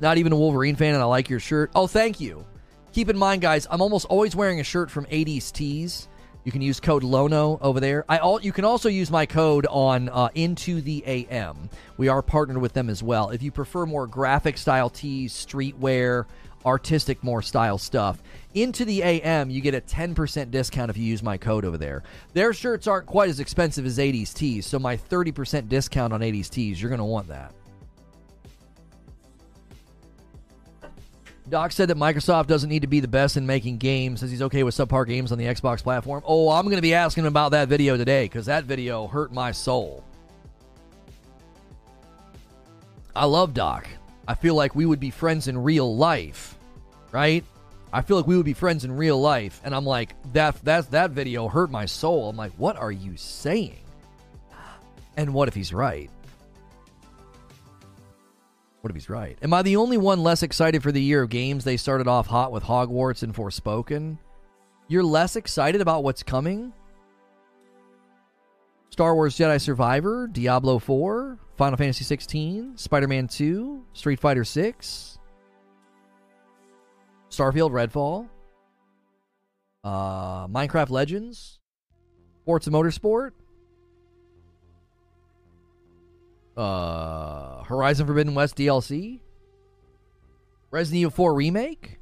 [0.00, 1.70] Not even a Wolverine fan, and I like your shirt.
[1.74, 2.44] Oh, thank you.
[2.92, 6.08] Keep in mind, guys, I'm almost always wearing a shirt from 80s Tees.
[6.44, 8.04] You can use code Lono over there.
[8.08, 11.68] I all you can also use my code on uh, Into the AM.
[11.98, 13.30] We are partnered with them as well.
[13.30, 16.24] If you prefer more graphic style tees, streetwear,
[16.68, 18.22] artistic more style stuff,
[18.54, 22.02] Into the AM you get a 10% discount if you use my code over there.
[22.32, 26.48] Their shirts aren't quite as expensive as 80s tees, so my 30% discount on 80s
[26.48, 27.52] tees, you're going to want that.
[31.48, 34.42] Doc said that Microsoft doesn't need to be the best in making games, says he's
[34.42, 36.22] okay with subpar games on the Xbox platform.
[36.26, 39.32] Oh, I'm going to be asking him about that video today because that video hurt
[39.32, 40.04] my soul.
[43.16, 43.88] I love Doc.
[44.26, 46.57] I feel like we would be friends in real life,
[47.12, 47.44] right?
[47.92, 50.62] I feel like we would be friends in real life, and I'm like that.
[50.64, 52.28] That that video hurt my soul.
[52.28, 53.78] I'm like, what are you saying?
[55.16, 56.10] And what if he's right?
[58.82, 59.36] What if he's right?
[59.42, 61.64] Am I the only one less excited for the year of games?
[61.64, 64.18] They started off hot with Hogwarts and Forspoken.
[64.86, 66.72] You're less excited about what's coming?
[68.90, 75.17] Star Wars Jedi Survivor, Diablo 4, Final Fantasy 16, Spider Man 2, Street Fighter 6,
[77.38, 78.28] Starfield Redfall,
[79.84, 81.60] uh, Minecraft Legends,
[82.44, 83.30] Forza Motorsport,
[86.56, 89.20] uh, Horizon Forbidden West DLC,
[90.72, 92.00] Resident Evil 4 Remake,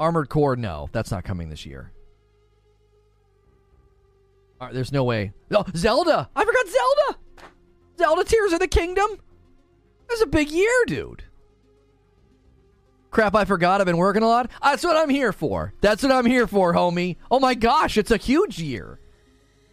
[0.00, 0.56] Armored Core.
[0.56, 1.92] No, that's not coming this year.
[4.60, 5.32] All right, there's no way.
[5.52, 6.28] Oh, Zelda!
[6.34, 7.18] I forgot Zelda!
[7.98, 9.20] Zelda Tears of the Kingdom?
[10.08, 11.22] That's a big year, dude.
[13.18, 13.80] Crap, I forgot.
[13.80, 14.48] I've been working a lot.
[14.62, 15.72] That's what I'm here for.
[15.80, 17.16] That's what I'm here for, homie.
[17.32, 19.00] Oh my gosh, it's a huge year.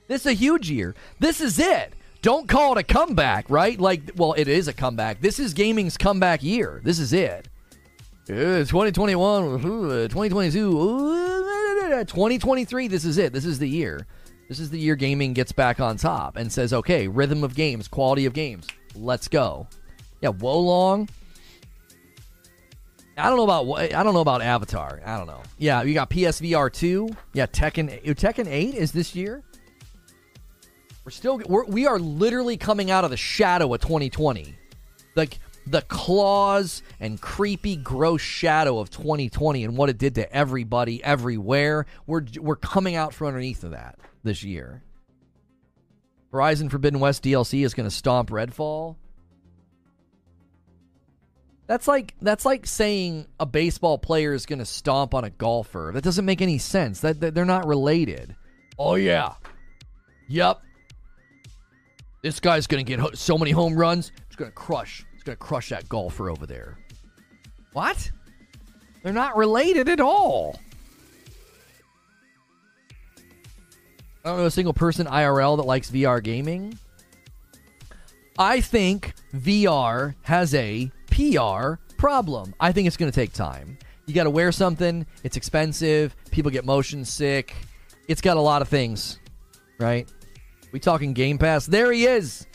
[0.08, 0.96] This is a huge year.
[1.20, 1.94] This is it.
[2.24, 3.80] Don't call it a comeback, right?
[3.80, 5.22] Like, well, it is a comeback.
[5.22, 6.82] This is gaming's comeback year.
[6.84, 7.48] This is it.
[8.28, 9.58] Uh, 2021, uh,
[10.08, 12.88] 2022, uh, 2023.
[12.88, 13.32] This is it.
[13.32, 14.08] This is the year.
[14.50, 17.88] This is the year gaming gets back on top and says, okay, rhythm of games,
[17.88, 18.66] quality of games.
[18.96, 19.68] Let's go.
[20.22, 21.10] Yeah, Wolong.
[23.18, 25.02] I don't know about I don't know about Avatar.
[25.06, 25.42] I don't know.
[25.58, 27.10] Yeah, you got PSVR two.
[27.34, 29.44] Yeah, Tekken uh, Tekken eight is this year.
[31.06, 34.56] We're still we're, we are literally coming out of the shadow of 2020,
[35.16, 41.04] like the claws and creepy, gross shadow of 2020 and what it did to everybody
[41.04, 41.86] everywhere.
[42.06, 44.84] We're we're coming out from underneath of that this year.
[46.32, 48.98] Horizon Forbidden West DLC is going to stomp Redfall.
[51.68, 55.92] That's like that's like saying a baseball player is going to stomp on a golfer.
[55.94, 57.00] That doesn't make any sense.
[57.00, 58.36] That, that they're not related.
[58.78, 59.34] Oh yeah.
[60.28, 60.62] Yep.
[62.22, 64.12] This guy's going to get so many home runs.
[64.28, 65.06] He's going to crush.
[65.14, 66.78] He's going to crush that golfer over there.
[67.74, 68.12] What?
[69.04, 70.60] They're not related at all.
[74.24, 76.80] I don't know a single person IRL that likes VR gaming.
[78.40, 82.54] I think VR has a PR problem.
[82.60, 83.78] I think it's going to take time.
[84.06, 87.56] You got to wear something, it's expensive, people get motion sick.
[88.08, 89.20] It's got a lot of things,
[89.80, 90.12] right?
[90.72, 91.66] We talking Game Pass?
[91.66, 92.46] There he is.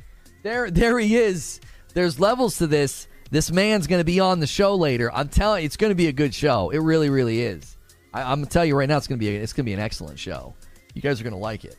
[0.42, 1.60] There there he is.
[1.94, 3.08] There's levels to this.
[3.30, 5.10] This man's going to be on the show later.
[5.12, 6.70] I'm telling you, it's going to be a good show.
[6.70, 7.76] It really really is.
[8.12, 9.64] I, am going to tell you right now it's going to be a, it's going
[9.64, 10.54] to be an excellent show.
[10.94, 11.76] You guys are going to like it.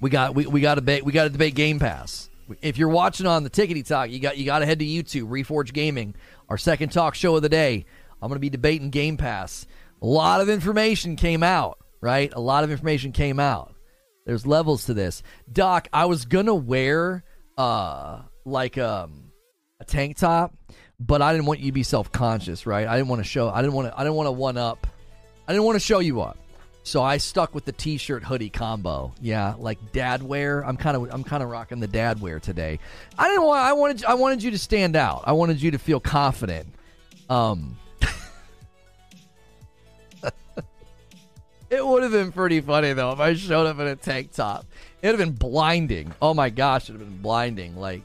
[0.00, 2.29] We got we, we got to debate we got to debate Game Pass.
[2.62, 5.28] If you're watching on the Tickety Talk, you got you got to head to YouTube,
[5.28, 6.14] Reforge Gaming,
[6.48, 7.84] our second talk show of the day.
[8.20, 9.66] I'm going to be debating Game Pass.
[10.02, 12.32] A lot of information came out, right?
[12.34, 13.74] A lot of information came out.
[14.26, 15.22] There's levels to this.
[15.50, 17.24] Doc, I was going to wear
[17.58, 19.32] uh like um
[19.80, 20.54] a tank top,
[20.98, 22.86] but I didn't want you to be self-conscious, right?
[22.86, 24.86] I didn't want to show I didn't want to I didn't want to one up
[25.48, 26.38] I didn't want to show you up.
[26.90, 29.14] So I stuck with the t-shirt hoodie combo.
[29.20, 30.64] Yeah, like dad wear.
[30.66, 32.80] I'm kind of I'm kind of rocking the dad wear today.
[33.16, 35.22] I didn't want I wanted I wanted you to stand out.
[35.24, 36.66] I wanted you to feel confident.
[37.28, 37.78] Um
[41.70, 44.66] It would have been pretty funny though if I showed up in a tank top.
[45.00, 46.12] It'd have been blinding.
[46.20, 47.76] Oh my gosh, it'd have been blinding.
[47.76, 48.02] Like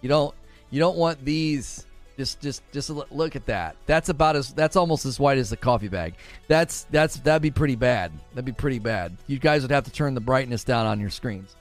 [0.00, 0.32] you don't
[0.70, 1.84] you don't want these
[2.22, 3.74] just just just look at that.
[3.86, 6.14] That's about as that's almost as white as the coffee bag.
[6.46, 8.12] That's that's that'd be pretty bad.
[8.30, 9.16] That'd be pretty bad.
[9.26, 11.56] You guys would have to turn the brightness down on your screens.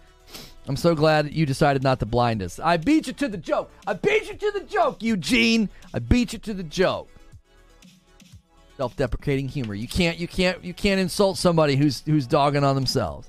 [0.67, 2.59] I'm so glad you decided not to blind us.
[2.59, 3.71] I beat you to the joke.
[3.87, 5.67] I beat you to the joke, Eugene.
[5.95, 7.09] I beat you to the joke.
[8.77, 9.73] Self-deprecating humor.
[9.73, 13.27] You can't you can't you can't insult somebody who's who's dogging on themselves.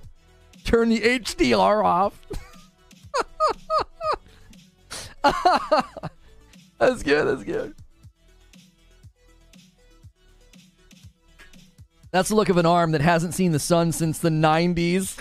[0.65, 2.21] Turn the HDR off.
[6.83, 7.29] That's good.
[7.29, 7.75] That's good.
[12.11, 15.17] That's the look of an arm that hasn't seen the sun since the 90s.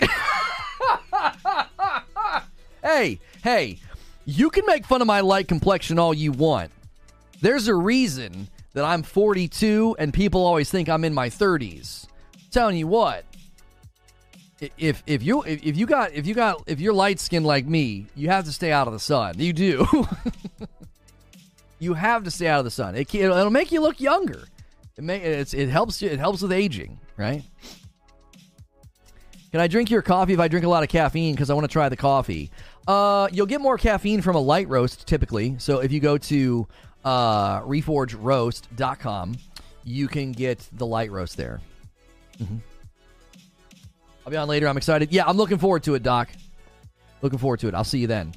[2.82, 3.78] hey, hey,
[4.24, 6.72] you can make fun of my light complexion all you want.
[7.40, 12.08] There's a reason that I'm 42 and people always think I'm in my 30s.
[12.34, 13.24] I'm telling you what,
[14.76, 18.06] if if you if you got if you got if you're light skinned like me,
[18.16, 19.34] you have to stay out of the sun.
[19.38, 19.86] You do.
[21.82, 22.94] You have to stay out of the sun.
[22.94, 24.44] It can, it'll make you look younger.
[24.96, 26.10] It may it's, it helps you.
[26.10, 27.42] It helps with aging, right?
[29.50, 31.64] Can I drink your coffee if I drink a lot of caffeine because I want
[31.64, 32.52] to try the coffee?
[32.86, 35.56] Uh, you'll get more caffeine from a light roast typically.
[35.58, 36.68] So if you go to
[37.04, 39.36] uh, reforgeroast.com,
[39.82, 41.60] you can get the light roast there.
[42.38, 42.58] Mm-hmm.
[44.24, 44.68] I'll be on later.
[44.68, 45.12] I'm excited.
[45.12, 46.28] Yeah, I'm looking forward to it, Doc.
[47.22, 47.74] Looking forward to it.
[47.74, 48.34] I'll see you then.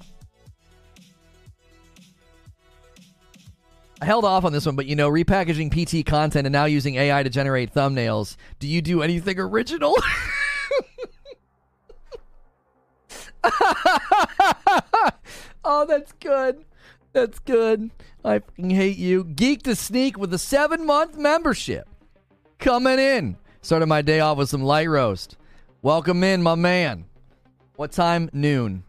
[4.06, 7.23] Held off on this one, but you know, repackaging PT content and now using AI
[7.23, 8.38] to generate thumbnails.
[8.60, 9.98] Do you do anything original?
[15.64, 16.64] oh, that's good.
[17.14, 17.91] That's good.
[18.23, 19.23] I fucking hate you.
[19.23, 21.88] Geek to Sneak with a seven month membership.
[22.60, 23.38] Coming in.
[23.61, 25.38] Started my day off with some light roast.
[25.82, 27.06] Welcome in, my man.
[27.76, 28.30] What time?
[28.32, 28.84] Noon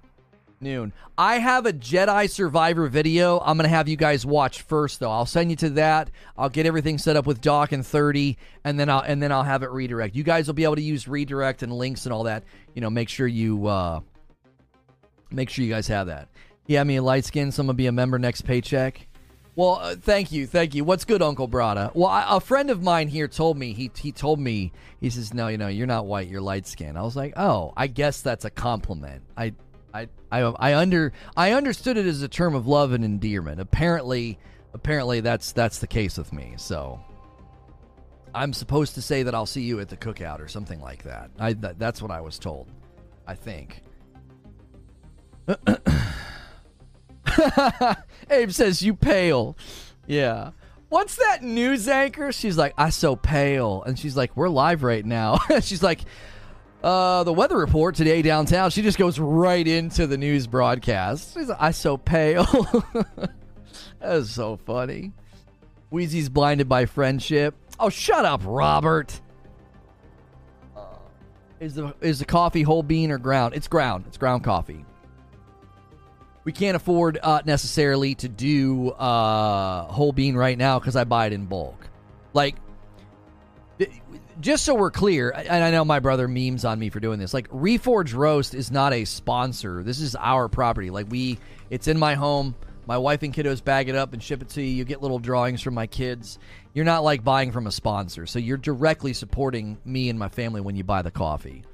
[0.60, 0.92] noon.
[1.18, 3.40] I have a Jedi Survivor video.
[3.40, 5.10] I'm gonna have you guys watch first, though.
[5.10, 6.10] I'll send you to that.
[6.36, 9.42] I'll get everything set up with Doc and 30, and then I'll and then I'll
[9.42, 10.14] have it redirect.
[10.14, 12.44] You guys will be able to use redirect and links and all that.
[12.74, 14.00] You know, make sure you uh,
[15.30, 16.28] make sure you guys have that.
[16.66, 17.52] Yeah, mean, light skin.
[17.52, 19.06] So I'm gonna be a member next paycheck.
[19.56, 20.84] Well, uh, thank you, thank you.
[20.84, 21.90] What's good, Uncle Brada?
[21.94, 24.70] Well, I, a friend of mine here told me he he told me
[25.00, 26.94] he says, no, you know, you're not white, you're light skin.
[26.94, 29.22] I was like, oh, I guess that's a compliment.
[29.34, 29.54] I
[30.30, 33.60] I, I, under I understood it as a term of love and endearment.
[33.60, 34.38] Apparently,
[34.74, 36.54] apparently that's that's the case with me.
[36.56, 37.00] So
[38.34, 41.30] I'm supposed to say that I'll see you at the cookout or something like that.
[41.38, 42.68] I that, that's what I was told.
[43.26, 43.82] I think.
[48.30, 49.56] Abe says you pale.
[50.06, 50.50] Yeah.
[50.88, 52.30] What's that news anchor?
[52.30, 53.82] She's like, I so pale.
[53.84, 55.38] And she's like, We're live right now.
[55.60, 56.00] she's like,
[56.86, 58.70] uh, the weather report today downtown.
[58.70, 61.34] She just goes right into the news broadcast.
[61.34, 62.44] She's I so pale.
[62.94, 63.32] that
[64.14, 65.12] is so funny.
[65.90, 67.56] Wheezy's blinded by friendship.
[67.80, 69.20] Oh, shut up, Robert.
[70.76, 70.84] Uh,
[71.58, 73.54] is the is the coffee whole bean or ground?
[73.54, 74.04] It's ground.
[74.06, 74.84] It's ground coffee.
[76.44, 81.26] We can't afford uh, necessarily to do uh, whole bean right now because I buy
[81.26, 81.88] it in bulk.
[82.32, 82.54] Like
[84.40, 87.34] just so we're clear, and I know my brother memes on me for doing this.
[87.34, 89.82] Like Reforge Roast is not a sponsor.
[89.82, 90.90] This is our property.
[90.90, 91.38] Like we,
[91.70, 92.54] it's in my home.
[92.86, 94.68] My wife and kiddos bag it up and ship it to you.
[94.68, 96.38] You get little drawings from my kids.
[96.72, 100.60] You're not like buying from a sponsor, so you're directly supporting me and my family
[100.60, 101.64] when you buy the coffee.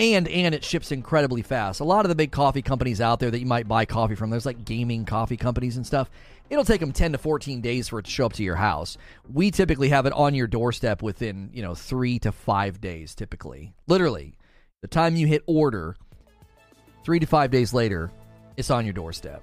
[0.00, 1.80] And and it ships incredibly fast.
[1.80, 4.30] A lot of the big coffee companies out there that you might buy coffee from,
[4.30, 6.10] there's like gaming coffee companies and stuff
[6.50, 8.98] it'll take them 10 to 14 days for it to show up to your house.
[9.32, 13.72] We typically have it on your doorstep within, you know, 3 to 5 days typically.
[13.86, 14.34] Literally.
[14.82, 15.96] The time you hit order,
[17.04, 18.10] 3 to 5 days later,
[18.56, 19.42] it's on your doorstep.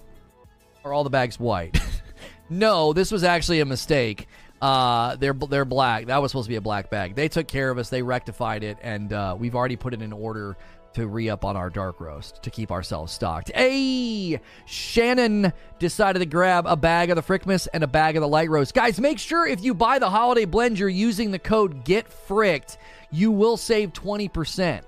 [0.83, 1.79] Are all the bags white?
[2.49, 4.27] no, this was actually a mistake.
[4.61, 6.07] Uh, they're they're black.
[6.07, 7.15] That was supposed to be a black bag.
[7.15, 7.89] They took care of us.
[7.89, 10.57] They rectified it, and uh, we've already put it in order
[10.93, 13.51] to re up on our dark roast to keep ourselves stocked.
[13.53, 18.27] Hey, Shannon decided to grab a bag of the Frickmas and a bag of the
[18.27, 18.73] light roast.
[18.73, 22.79] Guys, make sure if you buy the holiday blend, you're using the code Get Fricked.
[23.11, 24.81] You will save 20%.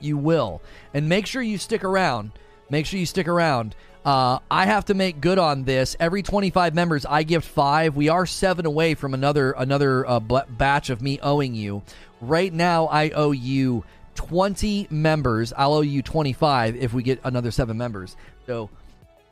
[0.00, 0.62] You will.
[0.94, 2.32] And make sure you stick around.
[2.68, 5.94] Make sure you stick around Uh, I have to make good on this.
[6.00, 7.96] Every 25 members, I gift five.
[7.96, 11.82] We are seven away from another another uh, b- batch of me owing you.
[12.20, 15.52] Right now, I owe you 20 members.
[15.54, 18.16] I'll owe you 25 if we get another seven members.
[18.46, 18.70] So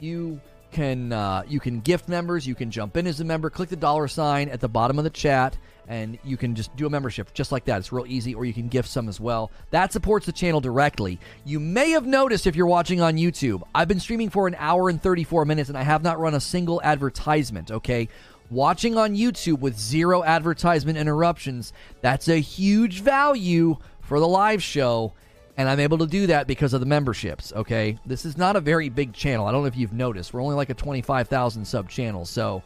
[0.00, 0.40] you
[0.70, 2.46] can uh, you can gift members.
[2.46, 3.48] You can jump in as a member.
[3.48, 5.56] Click the dollar sign at the bottom of the chat,
[5.88, 7.78] and you can just do a membership just like that.
[7.78, 8.34] It's real easy.
[8.34, 9.50] Or you can gift some as well.
[9.70, 11.18] That supports the channel directly.
[11.44, 14.88] You may have noticed if you're watching on YouTube, I've been streaming for an hour
[14.88, 17.70] and 34 minutes, and I have not run a single advertisement.
[17.70, 18.08] Okay.
[18.50, 25.12] Watching on YouTube with zero advertisement interruptions, that's a huge value for the live show
[25.58, 27.52] and I'm able to do that because of the memberships.
[27.52, 29.44] Okay, this is not a very big channel.
[29.44, 30.32] I don't know if you've noticed.
[30.32, 32.62] We're only like a 25,000 sub channel, so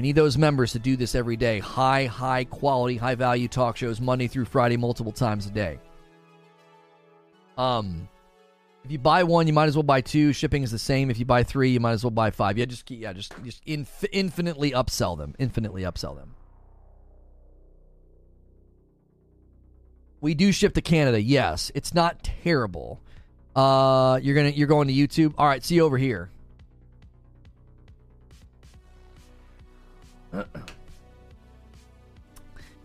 [0.00, 1.58] we need those members to do this every day.
[1.58, 5.78] High, high quality, high value talk shows Monday through Friday, multiple times a day.
[7.58, 8.08] Um,
[8.82, 10.32] if you buy one, you might as well buy two.
[10.32, 11.10] Shipping is the same.
[11.10, 12.56] If you buy three, you might as well buy five.
[12.56, 15.34] Yeah, just yeah, just just inf- infinitely upsell them.
[15.38, 16.34] Infinitely upsell them.
[20.22, 21.20] We do ship to Canada.
[21.20, 23.00] Yes, it's not terrible.
[23.54, 25.34] Uh, you're gonna you're going to YouTube.
[25.36, 26.30] All right, see you over here.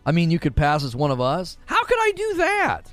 [0.05, 1.57] I mean, you could pass as one of us.
[1.65, 2.91] How could I do that?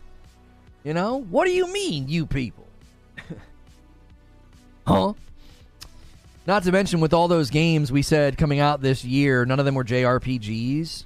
[0.84, 2.66] You know, what do you mean, you people?
[4.86, 5.12] huh?
[6.46, 9.64] Not to mention, with all those games we said coming out this year, none of
[9.64, 11.04] them were JRPGs.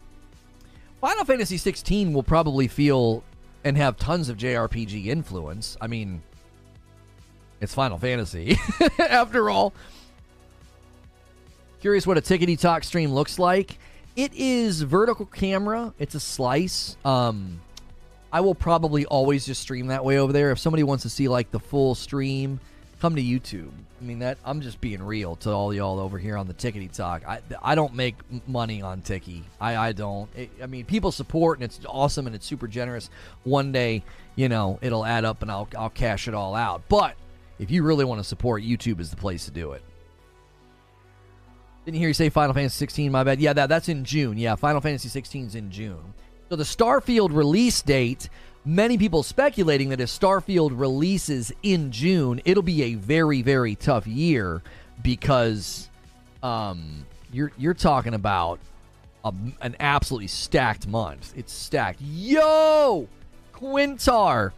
[1.00, 3.22] Final Fantasy 16 will probably feel
[3.64, 5.76] and have tons of JRPG influence.
[5.80, 6.22] I mean,
[7.60, 8.56] it's Final Fantasy
[8.98, 9.74] after all.
[11.80, 13.78] Curious what a tickety talk stream looks like.
[14.16, 15.92] It is vertical camera.
[15.98, 16.96] It's a slice.
[17.04, 17.60] Um,
[18.32, 20.50] I will probably always just stream that way over there.
[20.52, 22.60] If somebody wants to see like the full stream,
[23.00, 23.70] come to YouTube.
[24.00, 26.90] I mean that I'm just being real to all y'all over here on the Tickety
[26.92, 27.26] Talk.
[27.26, 28.14] I I don't make
[28.46, 29.42] money on Tiki.
[29.60, 30.28] I I don't.
[30.36, 33.08] It, I mean people support and it's awesome and it's super generous.
[33.44, 34.02] One day,
[34.34, 36.82] you know, it'll add up and I'll I'll cash it all out.
[36.88, 37.16] But
[37.58, 39.82] if you really want to support, YouTube is the place to do it.
[41.86, 43.12] Didn't hear you say Final Fantasy 16.
[43.12, 43.40] My bad.
[43.40, 44.36] Yeah, that that's in June.
[44.36, 46.14] Yeah, Final Fantasy 16 is in June.
[46.50, 48.28] So the Starfield release date
[48.66, 54.06] many people speculating that if Starfield releases in June, it'll be a very very tough
[54.06, 54.62] year
[55.00, 55.88] because
[56.42, 58.58] um, you're you're talking about
[59.24, 61.32] a, an absolutely stacked month.
[61.36, 62.00] It's stacked.
[62.02, 63.08] Yo,
[63.54, 64.52] Quintar,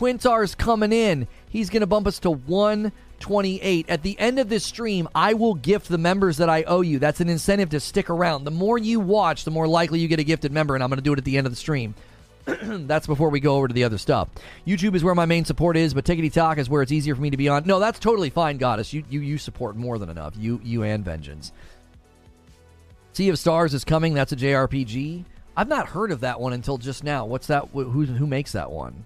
[0.00, 1.28] Quintar's coming in.
[1.48, 2.92] He's gonna bump us to one.
[3.20, 3.88] 28.
[3.88, 6.98] At the end of this stream, I will gift the members that I owe you.
[6.98, 8.44] That's an incentive to stick around.
[8.44, 10.98] The more you watch, the more likely you get a gifted member, and I'm going
[10.98, 11.94] to do it at the end of the stream.
[12.62, 14.28] that's before we go over to the other stuff.
[14.66, 17.20] YouTube is where my main support is, but Tickety Talk is where it's easier for
[17.20, 17.64] me to be on.
[17.66, 18.92] No, that's totally fine, Goddess.
[18.92, 20.34] You you you support more than enough.
[20.36, 21.52] You you and Vengeance.
[23.12, 24.14] Sea of Stars is coming.
[24.14, 25.24] That's a JRPG.
[25.56, 27.26] I've not heard of that one until just now.
[27.26, 27.68] What's that?
[27.72, 29.04] Who who makes that one?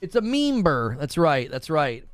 [0.00, 0.96] It's a member.
[1.00, 1.50] That's right.
[1.50, 2.04] That's right.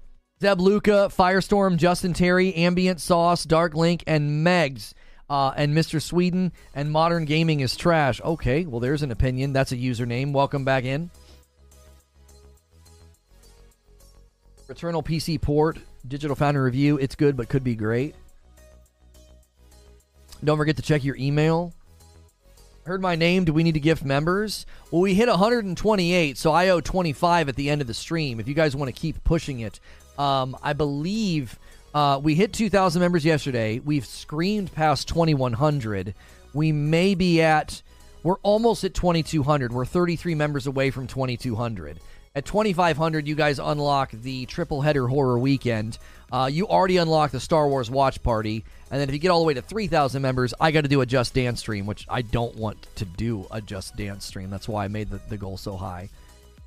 [0.40, 4.94] Zeb Luca, Firestorm, Justin Terry, Ambient Sauce, Dark Link, and Megs
[5.28, 6.00] uh, and Mr.
[6.00, 8.20] Sweden and modern gaming is trash.
[8.22, 9.52] Okay, well, there's an opinion.
[9.52, 10.32] That's a username.
[10.32, 11.10] Welcome back in.
[14.68, 16.98] Returnal PC port, Digital Foundry review.
[16.98, 18.14] It's good, but could be great.
[20.44, 21.72] Don't forget to check your email.
[22.84, 23.44] Heard my name.
[23.44, 24.64] Do we need to gift members?
[24.90, 28.40] Well, we hit 128, so I owe 25 at the end of the stream.
[28.40, 29.80] If you guys want to keep pushing it,
[30.18, 31.58] um, I believe
[31.94, 33.78] uh, we hit 2,000 members yesterday.
[33.78, 36.14] We've screamed past 2,100.
[36.52, 37.82] We may be at,
[38.22, 39.72] we're almost at 2,200.
[39.72, 42.00] We're 33 members away from 2,200.
[42.34, 45.98] At 2,500, you guys unlock the triple header horror weekend.
[46.30, 48.64] Uh, you already unlocked the Star Wars watch party.
[48.90, 51.00] And then if you get all the way to 3,000 members, I got to do
[51.00, 54.50] a Just Dance stream, which I don't want to do a Just Dance stream.
[54.50, 56.10] That's why I made the, the goal so high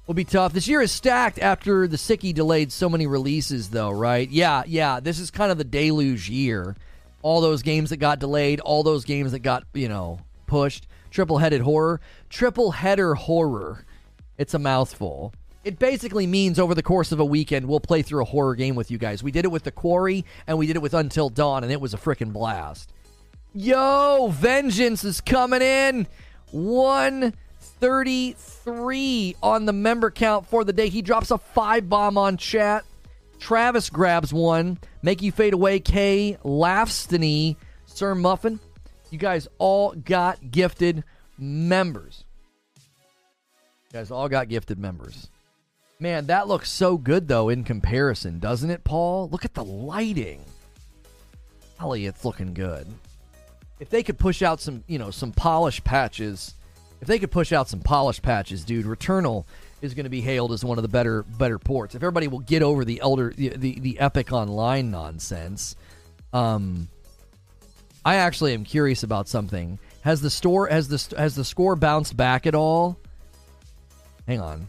[0.07, 0.53] will be tough.
[0.53, 4.29] This year is stacked after the Sicky delayed so many releases, though, right?
[4.29, 4.99] Yeah, yeah.
[4.99, 6.75] This is kind of the deluge year.
[7.21, 10.87] All those games that got delayed, all those games that got, you know, pushed.
[11.11, 12.01] Triple headed horror.
[12.29, 13.85] Triple header horror.
[14.37, 15.33] It's a mouthful.
[15.63, 18.73] It basically means over the course of a weekend, we'll play through a horror game
[18.73, 19.21] with you guys.
[19.21, 21.79] We did it with The Quarry, and we did it with Until Dawn, and it
[21.79, 22.91] was a freaking blast.
[23.53, 26.07] Yo, Vengeance is coming in.
[26.49, 27.35] One
[27.81, 30.87] 33 on the member count for the day.
[30.87, 32.85] He drops a five bomb on chat.
[33.39, 34.77] Travis grabs one.
[35.01, 35.79] Make you fade away.
[35.79, 36.37] K.
[36.45, 37.57] Laughstony.
[37.87, 38.59] Sir Muffin.
[39.09, 41.03] You guys all got gifted
[41.37, 42.23] members.
[42.77, 45.29] You guys all got gifted members.
[45.99, 49.27] Man, that looks so good though in comparison, doesn't it, Paul?
[49.29, 50.45] Look at the lighting.
[51.79, 52.87] Golly, it's looking good.
[53.79, 56.53] If they could push out some, you know, some polish patches,
[57.01, 59.45] if they could push out some polish patches, dude, Returnal
[59.81, 61.95] is going to be hailed as one of the better better ports.
[61.95, 65.75] If everybody will get over the elder the the, the Epic Online nonsense,
[66.31, 66.87] um,
[68.05, 69.79] I actually am curious about something.
[70.01, 72.97] Has the store has the has the score bounced back at all?
[74.27, 74.67] Hang on.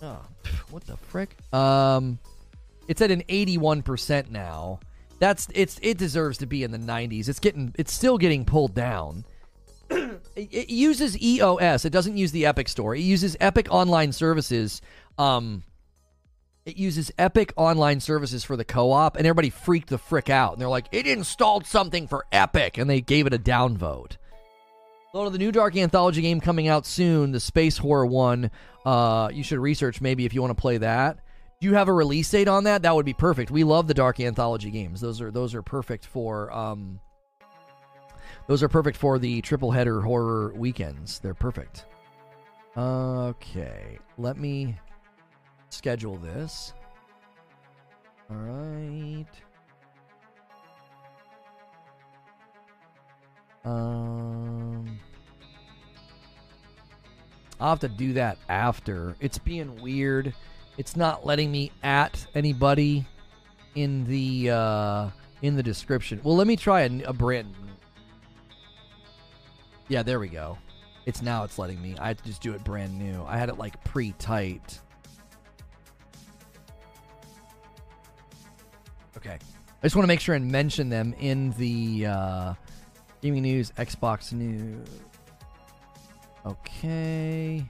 [0.00, 0.20] Oh,
[0.70, 1.36] what the frick?
[1.52, 2.20] Um,
[2.86, 4.78] it's at an eighty-one percent now.
[5.18, 7.28] That's it's it deserves to be in the nineties.
[7.28, 9.24] It's getting it's still getting pulled down.
[10.38, 11.84] It uses EOS.
[11.84, 12.94] It doesn't use the Epic Store.
[12.94, 14.80] It uses Epic Online Services.
[15.16, 15.64] Um,
[16.64, 20.52] it uses Epic Online Services for the co-op, and everybody freaked the frick out.
[20.52, 24.16] And they're like, "It installed something for Epic," and they gave it a downvote.
[25.12, 28.50] So, the new Dark Anthology game coming out soon, the space horror one.
[28.84, 31.18] Uh, you should research maybe if you want to play that.
[31.60, 32.82] Do you have a release date on that?
[32.82, 33.50] That would be perfect.
[33.50, 35.00] We love the Dark Anthology games.
[35.00, 37.00] Those are those are perfect for um,
[38.48, 41.20] those are perfect for the triple header horror weekends.
[41.20, 41.84] They're perfect.
[42.76, 44.74] Okay, let me
[45.68, 46.72] schedule this.
[48.30, 49.26] All right.
[53.64, 54.98] Um,
[57.60, 59.14] I'll have to do that after.
[59.20, 60.32] It's being weird.
[60.78, 63.04] It's not letting me at anybody
[63.74, 65.10] in the uh,
[65.42, 66.20] in the description.
[66.22, 67.54] Well, let me try a, a brand
[69.88, 70.58] yeah, there we go.
[71.06, 71.96] It's now it's letting me.
[71.98, 73.24] I had to just do it brand new.
[73.26, 74.80] I had it like pre-typed.
[79.16, 79.38] Okay.
[79.40, 82.54] I just want to make sure and mention them in the uh,
[83.22, 84.86] gaming news, Xbox news.
[86.44, 87.64] Okay.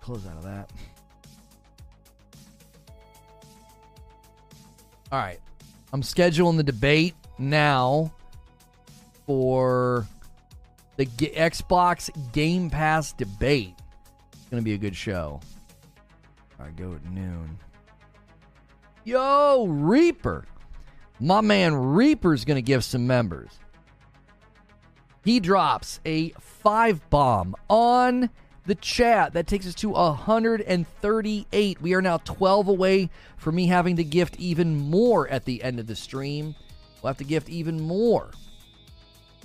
[0.00, 0.70] Close out of that.
[5.10, 5.40] All right.
[5.92, 8.12] I'm scheduling the debate now
[9.26, 10.06] for
[10.96, 13.74] the G- Xbox Game Pass debate.
[14.32, 15.40] It's going to be a good show.
[16.58, 17.58] All right, go at noon.
[19.04, 20.44] Yo, Reaper.
[21.18, 23.50] My man Reaper's going to give some members.
[25.24, 28.28] He drops a five bomb on
[28.66, 29.34] the chat.
[29.34, 31.82] That takes us to 138.
[31.82, 35.78] We are now 12 away from me having to gift even more at the end
[35.78, 36.54] of the stream.
[37.02, 38.30] We'll have to gift even more.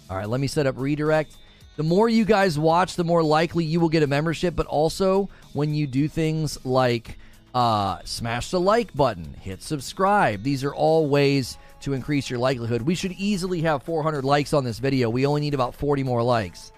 [0.09, 1.35] All right, let me set up redirect.
[1.75, 4.55] The more you guys watch, the more likely you will get a membership.
[4.55, 7.19] But also, when you do things like
[7.53, 12.81] uh, smash the like button, hit subscribe, these are all ways to increase your likelihood.
[12.81, 15.09] We should easily have 400 likes on this video.
[15.09, 16.71] We only need about 40 more likes.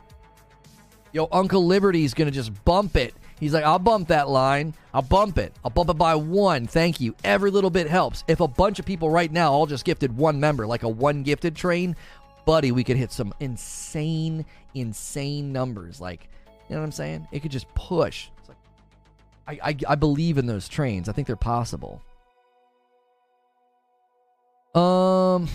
[1.11, 3.13] Yo, Uncle Liberty's going to just bump it.
[3.39, 4.73] He's like, I'll bump that line.
[4.93, 5.53] I'll bump it.
[5.63, 6.67] I'll bump it by one.
[6.67, 7.15] Thank you.
[7.23, 8.23] Every little bit helps.
[8.27, 11.23] If a bunch of people right now all just gifted one member, like a one
[11.23, 11.95] gifted train,
[12.49, 14.43] buddy, we could hit some insane,
[14.73, 16.01] insane numbers.
[16.01, 16.29] Like,
[16.67, 17.27] you know what I'm saying?
[17.31, 18.29] It could just push.
[18.39, 18.57] It's like,
[19.47, 21.07] I, I, I believe in those trains.
[21.07, 22.01] I think they're possible.
[24.75, 25.47] Um,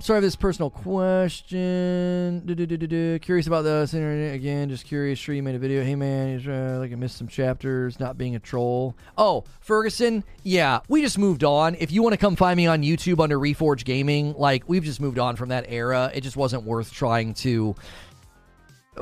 [0.00, 2.40] sorry this personal question.
[2.46, 3.18] Du-du-du-du-du.
[3.18, 4.70] Curious about this internet again.
[4.70, 5.18] Just curious.
[5.18, 5.84] Sure, you made a video.
[5.84, 8.00] Hey man, uh, like I missed some chapters.
[8.00, 8.96] Not being a troll.
[9.18, 10.24] Oh, Ferguson.
[10.42, 11.74] Yeah, we just moved on.
[11.74, 15.02] If you want to come find me on YouTube under Reforge Gaming, like we've just
[15.02, 16.10] moved on from that era.
[16.14, 17.74] It just wasn't worth trying to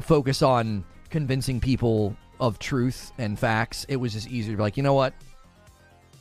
[0.01, 3.87] focus on convincing people of truth and facts.
[3.89, 5.15] It was just easier to be like, you know what?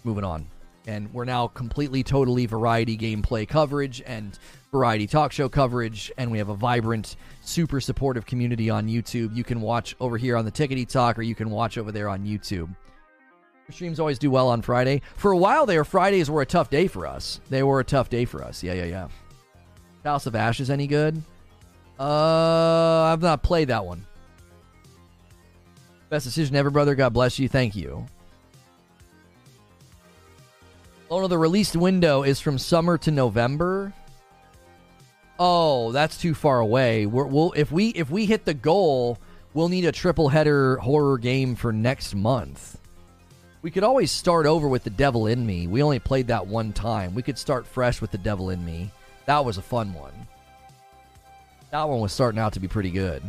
[0.03, 0.45] Moving on
[0.87, 4.37] and we're now completely totally variety gameplay coverage and
[4.71, 6.11] variety talk show coverage.
[6.17, 9.35] And we have a vibrant super supportive community on youtube.
[9.35, 12.09] You can watch over here on the tickety talk or you can watch over there
[12.09, 12.75] on youtube.
[13.71, 15.01] Streams always do well on friday.
[15.15, 17.39] For a while there fridays were a tough day for us.
[17.49, 18.63] They were a tough day for us.
[18.63, 19.07] Yeah yeah yeah.
[20.03, 21.21] House of ashes any good?
[21.99, 24.05] Uh i've not played that one.
[26.09, 28.05] Best decision ever brother god bless you thank you
[31.09, 33.93] Oh no, the released window is from summer to November.
[35.37, 37.05] Oh, that's too far away.
[37.05, 39.19] We're, we'll if we if we hit the goal,
[39.53, 42.79] we'll need a triple header horror game for next month.
[43.61, 45.67] We could always start over with The Devil in Me.
[45.67, 47.15] We only played that one time.
[47.15, 48.91] We could start fresh with The Devil in Me.
[49.25, 50.13] That was a fun one.
[51.71, 53.23] That one was starting out to be pretty good.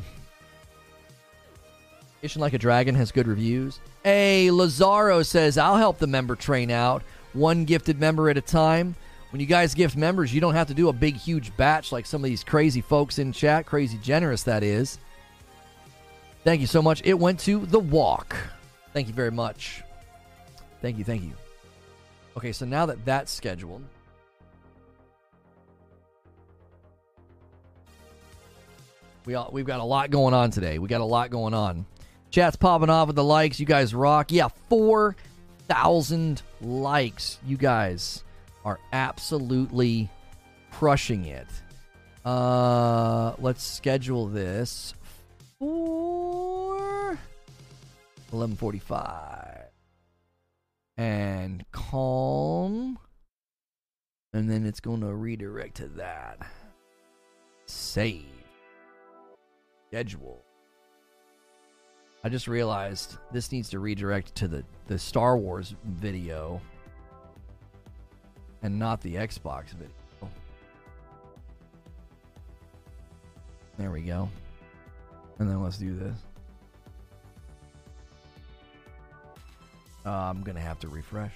[2.21, 3.81] Fishing Like a Dragon has good reviews.
[4.05, 7.03] Hey, Lazaro says, I'll help the member train out
[7.37, 8.97] one gifted member at a time.
[9.31, 12.07] When you guys gift members, you don't have to do a big, huge batch like
[12.07, 13.67] some of these crazy folks in chat.
[13.67, 14.99] Crazy generous, that is.
[16.45, 17.03] Thank you so much.
[17.05, 18.37] It went to The Walk.
[18.93, 19.83] Thank you very much.
[20.81, 21.33] Thank you, thank you.
[22.37, 23.83] Okay, so now that that's scheduled,
[29.25, 30.79] we all, we've got a lot going on today.
[30.79, 31.85] We got a lot going on.
[32.31, 33.59] Chat's popping off with the likes.
[33.59, 34.31] You guys rock.
[34.31, 34.49] Yeah,
[35.69, 37.39] 4,000 likes.
[37.45, 38.25] You guys
[38.65, 40.11] are absolutely
[40.71, 41.47] crushing it.
[42.25, 44.95] Uh, let's schedule this
[45.59, 47.19] for
[48.33, 49.71] 11:45
[50.97, 52.99] and calm.
[54.33, 56.39] And then it's going to redirect to that.
[57.67, 58.27] Save.
[59.89, 60.46] Schedule
[62.27, 66.61] i just realized this needs to redirect to the the star wars video
[68.63, 70.31] and not the xbox video
[73.79, 74.29] there we go
[75.39, 76.17] and then let's do this
[80.07, 81.33] Uh, I'm going to have to refresh.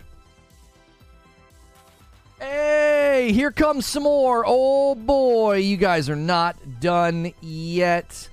[2.38, 4.44] Hey, here comes some more.
[4.46, 8.28] Oh boy, you guys are not done yet.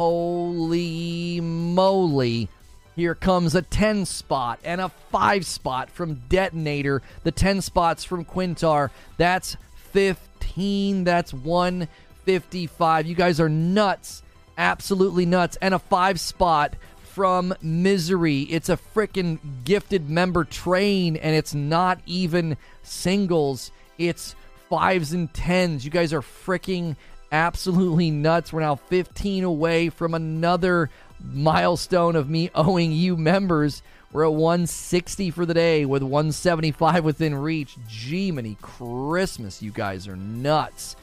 [0.00, 2.48] Holy moly.
[2.96, 7.02] Here comes a 10 spot and a 5 spot from Detonator.
[7.22, 8.88] The 10 spots from Quintar.
[9.18, 9.58] That's
[9.92, 11.04] 15.
[11.04, 13.06] That's 155.
[13.08, 14.22] You guys are nuts.
[14.56, 15.58] Absolutely nuts.
[15.60, 18.44] And a 5 spot from Misery.
[18.44, 24.34] It's a freaking gifted member train, and it's not even singles, it's
[24.70, 25.84] fives and tens.
[25.84, 26.96] You guys are freaking
[27.32, 28.52] absolutely nuts.
[28.52, 30.90] We're now 15 away from another
[31.22, 33.82] milestone of me owing you members.
[34.12, 37.76] We're at 160 for the day with 175 within reach.
[37.88, 39.62] Gee, many Christmas.
[39.62, 40.96] You guys are nuts.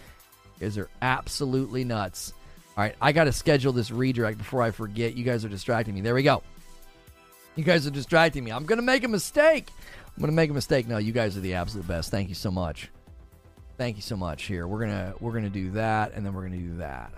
[0.60, 2.34] You guys are absolutely nuts.
[2.76, 5.16] All right, I got to schedule this redirect before I forget.
[5.16, 6.02] You guys are distracting me.
[6.02, 6.44] There we go.
[7.56, 8.52] You guys are distracting me.
[8.52, 9.72] I'm going to make a mistake.
[10.16, 10.88] I'm going to make a mistake.
[10.88, 12.12] No, you guys are the absolute best.
[12.12, 12.90] Thank you so much.
[13.78, 14.44] Thank you so much.
[14.44, 17.12] Here, we're to we're to do that and then we're to do that.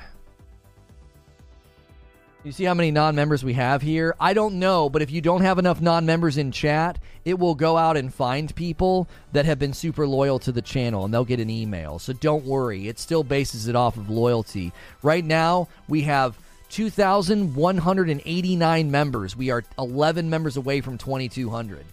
[2.43, 4.15] You see how many non members we have here?
[4.19, 7.55] I don't know, but if you don't have enough non members in chat, it will
[7.55, 11.25] go out and find people that have been super loyal to the channel and they'll
[11.25, 11.99] get an email.
[11.99, 14.71] So don't worry, it still bases it off of loyalty.
[15.03, 16.37] Right now, we have
[16.69, 19.35] 2,189 members.
[19.35, 21.83] We are 11 members away from 2,200.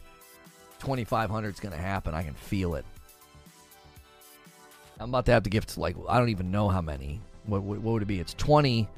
[0.79, 2.15] 2,500 is going to happen.
[2.15, 2.85] I can feel it.
[4.99, 7.21] I'm about to have to give to like, I don't even know how many.
[7.45, 8.21] What, what, what would it be?
[8.21, 8.89] It's 20.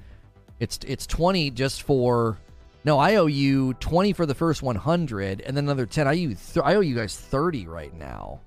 [0.60, 2.38] It's it's 20 just for
[2.84, 6.06] no, I owe you 20 for the first 100 and then another 10.
[6.06, 8.40] I owe you th- I owe you guys 30 right now.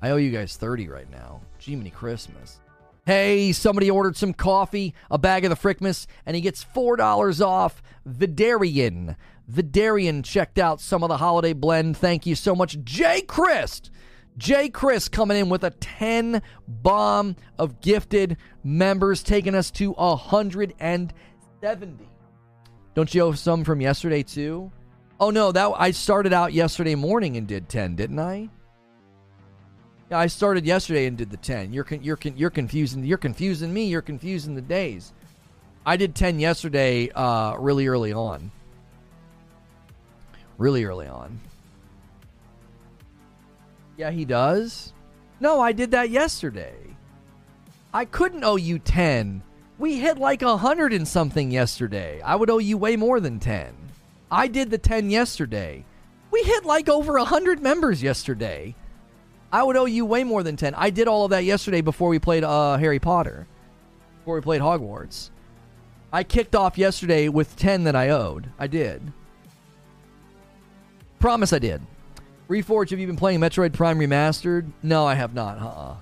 [0.00, 1.40] I owe you guys 30 right now.
[1.58, 2.60] Jiminy Christmas.
[3.04, 7.82] Hey, somebody ordered some coffee, a bag of the Frickmas, and he gets $4 off.
[8.08, 9.16] Vidarian.
[9.50, 11.96] Vidarian checked out some of the holiday blend.
[11.96, 12.78] Thank you so much.
[12.84, 13.90] Jay Christ.
[14.38, 21.12] Jay Chris coming in with a 10 bomb of gifted members, taking us to 110
[21.60, 22.08] 70.
[22.94, 24.70] Don't you owe some from yesterday too?
[25.20, 28.48] Oh no, that I started out yesterday morning and did 10, didn't I?
[30.10, 31.72] Yeah, I started yesterday and did the 10.
[31.72, 35.12] You're con- you're con- you're confusing you're confusing me, you're confusing the days.
[35.86, 38.50] I did 10 yesterday uh really early on.
[40.58, 41.40] Really early on.
[44.02, 44.92] Yeah, he does.
[45.38, 46.74] No, I did that yesterday.
[47.94, 49.42] I couldn't owe you 10
[49.78, 52.20] we hit like a hundred and something yesterday.
[52.20, 53.74] I would owe you way more than 10.
[54.30, 55.84] I did the 10 yesterday.
[56.30, 58.76] We hit like over a hundred members yesterday.
[59.52, 60.74] I would owe you way more than 10.
[60.76, 63.46] I did all of that yesterday before we played uh, Harry Potter,
[64.20, 65.30] before we played Hogwarts.
[66.12, 68.50] I kicked off yesterday with 10 that I owed.
[68.60, 69.12] I did.
[71.18, 71.82] Promise I did.
[72.52, 74.70] Reforge, have you been playing Metroid Prime Remastered?
[74.82, 75.58] No, I have not.
[75.58, 75.94] Uh-uh.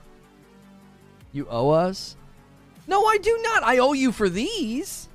[1.33, 2.17] You owe us?
[2.89, 3.63] No, I do not.
[3.63, 5.09] I owe you for these.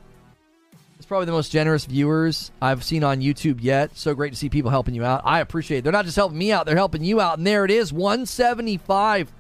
[0.95, 3.97] It's probably the most generous viewers I've seen on YouTube yet.
[3.97, 5.23] So great to see people helping you out.
[5.25, 5.83] I appreciate it.
[5.83, 7.37] They're not just helping me out, they're helping you out.
[7.37, 9.33] And there it is 175.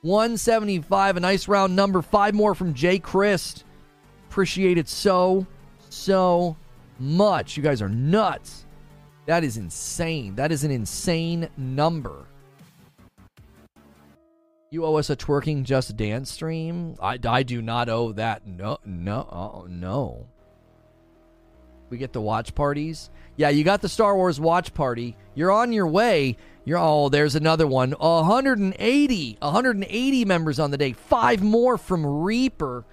[0.00, 2.00] 175, a nice round number.
[2.00, 3.64] Five more from Jay Christ.
[4.30, 5.46] Appreciate it so,
[5.90, 6.56] so
[6.98, 7.56] much.
[7.56, 8.63] You guys are nuts.
[9.26, 10.34] That is insane.
[10.34, 12.26] That is an insane number.
[14.70, 16.96] You owe us a twerking just dance stream.
[17.00, 18.46] I, I do not owe that.
[18.46, 20.26] No, no, oh, no.
[21.90, 23.10] We get the watch parties.
[23.36, 25.16] Yeah, you got the Star Wars watch party.
[25.34, 26.36] You're on your way.
[26.64, 27.92] You're oh, there's another one.
[27.92, 30.92] 180, 180 members on the day.
[30.92, 32.84] Five more from Reaper.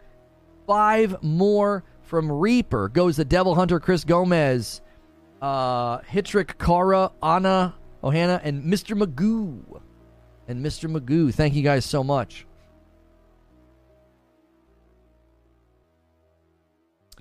[0.67, 4.81] Five more from Reaper goes the Devil Hunter Chris Gomez,
[5.41, 8.97] uh, Hitrick Kara, Anna Ohana, and Mr.
[8.97, 9.79] Magoo.
[10.47, 10.89] And Mr.
[10.91, 12.45] Magoo, thank you guys so much.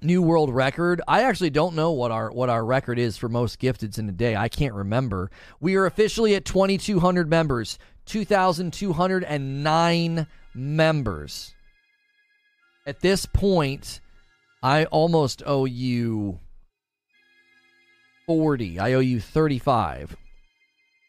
[0.03, 1.03] New world record.
[1.07, 4.13] I actually don't know what our what our record is for most gifteds in a
[4.13, 4.35] day.
[4.35, 5.31] I can't remember.
[5.61, 7.79] We are officially at 2200 members.
[8.07, 11.55] 2209 members.
[12.87, 14.01] At this point,
[14.63, 16.41] I almost owe you
[18.31, 18.79] 40.
[18.79, 20.17] I owe you 35.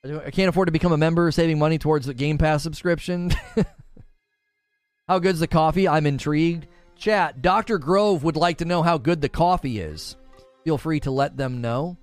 [0.03, 3.30] I can't afford to become a member, saving money towards the Game Pass subscription.
[5.07, 5.88] how good's the coffee?
[5.88, 6.65] I'm intrigued.
[6.95, 7.77] Chat, Dr.
[7.77, 10.15] Grove would like to know how good the coffee is.
[10.64, 11.95] Feel free to let them know.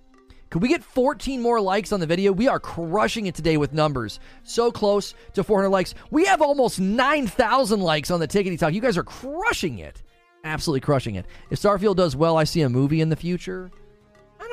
[0.50, 2.30] Could we get 14 more likes on the video?
[2.30, 4.20] We are crushing it today with numbers.
[4.44, 5.96] So close to 400 likes.
[6.12, 8.72] We have almost 9,000 likes on the Tickety Talk.
[8.72, 10.00] You guys are crushing it.
[10.44, 11.26] Absolutely crushing it.
[11.50, 13.72] If Starfield does well, I see a movie in the future.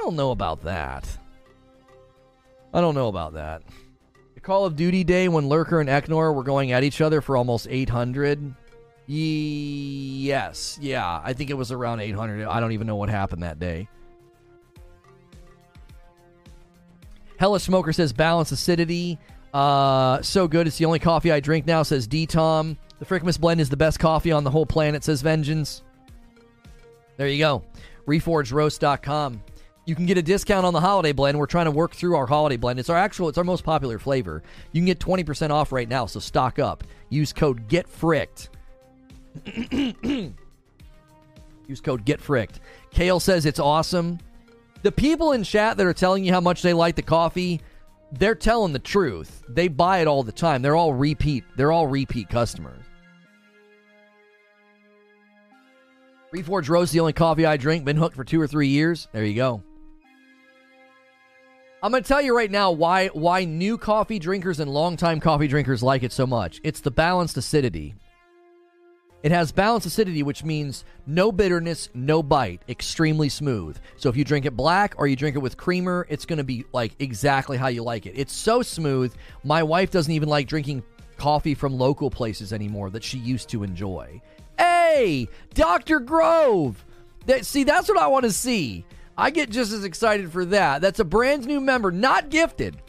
[0.06, 1.04] Don't know about that.
[2.72, 3.64] I don't know about that.
[4.36, 7.36] The Call of Duty day when Lurker and Eknor were going at each other for
[7.36, 8.54] almost 800.
[9.08, 10.78] Yes.
[10.80, 12.46] Yeah, I think it was around 800.
[12.46, 13.88] I don't even know what happened that day.
[17.38, 19.18] Hella Smoker says balance acidity.
[19.56, 20.68] Uh, so good.
[20.68, 22.78] It's the only coffee I drink now, says D Tom.
[23.00, 25.82] The Frickmas blend is the best coffee on the whole planet, says Vengeance.
[27.18, 27.64] There you go.
[28.06, 29.42] ReforgeRoast.com.
[29.86, 31.38] You can get a discount on the holiday blend.
[31.38, 32.80] We're trying to work through our holiday blend.
[32.80, 34.42] It's our actual, it's our most popular flavor.
[34.72, 36.84] You can get 20% off right now, so stock up.
[37.10, 38.50] Use code GETFRICKED.
[41.68, 42.60] Use code GETFRICKED.
[42.90, 44.18] Kale says it's awesome.
[44.82, 47.62] The people in chat that are telling you how much they like the coffee,
[48.12, 49.44] they're telling the truth.
[49.48, 50.64] They buy it all the time.
[50.64, 51.44] They're all repeat.
[51.58, 52.82] They're all repeat customers.
[56.34, 57.86] Reforge Roast, the only coffee I drink.
[57.86, 59.08] Been hooked for two or three years.
[59.14, 59.64] There you go.
[61.86, 65.48] I'm going to tell you right now why why new coffee drinkers and longtime coffee
[65.48, 66.60] drinkers like it so much.
[66.64, 67.94] It's the balanced acidity.
[69.22, 73.78] It has balanced acidity, which means no bitterness, no bite, extremely smooth.
[73.98, 76.44] So if you drink it black or you drink it with creamer, it's going to
[76.44, 78.14] be like exactly how you like it.
[78.18, 79.14] It's so smooth.
[79.44, 80.82] My wife doesn't even like drinking
[81.18, 84.20] coffee from local places anymore that she used to enjoy.
[84.58, 86.00] Hey, Dr.
[86.00, 86.84] Grove.
[87.28, 88.86] That, see, that's what I want to see.
[89.18, 90.82] I get just as excited for that.
[90.82, 92.82] That's a brand new member, not gifted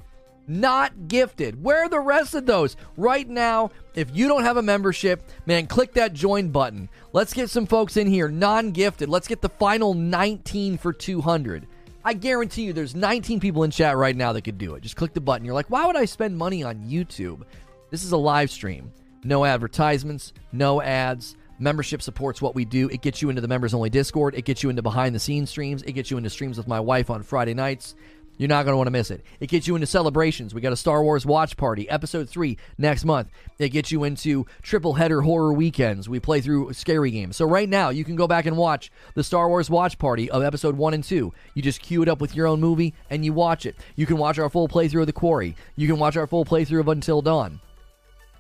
[0.49, 1.63] not gifted.
[1.63, 2.77] Where are the rest of those?
[2.97, 6.89] Right now, if you don't have a membership, man, click that join button.
[7.13, 9.09] Let's get some folks in here, non gifted.
[9.09, 11.67] Let's get the final 19 for 200.
[12.05, 14.83] I guarantee you there's 19 people in chat right now that could do it.
[14.83, 15.45] Just click the button.
[15.45, 17.43] You're like, why would I spend money on YouTube?
[17.91, 18.93] This is a live stream.
[19.25, 21.37] No advertisements, no ads.
[21.59, 22.89] Membership supports what we do.
[22.91, 24.35] It gets you into the members only Discord.
[24.35, 25.83] It gets you into behind the scenes streams.
[25.83, 27.95] It gets you into streams with my wife on Friday nights.
[28.39, 29.25] You're not going to want to miss it.
[29.41, 30.55] It gets you into celebrations.
[30.55, 33.31] We got a Star Wars watch party, episode three next month.
[33.59, 36.07] It gets you into triple header horror weekends.
[36.07, 37.37] We play through scary games.
[37.37, 40.43] So right now, you can go back and watch the Star Wars watch party of
[40.43, 41.33] episode one and two.
[41.55, 43.77] You just queue it up with your own movie and you watch it.
[43.95, 45.57] You can watch our full playthrough of The Quarry.
[45.77, 47.61] You can watch our full playthrough of Until Dawn.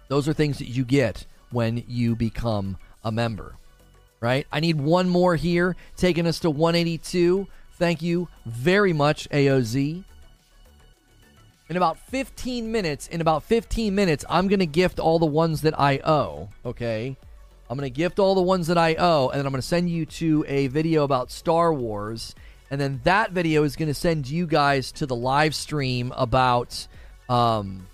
[0.09, 2.76] Those are things that you get when you become
[3.07, 3.55] a member.
[4.20, 4.47] Right?
[4.51, 7.47] I need one more here, taking us to 182.
[7.74, 10.05] Thank you very much, AOZ.
[11.69, 15.62] In about 15 minutes, in about 15 minutes, I'm going to gift all the ones
[15.62, 17.16] that I owe, okay?
[17.69, 19.66] I'm going to gift all the ones that I owe, and then I'm going to
[19.66, 22.35] send you to a video about Star Wars.
[22.70, 26.87] And then that video is going to send you guys to the live stream about
[27.28, 27.87] um,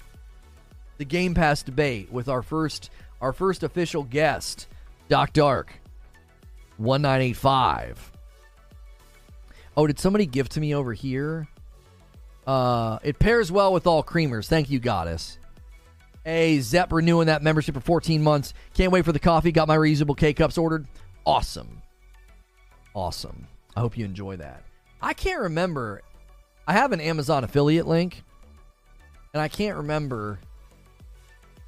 [0.99, 2.91] the Game Pass debate with our first
[3.23, 4.67] our first official guest,
[5.13, 5.75] Doc Dark,
[6.79, 8.13] 1985.
[9.77, 11.47] Oh, did somebody give to me over here?
[12.47, 14.47] Uh, it pairs well with all creamers.
[14.47, 15.39] Thank you, Goddess.
[16.25, 18.55] Hey, Zep renewing that membership for 14 months.
[18.73, 19.53] Can't wait for the coffee.
[19.53, 20.87] Got my reusable K cups ordered.
[21.27, 21.83] Awesome.
[22.95, 23.47] Awesome.
[23.77, 24.65] I hope you enjoy that.
[25.03, 26.01] I can't remember.
[26.67, 28.23] I have an Amazon affiliate link,
[29.35, 30.39] and I can't remember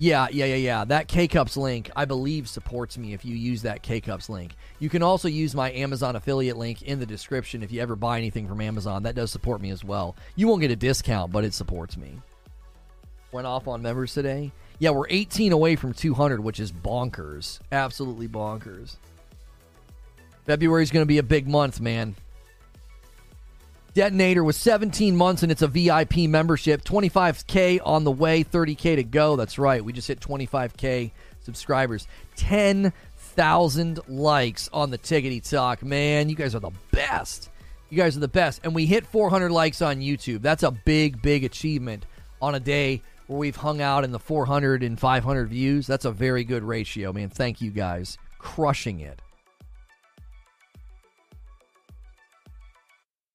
[0.05, 0.85] yeah, yeah, yeah, yeah.
[0.85, 4.55] That K Cups link, I believe, supports me if you use that K Cups link.
[4.78, 8.18] You can also use my Amazon affiliate link in the description if you ever buy
[8.18, 9.05] anything from Amazon.
[9.05, 10.14] That does support me as well.
[10.36, 12.20] You won't get a discount, but it supports me.
[13.32, 14.52] Went off on members today.
[14.78, 17.60] Yeah, we're 18 away from 200, which is bonkers.
[17.72, 18.97] Absolutely bonkers.
[20.44, 22.14] February's going to be a big month, man.
[23.95, 26.85] Detonator was 17 months and it's a VIP membership.
[26.85, 29.37] 25K on the way, 30K to go.
[29.37, 29.85] That's right.
[29.85, 32.07] We just hit 25K subscribers.
[32.37, 32.93] 10
[33.35, 35.83] thousand likes on the Tickety Talk.
[35.83, 37.51] Man, you guys are the best.
[37.91, 38.61] You guys are the best.
[38.65, 40.43] And we hit 400 likes on YouTube.
[40.43, 42.07] That's a big, big achievement
[42.41, 45.87] on a day where we've hung out in the 400 and 500 views.
[45.87, 47.29] That's a very good ratio, man.
[47.29, 48.19] Thank you guys.
[48.39, 49.21] Crushing it.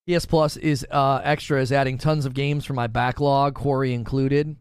[0.09, 4.55] PS Plus is uh, extra is adding tons of games for my backlog, Corey included.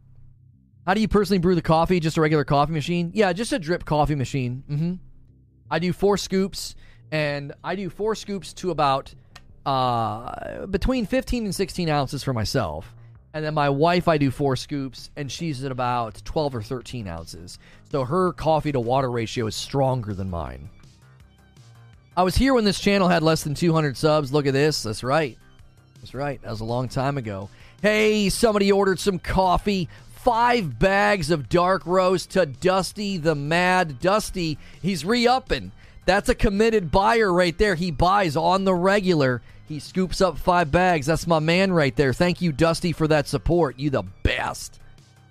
[0.86, 2.00] How do you personally brew the coffee?
[2.00, 3.10] Just a regular coffee machine?
[3.14, 4.64] Yeah, just a drip coffee machine.
[4.68, 4.94] Mm-hmm.
[5.70, 6.74] I do four scoops,
[7.12, 9.14] and I do four scoops to about
[9.66, 12.94] uh, between 15 and 16 ounces for myself.
[13.34, 17.06] And then my wife, I do four scoops, and she's at about 12 or 13
[17.06, 17.58] ounces.
[17.90, 20.70] So her coffee to water ratio is stronger than mine.
[22.18, 24.32] I was here when this channel had less than 200 subs.
[24.32, 24.82] Look at this.
[24.82, 25.38] That's right.
[26.00, 26.42] That's right.
[26.42, 27.48] That was a long time ago.
[27.80, 29.88] Hey, somebody ordered some coffee.
[30.16, 34.00] Five bags of dark roast to Dusty the Mad.
[34.00, 35.70] Dusty, he's re upping.
[36.06, 37.76] That's a committed buyer right there.
[37.76, 39.40] He buys on the regular.
[39.68, 41.06] He scoops up five bags.
[41.06, 42.12] That's my man right there.
[42.12, 43.78] Thank you, Dusty, for that support.
[43.78, 44.80] You the best.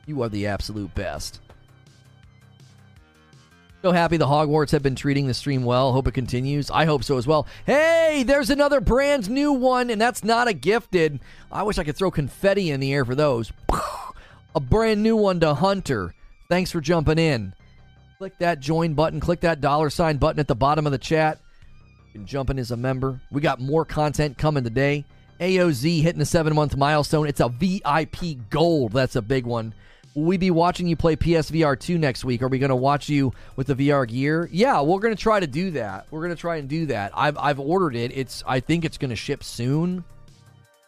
[0.05, 1.41] You are the absolute best.
[3.87, 5.93] So happy the Hogwarts have been treating the stream well.
[5.93, 6.69] Hope it continues.
[6.69, 7.47] I hope so as well.
[7.65, 11.21] Hey, there's another brand new one, and that's not a gifted.
[11.49, 13.53] I wish I could throw confetti in the air for those.
[14.55, 16.13] A brand new one to Hunter.
[16.49, 17.53] Thanks for jumping in.
[18.17, 21.39] Click that join button, click that dollar sign button at the bottom of the chat
[22.17, 23.21] can jump in as a member.
[23.31, 25.05] We got more content coming today.
[25.39, 27.27] AOZ hitting the seven month milestone.
[27.27, 28.91] It's a VIP gold.
[28.91, 29.73] That's a big one.
[30.17, 32.41] Will we be watching you play PSVR 2 next week?
[32.41, 34.49] Are we going to watch you with the VR gear?
[34.51, 36.07] Yeah, we're going to try to do that.
[36.09, 37.11] We're going to try and do that.
[37.13, 38.17] I've, I've ordered it.
[38.17, 40.03] It's I think it's going to ship soon.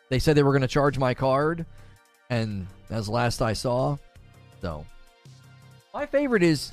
[0.10, 1.68] They said they were going to charge my card,
[2.32, 3.98] and as last I saw.
[4.62, 4.84] So,
[5.94, 6.72] my favorite is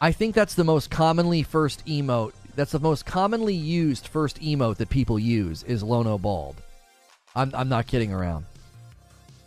[0.00, 4.76] I think that's the most commonly first emote that's the most commonly used first emote
[4.76, 6.62] that people use is Lono Bald.
[7.34, 8.46] I'm I'm not kidding around.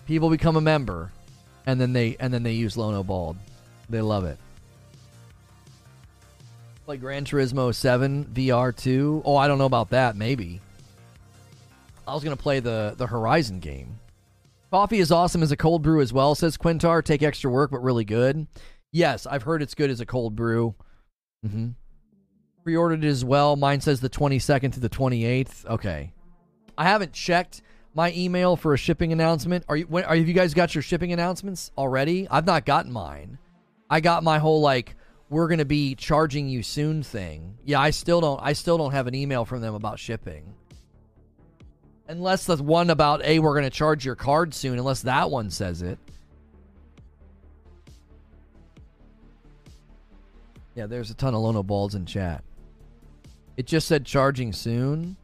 [0.05, 1.13] People become a member
[1.65, 3.37] and then they and then they use Lono Bald.
[3.89, 4.37] They love it.
[6.85, 9.23] Play Gran Turismo 7 VR 2.
[9.25, 10.15] Oh, I don't know about that.
[10.15, 10.61] Maybe.
[12.07, 13.99] I was gonna play the the Horizon game.
[14.71, 17.03] Coffee is awesome as a cold brew as well, says Quintar.
[17.03, 18.47] Take extra work, but really good.
[18.93, 20.75] Yes, I've heard it's good as a cold brew.
[21.45, 21.69] Mm-hmm.
[22.63, 23.55] Pre-ordered it as well.
[23.55, 25.65] Mine says the 22nd to the 28th.
[25.65, 26.13] Okay.
[26.77, 27.61] I haven't checked
[27.93, 29.65] my email for a shipping announcement.
[29.67, 32.27] Are you when, are have you guys got your shipping announcements already?
[32.29, 33.37] I've not gotten mine.
[33.89, 34.95] I got my whole like
[35.29, 37.57] we're going to be charging you soon thing.
[37.65, 40.53] Yeah, I still don't I still don't have an email from them about shipping.
[42.07, 45.49] Unless the one about, "Hey, we're going to charge your card soon," unless that one
[45.49, 45.97] says it.
[50.75, 52.43] Yeah, there's a ton of Lono balls in chat.
[53.57, 55.17] It just said charging soon.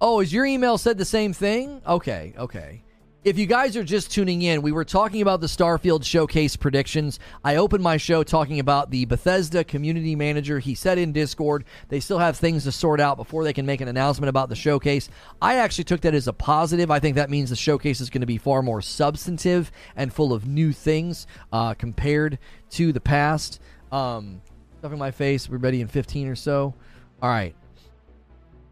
[0.00, 1.80] Oh, is your email said the same thing?
[1.86, 2.82] Okay, okay.
[3.24, 7.18] If you guys are just tuning in, we were talking about the Starfield showcase predictions.
[7.42, 10.58] I opened my show talking about the Bethesda community manager.
[10.58, 13.80] He said in Discord they still have things to sort out before they can make
[13.80, 15.08] an announcement about the showcase.
[15.40, 16.90] I actually took that as a positive.
[16.90, 20.34] I think that means the showcase is going to be far more substantive and full
[20.34, 22.38] of new things uh, compared
[22.72, 23.58] to the past.
[23.90, 24.42] Um,
[24.80, 25.48] stuffing my face.
[25.48, 26.74] We're ready in 15 or so.
[27.22, 27.54] All right.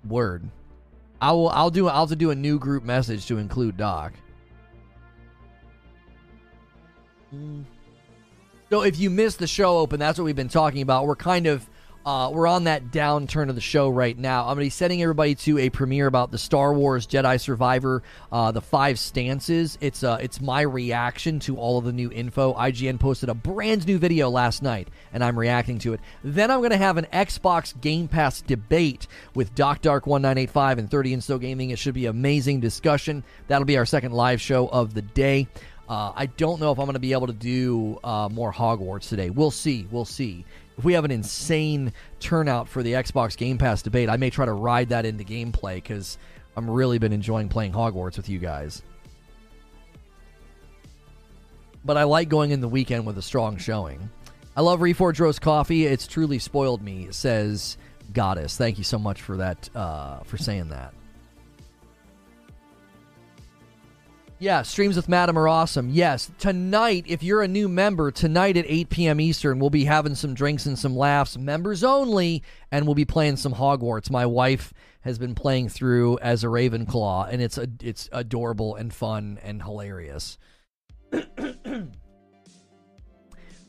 [0.07, 0.51] Word.
[1.23, 1.51] I will.
[1.51, 1.87] I'll do.
[1.87, 4.13] I'll have to do a new group message to include Doc.
[7.33, 7.65] Mm.
[8.71, 11.07] So if you missed the show open, that's what we've been talking about.
[11.07, 11.69] We're kind of
[12.05, 14.43] uh, we're on that downturn of the show right now.
[14.43, 18.03] I'm going to be sending everybody to a premiere about the Star Wars Jedi Survivor,
[18.33, 19.79] uh, the five stances.
[19.81, 22.55] It's uh, it's my reaction to all of the new info.
[22.55, 26.01] IGN posted a brand new video last night, and I'm reacting to it.
[26.25, 30.91] Then I'm going to have an Xbox Game Pass debate with Doc Dark 1985 and
[30.91, 31.71] 30 and So Gaming.
[31.71, 33.23] It should be amazing discussion.
[33.47, 35.47] That'll be our second live show of the day.
[35.89, 39.09] Uh, I don't know if I'm going to be able to do uh, more Hogwarts
[39.09, 39.31] today.
[39.31, 39.87] We'll see.
[39.91, 40.45] We'll see
[40.79, 44.47] if we have an insane turnout for the Xbox Game Pass debate, I may try
[44.47, 46.19] to ride that into gameplay because
[46.57, 48.83] I'm really been enjoying playing Hogwarts with you guys.
[51.85, 54.11] But I like going in the weekend with a strong showing.
[54.57, 55.87] I love Reforge Roast Coffee.
[55.87, 57.77] It's truly spoiled me, says
[58.13, 58.57] Goddess.
[58.57, 60.95] Thank you so much for that, uh, for saying that.
[64.43, 65.89] Yeah, streams with Madam are awesome.
[65.89, 69.21] Yes, tonight, if you're a new member, tonight at 8 p.m.
[69.21, 72.43] Eastern, we'll be having some drinks and some laughs, members only,
[72.73, 74.11] and we'll be playing some Hogwarts.
[74.11, 78.93] My wife has been playing through as a Ravenclaw, and it's a, it's adorable and
[78.93, 80.39] fun and hilarious.
[81.13, 81.93] I'm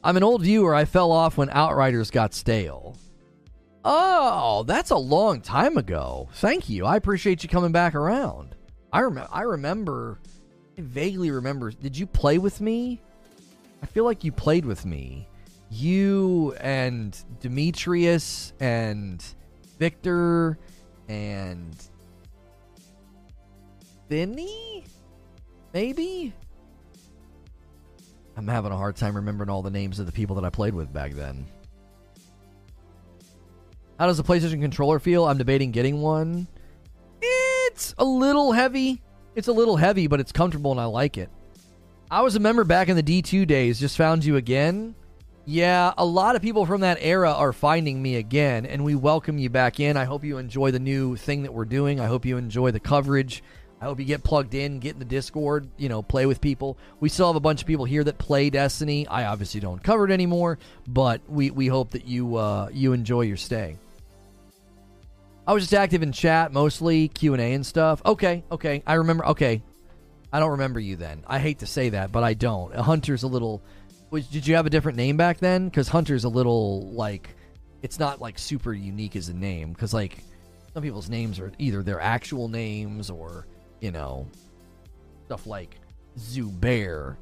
[0.04, 0.74] an old viewer.
[0.74, 2.98] I fell off when Outriders got stale.
[3.86, 6.30] Oh, that's a long time ago.
[6.34, 6.88] Thank you.
[6.88, 8.56] I appreciate you coming back around.
[8.92, 9.30] I remember.
[9.32, 10.20] I remember.
[10.78, 11.72] I vaguely remember.
[11.72, 13.02] Did you play with me?
[13.82, 15.28] I feel like you played with me.
[15.70, 19.24] You and Demetrius and
[19.78, 20.58] Victor
[21.08, 21.76] and
[24.10, 24.86] Vinny?
[25.74, 26.34] Maybe?
[28.36, 30.74] I'm having a hard time remembering all the names of the people that I played
[30.74, 31.46] with back then.
[34.00, 35.26] How does the PlayStation controller feel?
[35.26, 36.48] I'm debating getting one.
[37.22, 39.02] It's a little heavy.
[39.36, 41.30] It's a little heavy, but it's comfortable and I like it.
[42.12, 44.94] I was a member back in the D2 days, just found you again.
[45.46, 49.38] Yeah, a lot of people from that era are finding me again, and we welcome
[49.38, 49.98] you back in.
[49.98, 52.00] I hope you enjoy the new thing that we're doing.
[52.00, 53.44] I hope you enjoy the coverage.
[53.82, 56.78] I hope you get plugged in, get in the Discord, you know, play with people.
[57.02, 59.06] We still have a bunch of people here that play Destiny.
[59.08, 63.22] I obviously don't cover it anymore, but we, we hope that you uh, you enjoy
[63.22, 63.78] your stay.
[65.46, 68.02] I was just active in chat mostly, Q and A and stuff.
[68.06, 69.26] Okay, okay, I remember.
[69.28, 69.62] Okay,
[70.32, 71.24] I don't remember you then.
[71.28, 72.74] I hate to say that, but I don't.
[72.76, 73.64] Hunter's a little
[74.22, 75.66] did you have a different name back then?
[75.66, 77.36] Because Hunter's a little like,
[77.82, 79.74] it's not like super unique as a name.
[79.74, 80.20] Because like,
[80.74, 83.48] some people's names are either their actual names or
[83.84, 84.26] you know,
[85.26, 85.78] stuff like
[86.18, 87.18] Zubair.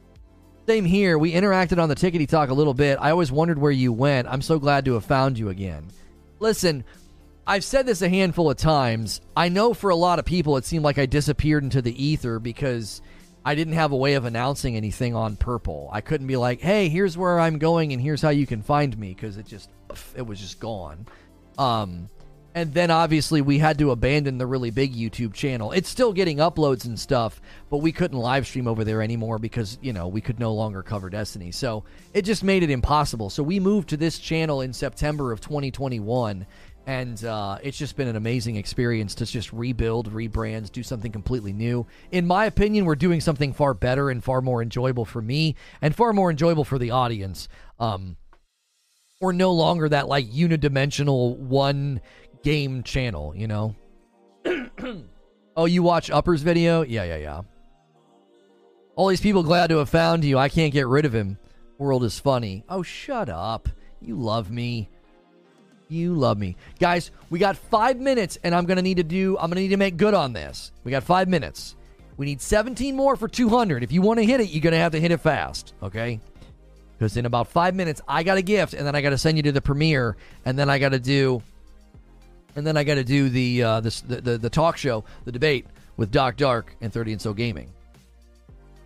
[0.66, 1.18] Same here.
[1.18, 2.98] We interacted on the Tickety Talk a little bit.
[3.00, 4.26] I always wondered where you went.
[4.26, 5.90] I'm so glad to have found you again.
[6.38, 6.84] Listen,
[7.50, 9.20] I've said this a handful of times.
[9.36, 12.38] I know for a lot of people it seemed like I disappeared into the ether
[12.38, 13.02] because
[13.44, 15.90] I didn't have a way of announcing anything on Purple.
[15.92, 18.96] I couldn't be like, "Hey, here's where I'm going and here's how you can find
[18.96, 19.68] me" because it just
[20.14, 21.06] it was just gone.
[21.58, 22.08] Um,
[22.54, 25.72] and then obviously we had to abandon the really big YouTube channel.
[25.72, 29.78] It's still getting uploads and stuff, but we couldn't live stream over there anymore because,
[29.80, 31.52] you know, we could no longer cover Destiny.
[31.52, 33.30] So, it just made it impossible.
[33.30, 36.44] So, we moved to this channel in September of 2021
[36.90, 41.52] and uh, it's just been an amazing experience to just rebuild, rebrand, do something completely
[41.52, 41.86] new.
[42.10, 45.94] In my opinion, we're doing something far better and far more enjoyable for me and
[45.94, 47.48] far more enjoyable for the audience.
[47.78, 48.16] Um,
[49.20, 52.00] we're no longer that like unidimensional one
[52.42, 53.76] game channel, you know?
[55.56, 56.82] oh, you watch Upper's video?
[56.82, 57.42] Yeah, yeah, yeah.
[58.96, 60.38] All these people glad to have found you.
[60.38, 61.38] I can't get rid of him.
[61.78, 62.64] World is funny.
[62.68, 63.68] Oh, shut up.
[64.00, 64.90] You love me.
[65.90, 66.56] You love me.
[66.78, 69.76] Guys, we got five minutes, and I'm to need to do, I'm to need to
[69.76, 70.70] make good on this.
[70.84, 71.74] We got five minutes.
[72.16, 73.82] We need 17 more for 200.
[73.82, 76.20] If you want to hit it, you're to have to hit it fast, okay?
[76.96, 79.36] Because in about five minutes, I got a gift, and then I got to send
[79.36, 81.42] you to the premiere, and then I got to do,
[82.54, 85.66] and then I got to do the, uh, the, the, the talk show, the debate
[85.96, 87.68] with Doc Dark and 30 and So Gaming.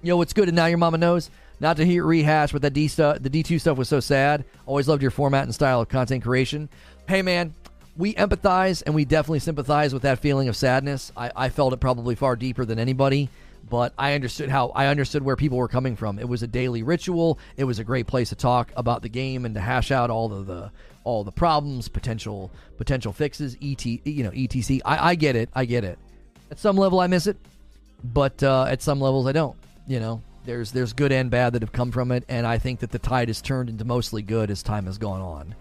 [0.02, 0.48] Yo, what's good?
[0.48, 1.30] And now your mama knows.
[1.60, 4.44] Not to hear rehash, but that D stuff, the D2 stuff was so sad.
[4.66, 6.68] Always loved your format and style of content creation
[7.08, 7.54] hey man,
[7.96, 11.12] we empathize and we definitely sympathize with that feeling of sadness.
[11.16, 13.28] I, I felt it probably far deeper than anybody,
[13.68, 16.18] but I understood how I understood where people were coming from.
[16.18, 17.38] It was a daily ritual.
[17.56, 20.28] It was a great place to talk about the game and to hash out all
[20.28, 20.70] the, the
[21.04, 24.80] all the problems, potential potential fixes, et you know, etc.
[24.84, 25.50] I, I get it.
[25.54, 25.98] I get it.
[26.50, 27.36] At some level, I miss it,
[28.02, 29.56] but uh, at some levels, I don't.
[29.86, 32.80] You know, there's there's good and bad that have come from it, and I think
[32.80, 35.54] that the tide has turned into mostly good as time has gone on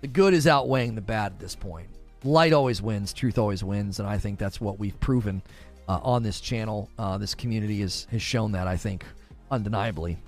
[0.00, 1.88] the good is outweighing the bad at this point.
[2.24, 5.42] Light always wins, truth always wins, and I think that's what we've proven
[5.88, 6.90] uh, on this channel.
[6.98, 9.04] Uh, this community has, has shown that, I think,
[9.50, 10.18] undeniably.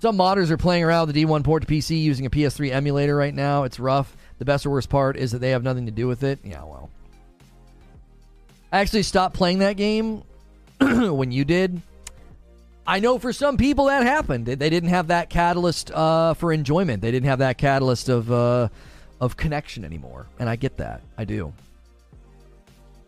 [0.00, 3.14] Some modders are playing around with the D1 port to PC using a PS3 emulator
[3.14, 3.62] right now.
[3.64, 4.16] It's rough.
[4.38, 6.40] The best or worst part is that they have nothing to do with it.
[6.42, 6.90] Yeah, well.
[8.72, 10.22] I actually stopped playing that game
[10.80, 11.80] when you did
[12.86, 14.46] I know for some people that happened.
[14.46, 17.00] They didn't have that catalyst uh, for enjoyment.
[17.00, 18.68] They didn't have that catalyst of uh,
[19.20, 21.02] of connection anymore, and I get that.
[21.16, 21.52] I do.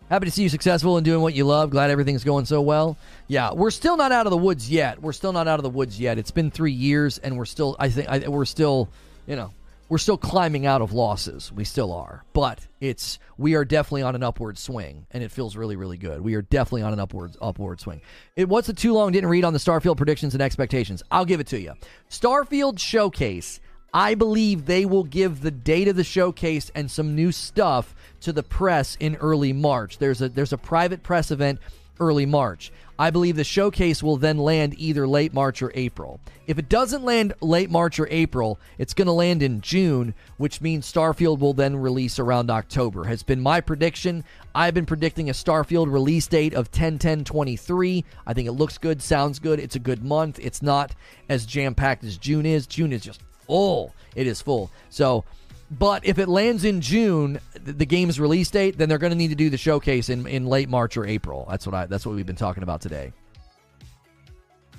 [0.09, 1.71] Happy to see you successful and doing what you love.
[1.71, 2.95] Glad everything's going so well.
[3.27, 5.01] Yeah, we're still not out of the woods yet.
[5.01, 6.19] We're still not out of the woods yet.
[6.19, 7.75] It's been three years, and we're still.
[7.79, 8.89] I think I, we're still.
[9.27, 9.51] You know,
[9.87, 11.51] we're still climbing out of losses.
[11.51, 15.55] We still are, but it's we are definitely on an upward swing, and it feels
[15.55, 16.21] really, really good.
[16.21, 18.01] We are definitely on an upward upward swing.
[18.35, 21.03] It what's the too long didn't read on the Starfield predictions and expectations.
[21.11, 21.73] I'll give it to you.
[22.09, 23.59] Starfield showcase.
[23.93, 28.33] I believe they will give the date of the showcase and some new stuff to
[28.33, 29.99] the press in early March.
[29.99, 31.59] There's a there's a private press event
[31.99, 32.73] early March.
[32.97, 36.19] I believe the showcase will then land either late March or April.
[36.47, 40.61] If it doesn't land late March or April, it's going to land in June, which
[40.61, 43.03] means Starfield will then release around October.
[43.05, 44.23] Has been my prediction.
[44.53, 48.05] I've been predicting a Starfield release date of 10 10 23.
[48.25, 49.59] I think it looks good, sounds good.
[49.59, 50.39] It's a good month.
[50.39, 50.95] It's not
[51.27, 52.67] as jam packed as June is.
[52.67, 53.93] June is just full.
[54.15, 54.71] It is full.
[54.89, 55.25] So
[55.71, 59.29] but if it lands in June, the game's release date, then they're going to need
[59.29, 61.47] to do the showcase in, in late March or April.
[61.49, 61.85] That's what I.
[61.87, 63.13] That's what we've been talking about today.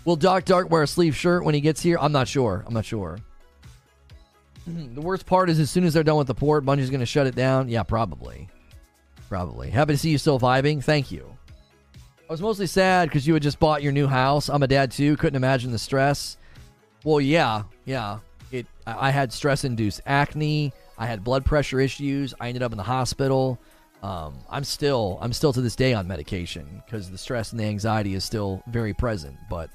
[0.05, 1.99] Will Doc Dark wear a sleeve shirt when he gets here?
[2.01, 2.65] I'm not sure.
[2.67, 3.19] I'm not sure.
[4.67, 7.07] the worst part is as soon as they're done with the port, Bungie's going to
[7.07, 7.69] shut it down.
[7.69, 8.49] Yeah, probably.
[9.29, 9.71] Probably.
[9.71, 10.83] Happy to see you still vibing.
[10.83, 11.37] Thank you.
[12.29, 14.49] I was mostly sad because you had just bought your new house.
[14.49, 15.17] I'm a dad too.
[15.17, 16.37] Couldn't imagine the stress.
[17.05, 18.19] Well, yeah, yeah.
[18.57, 18.67] It.
[18.87, 20.73] I had stress-induced acne.
[20.99, 22.35] I had blood pressure issues.
[22.41, 23.59] I ended up in the hospital.
[24.03, 27.65] Um, I'm still, I'm still to this day on medication because the stress and the
[27.65, 29.37] anxiety is still very present.
[29.51, 29.71] But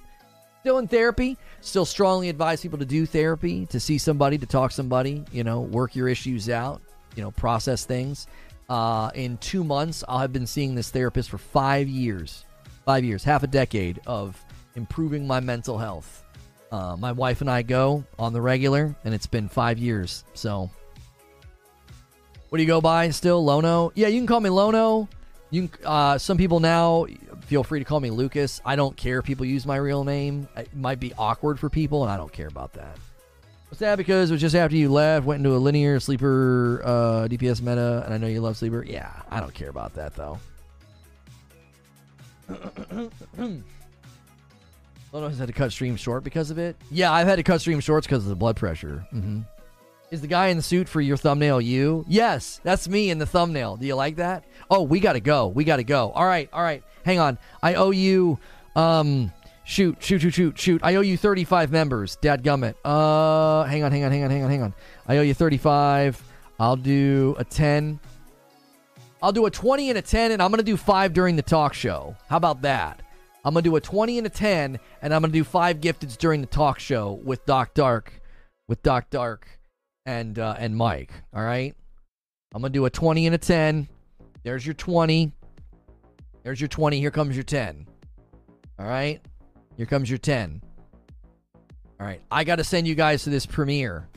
[0.61, 1.37] still in therapy.
[1.61, 5.25] Still strongly advise people to do therapy, to see somebody, to talk somebody.
[5.31, 6.81] You know, work your issues out.
[7.15, 8.27] You know, process things.
[8.69, 12.45] Uh, in two months, I'll have been seeing this therapist for five years.
[12.85, 14.41] Five years, half a decade of
[14.75, 16.20] improving my mental health.
[16.71, 20.23] Uh, my wife and I go on the regular, and it's been five years.
[20.33, 20.69] So,
[22.49, 23.43] what do you go by still?
[23.43, 23.91] Lono?
[23.93, 25.09] Yeah, you can call me Lono.
[25.49, 27.07] You can, uh, some people now
[27.41, 28.61] feel free to call me Lucas.
[28.65, 30.47] I don't care if people use my real name.
[30.55, 32.97] It might be awkward for people, and I don't care about that.
[33.67, 33.97] What's that?
[33.97, 38.03] Because it was just after you left, went into a linear sleeper uh, DPS meta,
[38.05, 38.85] and I know you love sleeper.
[38.87, 40.39] Yeah, I don't care about that though.
[45.13, 46.75] Has had to cut stream short because of it.
[46.89, 49.05] Yeah, I've had to cut stream shorts because of the blood pressure.
[49.13, 49.41] Mm-hmm.
[50.09, 52.05] Is the guy in the suit for your thumbnail you?
[52.07, 53.77] Yes, that's me in the thumbnail.
[53.77, 54.45] Do you like that?
[54.69, 55.47] Oh, we gotta go.
[55.47, 56.11] We gotta go.
[56.11, 56.83] All right, all right.
[57.05, 57.37] Hang on.
[57.63, 58.39] I owe you.
[58.75, 59.31] Um,
[59.63, 60.81] Shoot, shoot, shoot, shoot, shoot.
[60.83, 62.17] I owe you 35 members.
[62.17, 62.73] Dad gummit.
[62.83, 64.73] Uh, hang on, hang on, hang on, hang on, hang on.
[65.07, 66.21] I owe you 35.
[66.59, 67.99] I'll do a 10.
[69.23, 71.73] I'll do a 20 and a 10, and I'm to do five during the talk
[71.73, 72.15] show.
[72.27, 73.01] How about that?
[73.43, 76.41] I'm to do a 20 and a 10, and I'm to do five gifteds during
[76.41, 78.21] the talk show with Doc Dark,
[78.67, 79.47] with Doc Dark
[80.05, 81.11] and, uh, and Mike.
[81.33, 81.75] All right?
[82.53, 83.87] I'm to do a 20 and a 10.
[84.43, 85.31] There's your 20.
[86.43, 86.99] There's your 20.
[86.99, 87.87] Here comes your 10.
[88.77, 89.21] All right?
[89.77, 90.61] Here comes your 10.
[91.99, 92.21] All right.
[92.29, 94.07] I got to send you guys to this premiere.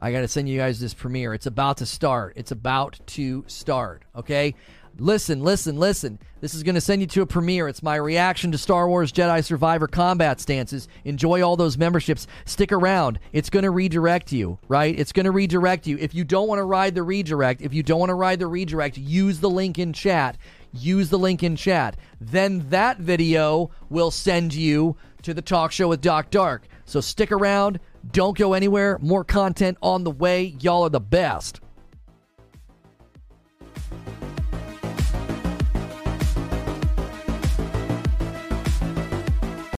[0.00, 1.34] I got to send you guys this premiere.
[1.34, 2.34] It's about to start.
[2.36, 4.04] It's about to start.
[4.16, 4.54] Okay?
[4.98, 6.18] Listen, listen, listen.
[6.40, 7.68] This is going to send you to a premiere.
[7.68, 10.88] It's my reaction to Star Wars Jedi Survivor combat stances.
[11.04, 12.26] Enjoy all those memberships.
[12.44, 13.18] Stick around.
[13.32, 14.96] It's going to redirect you, right?
[14.98, 15.98] It's going to redirect you.
[15.98, 18.46] If you don't want to ride the redirect, if you don't want to ride the
[18.46, 20.38] redirect, use the link in chat
[20.74, 21.96] use the link in chat.
[22.20, 26.66] Then that video will send you to the talk show with Doc Dark.
[26.84, 27.80] So stick around.
[28.12, 28.98] Don't go anywhere.
[29.00, 30.56] More content on the way.
[30.60, 31.60] Y'all are the best.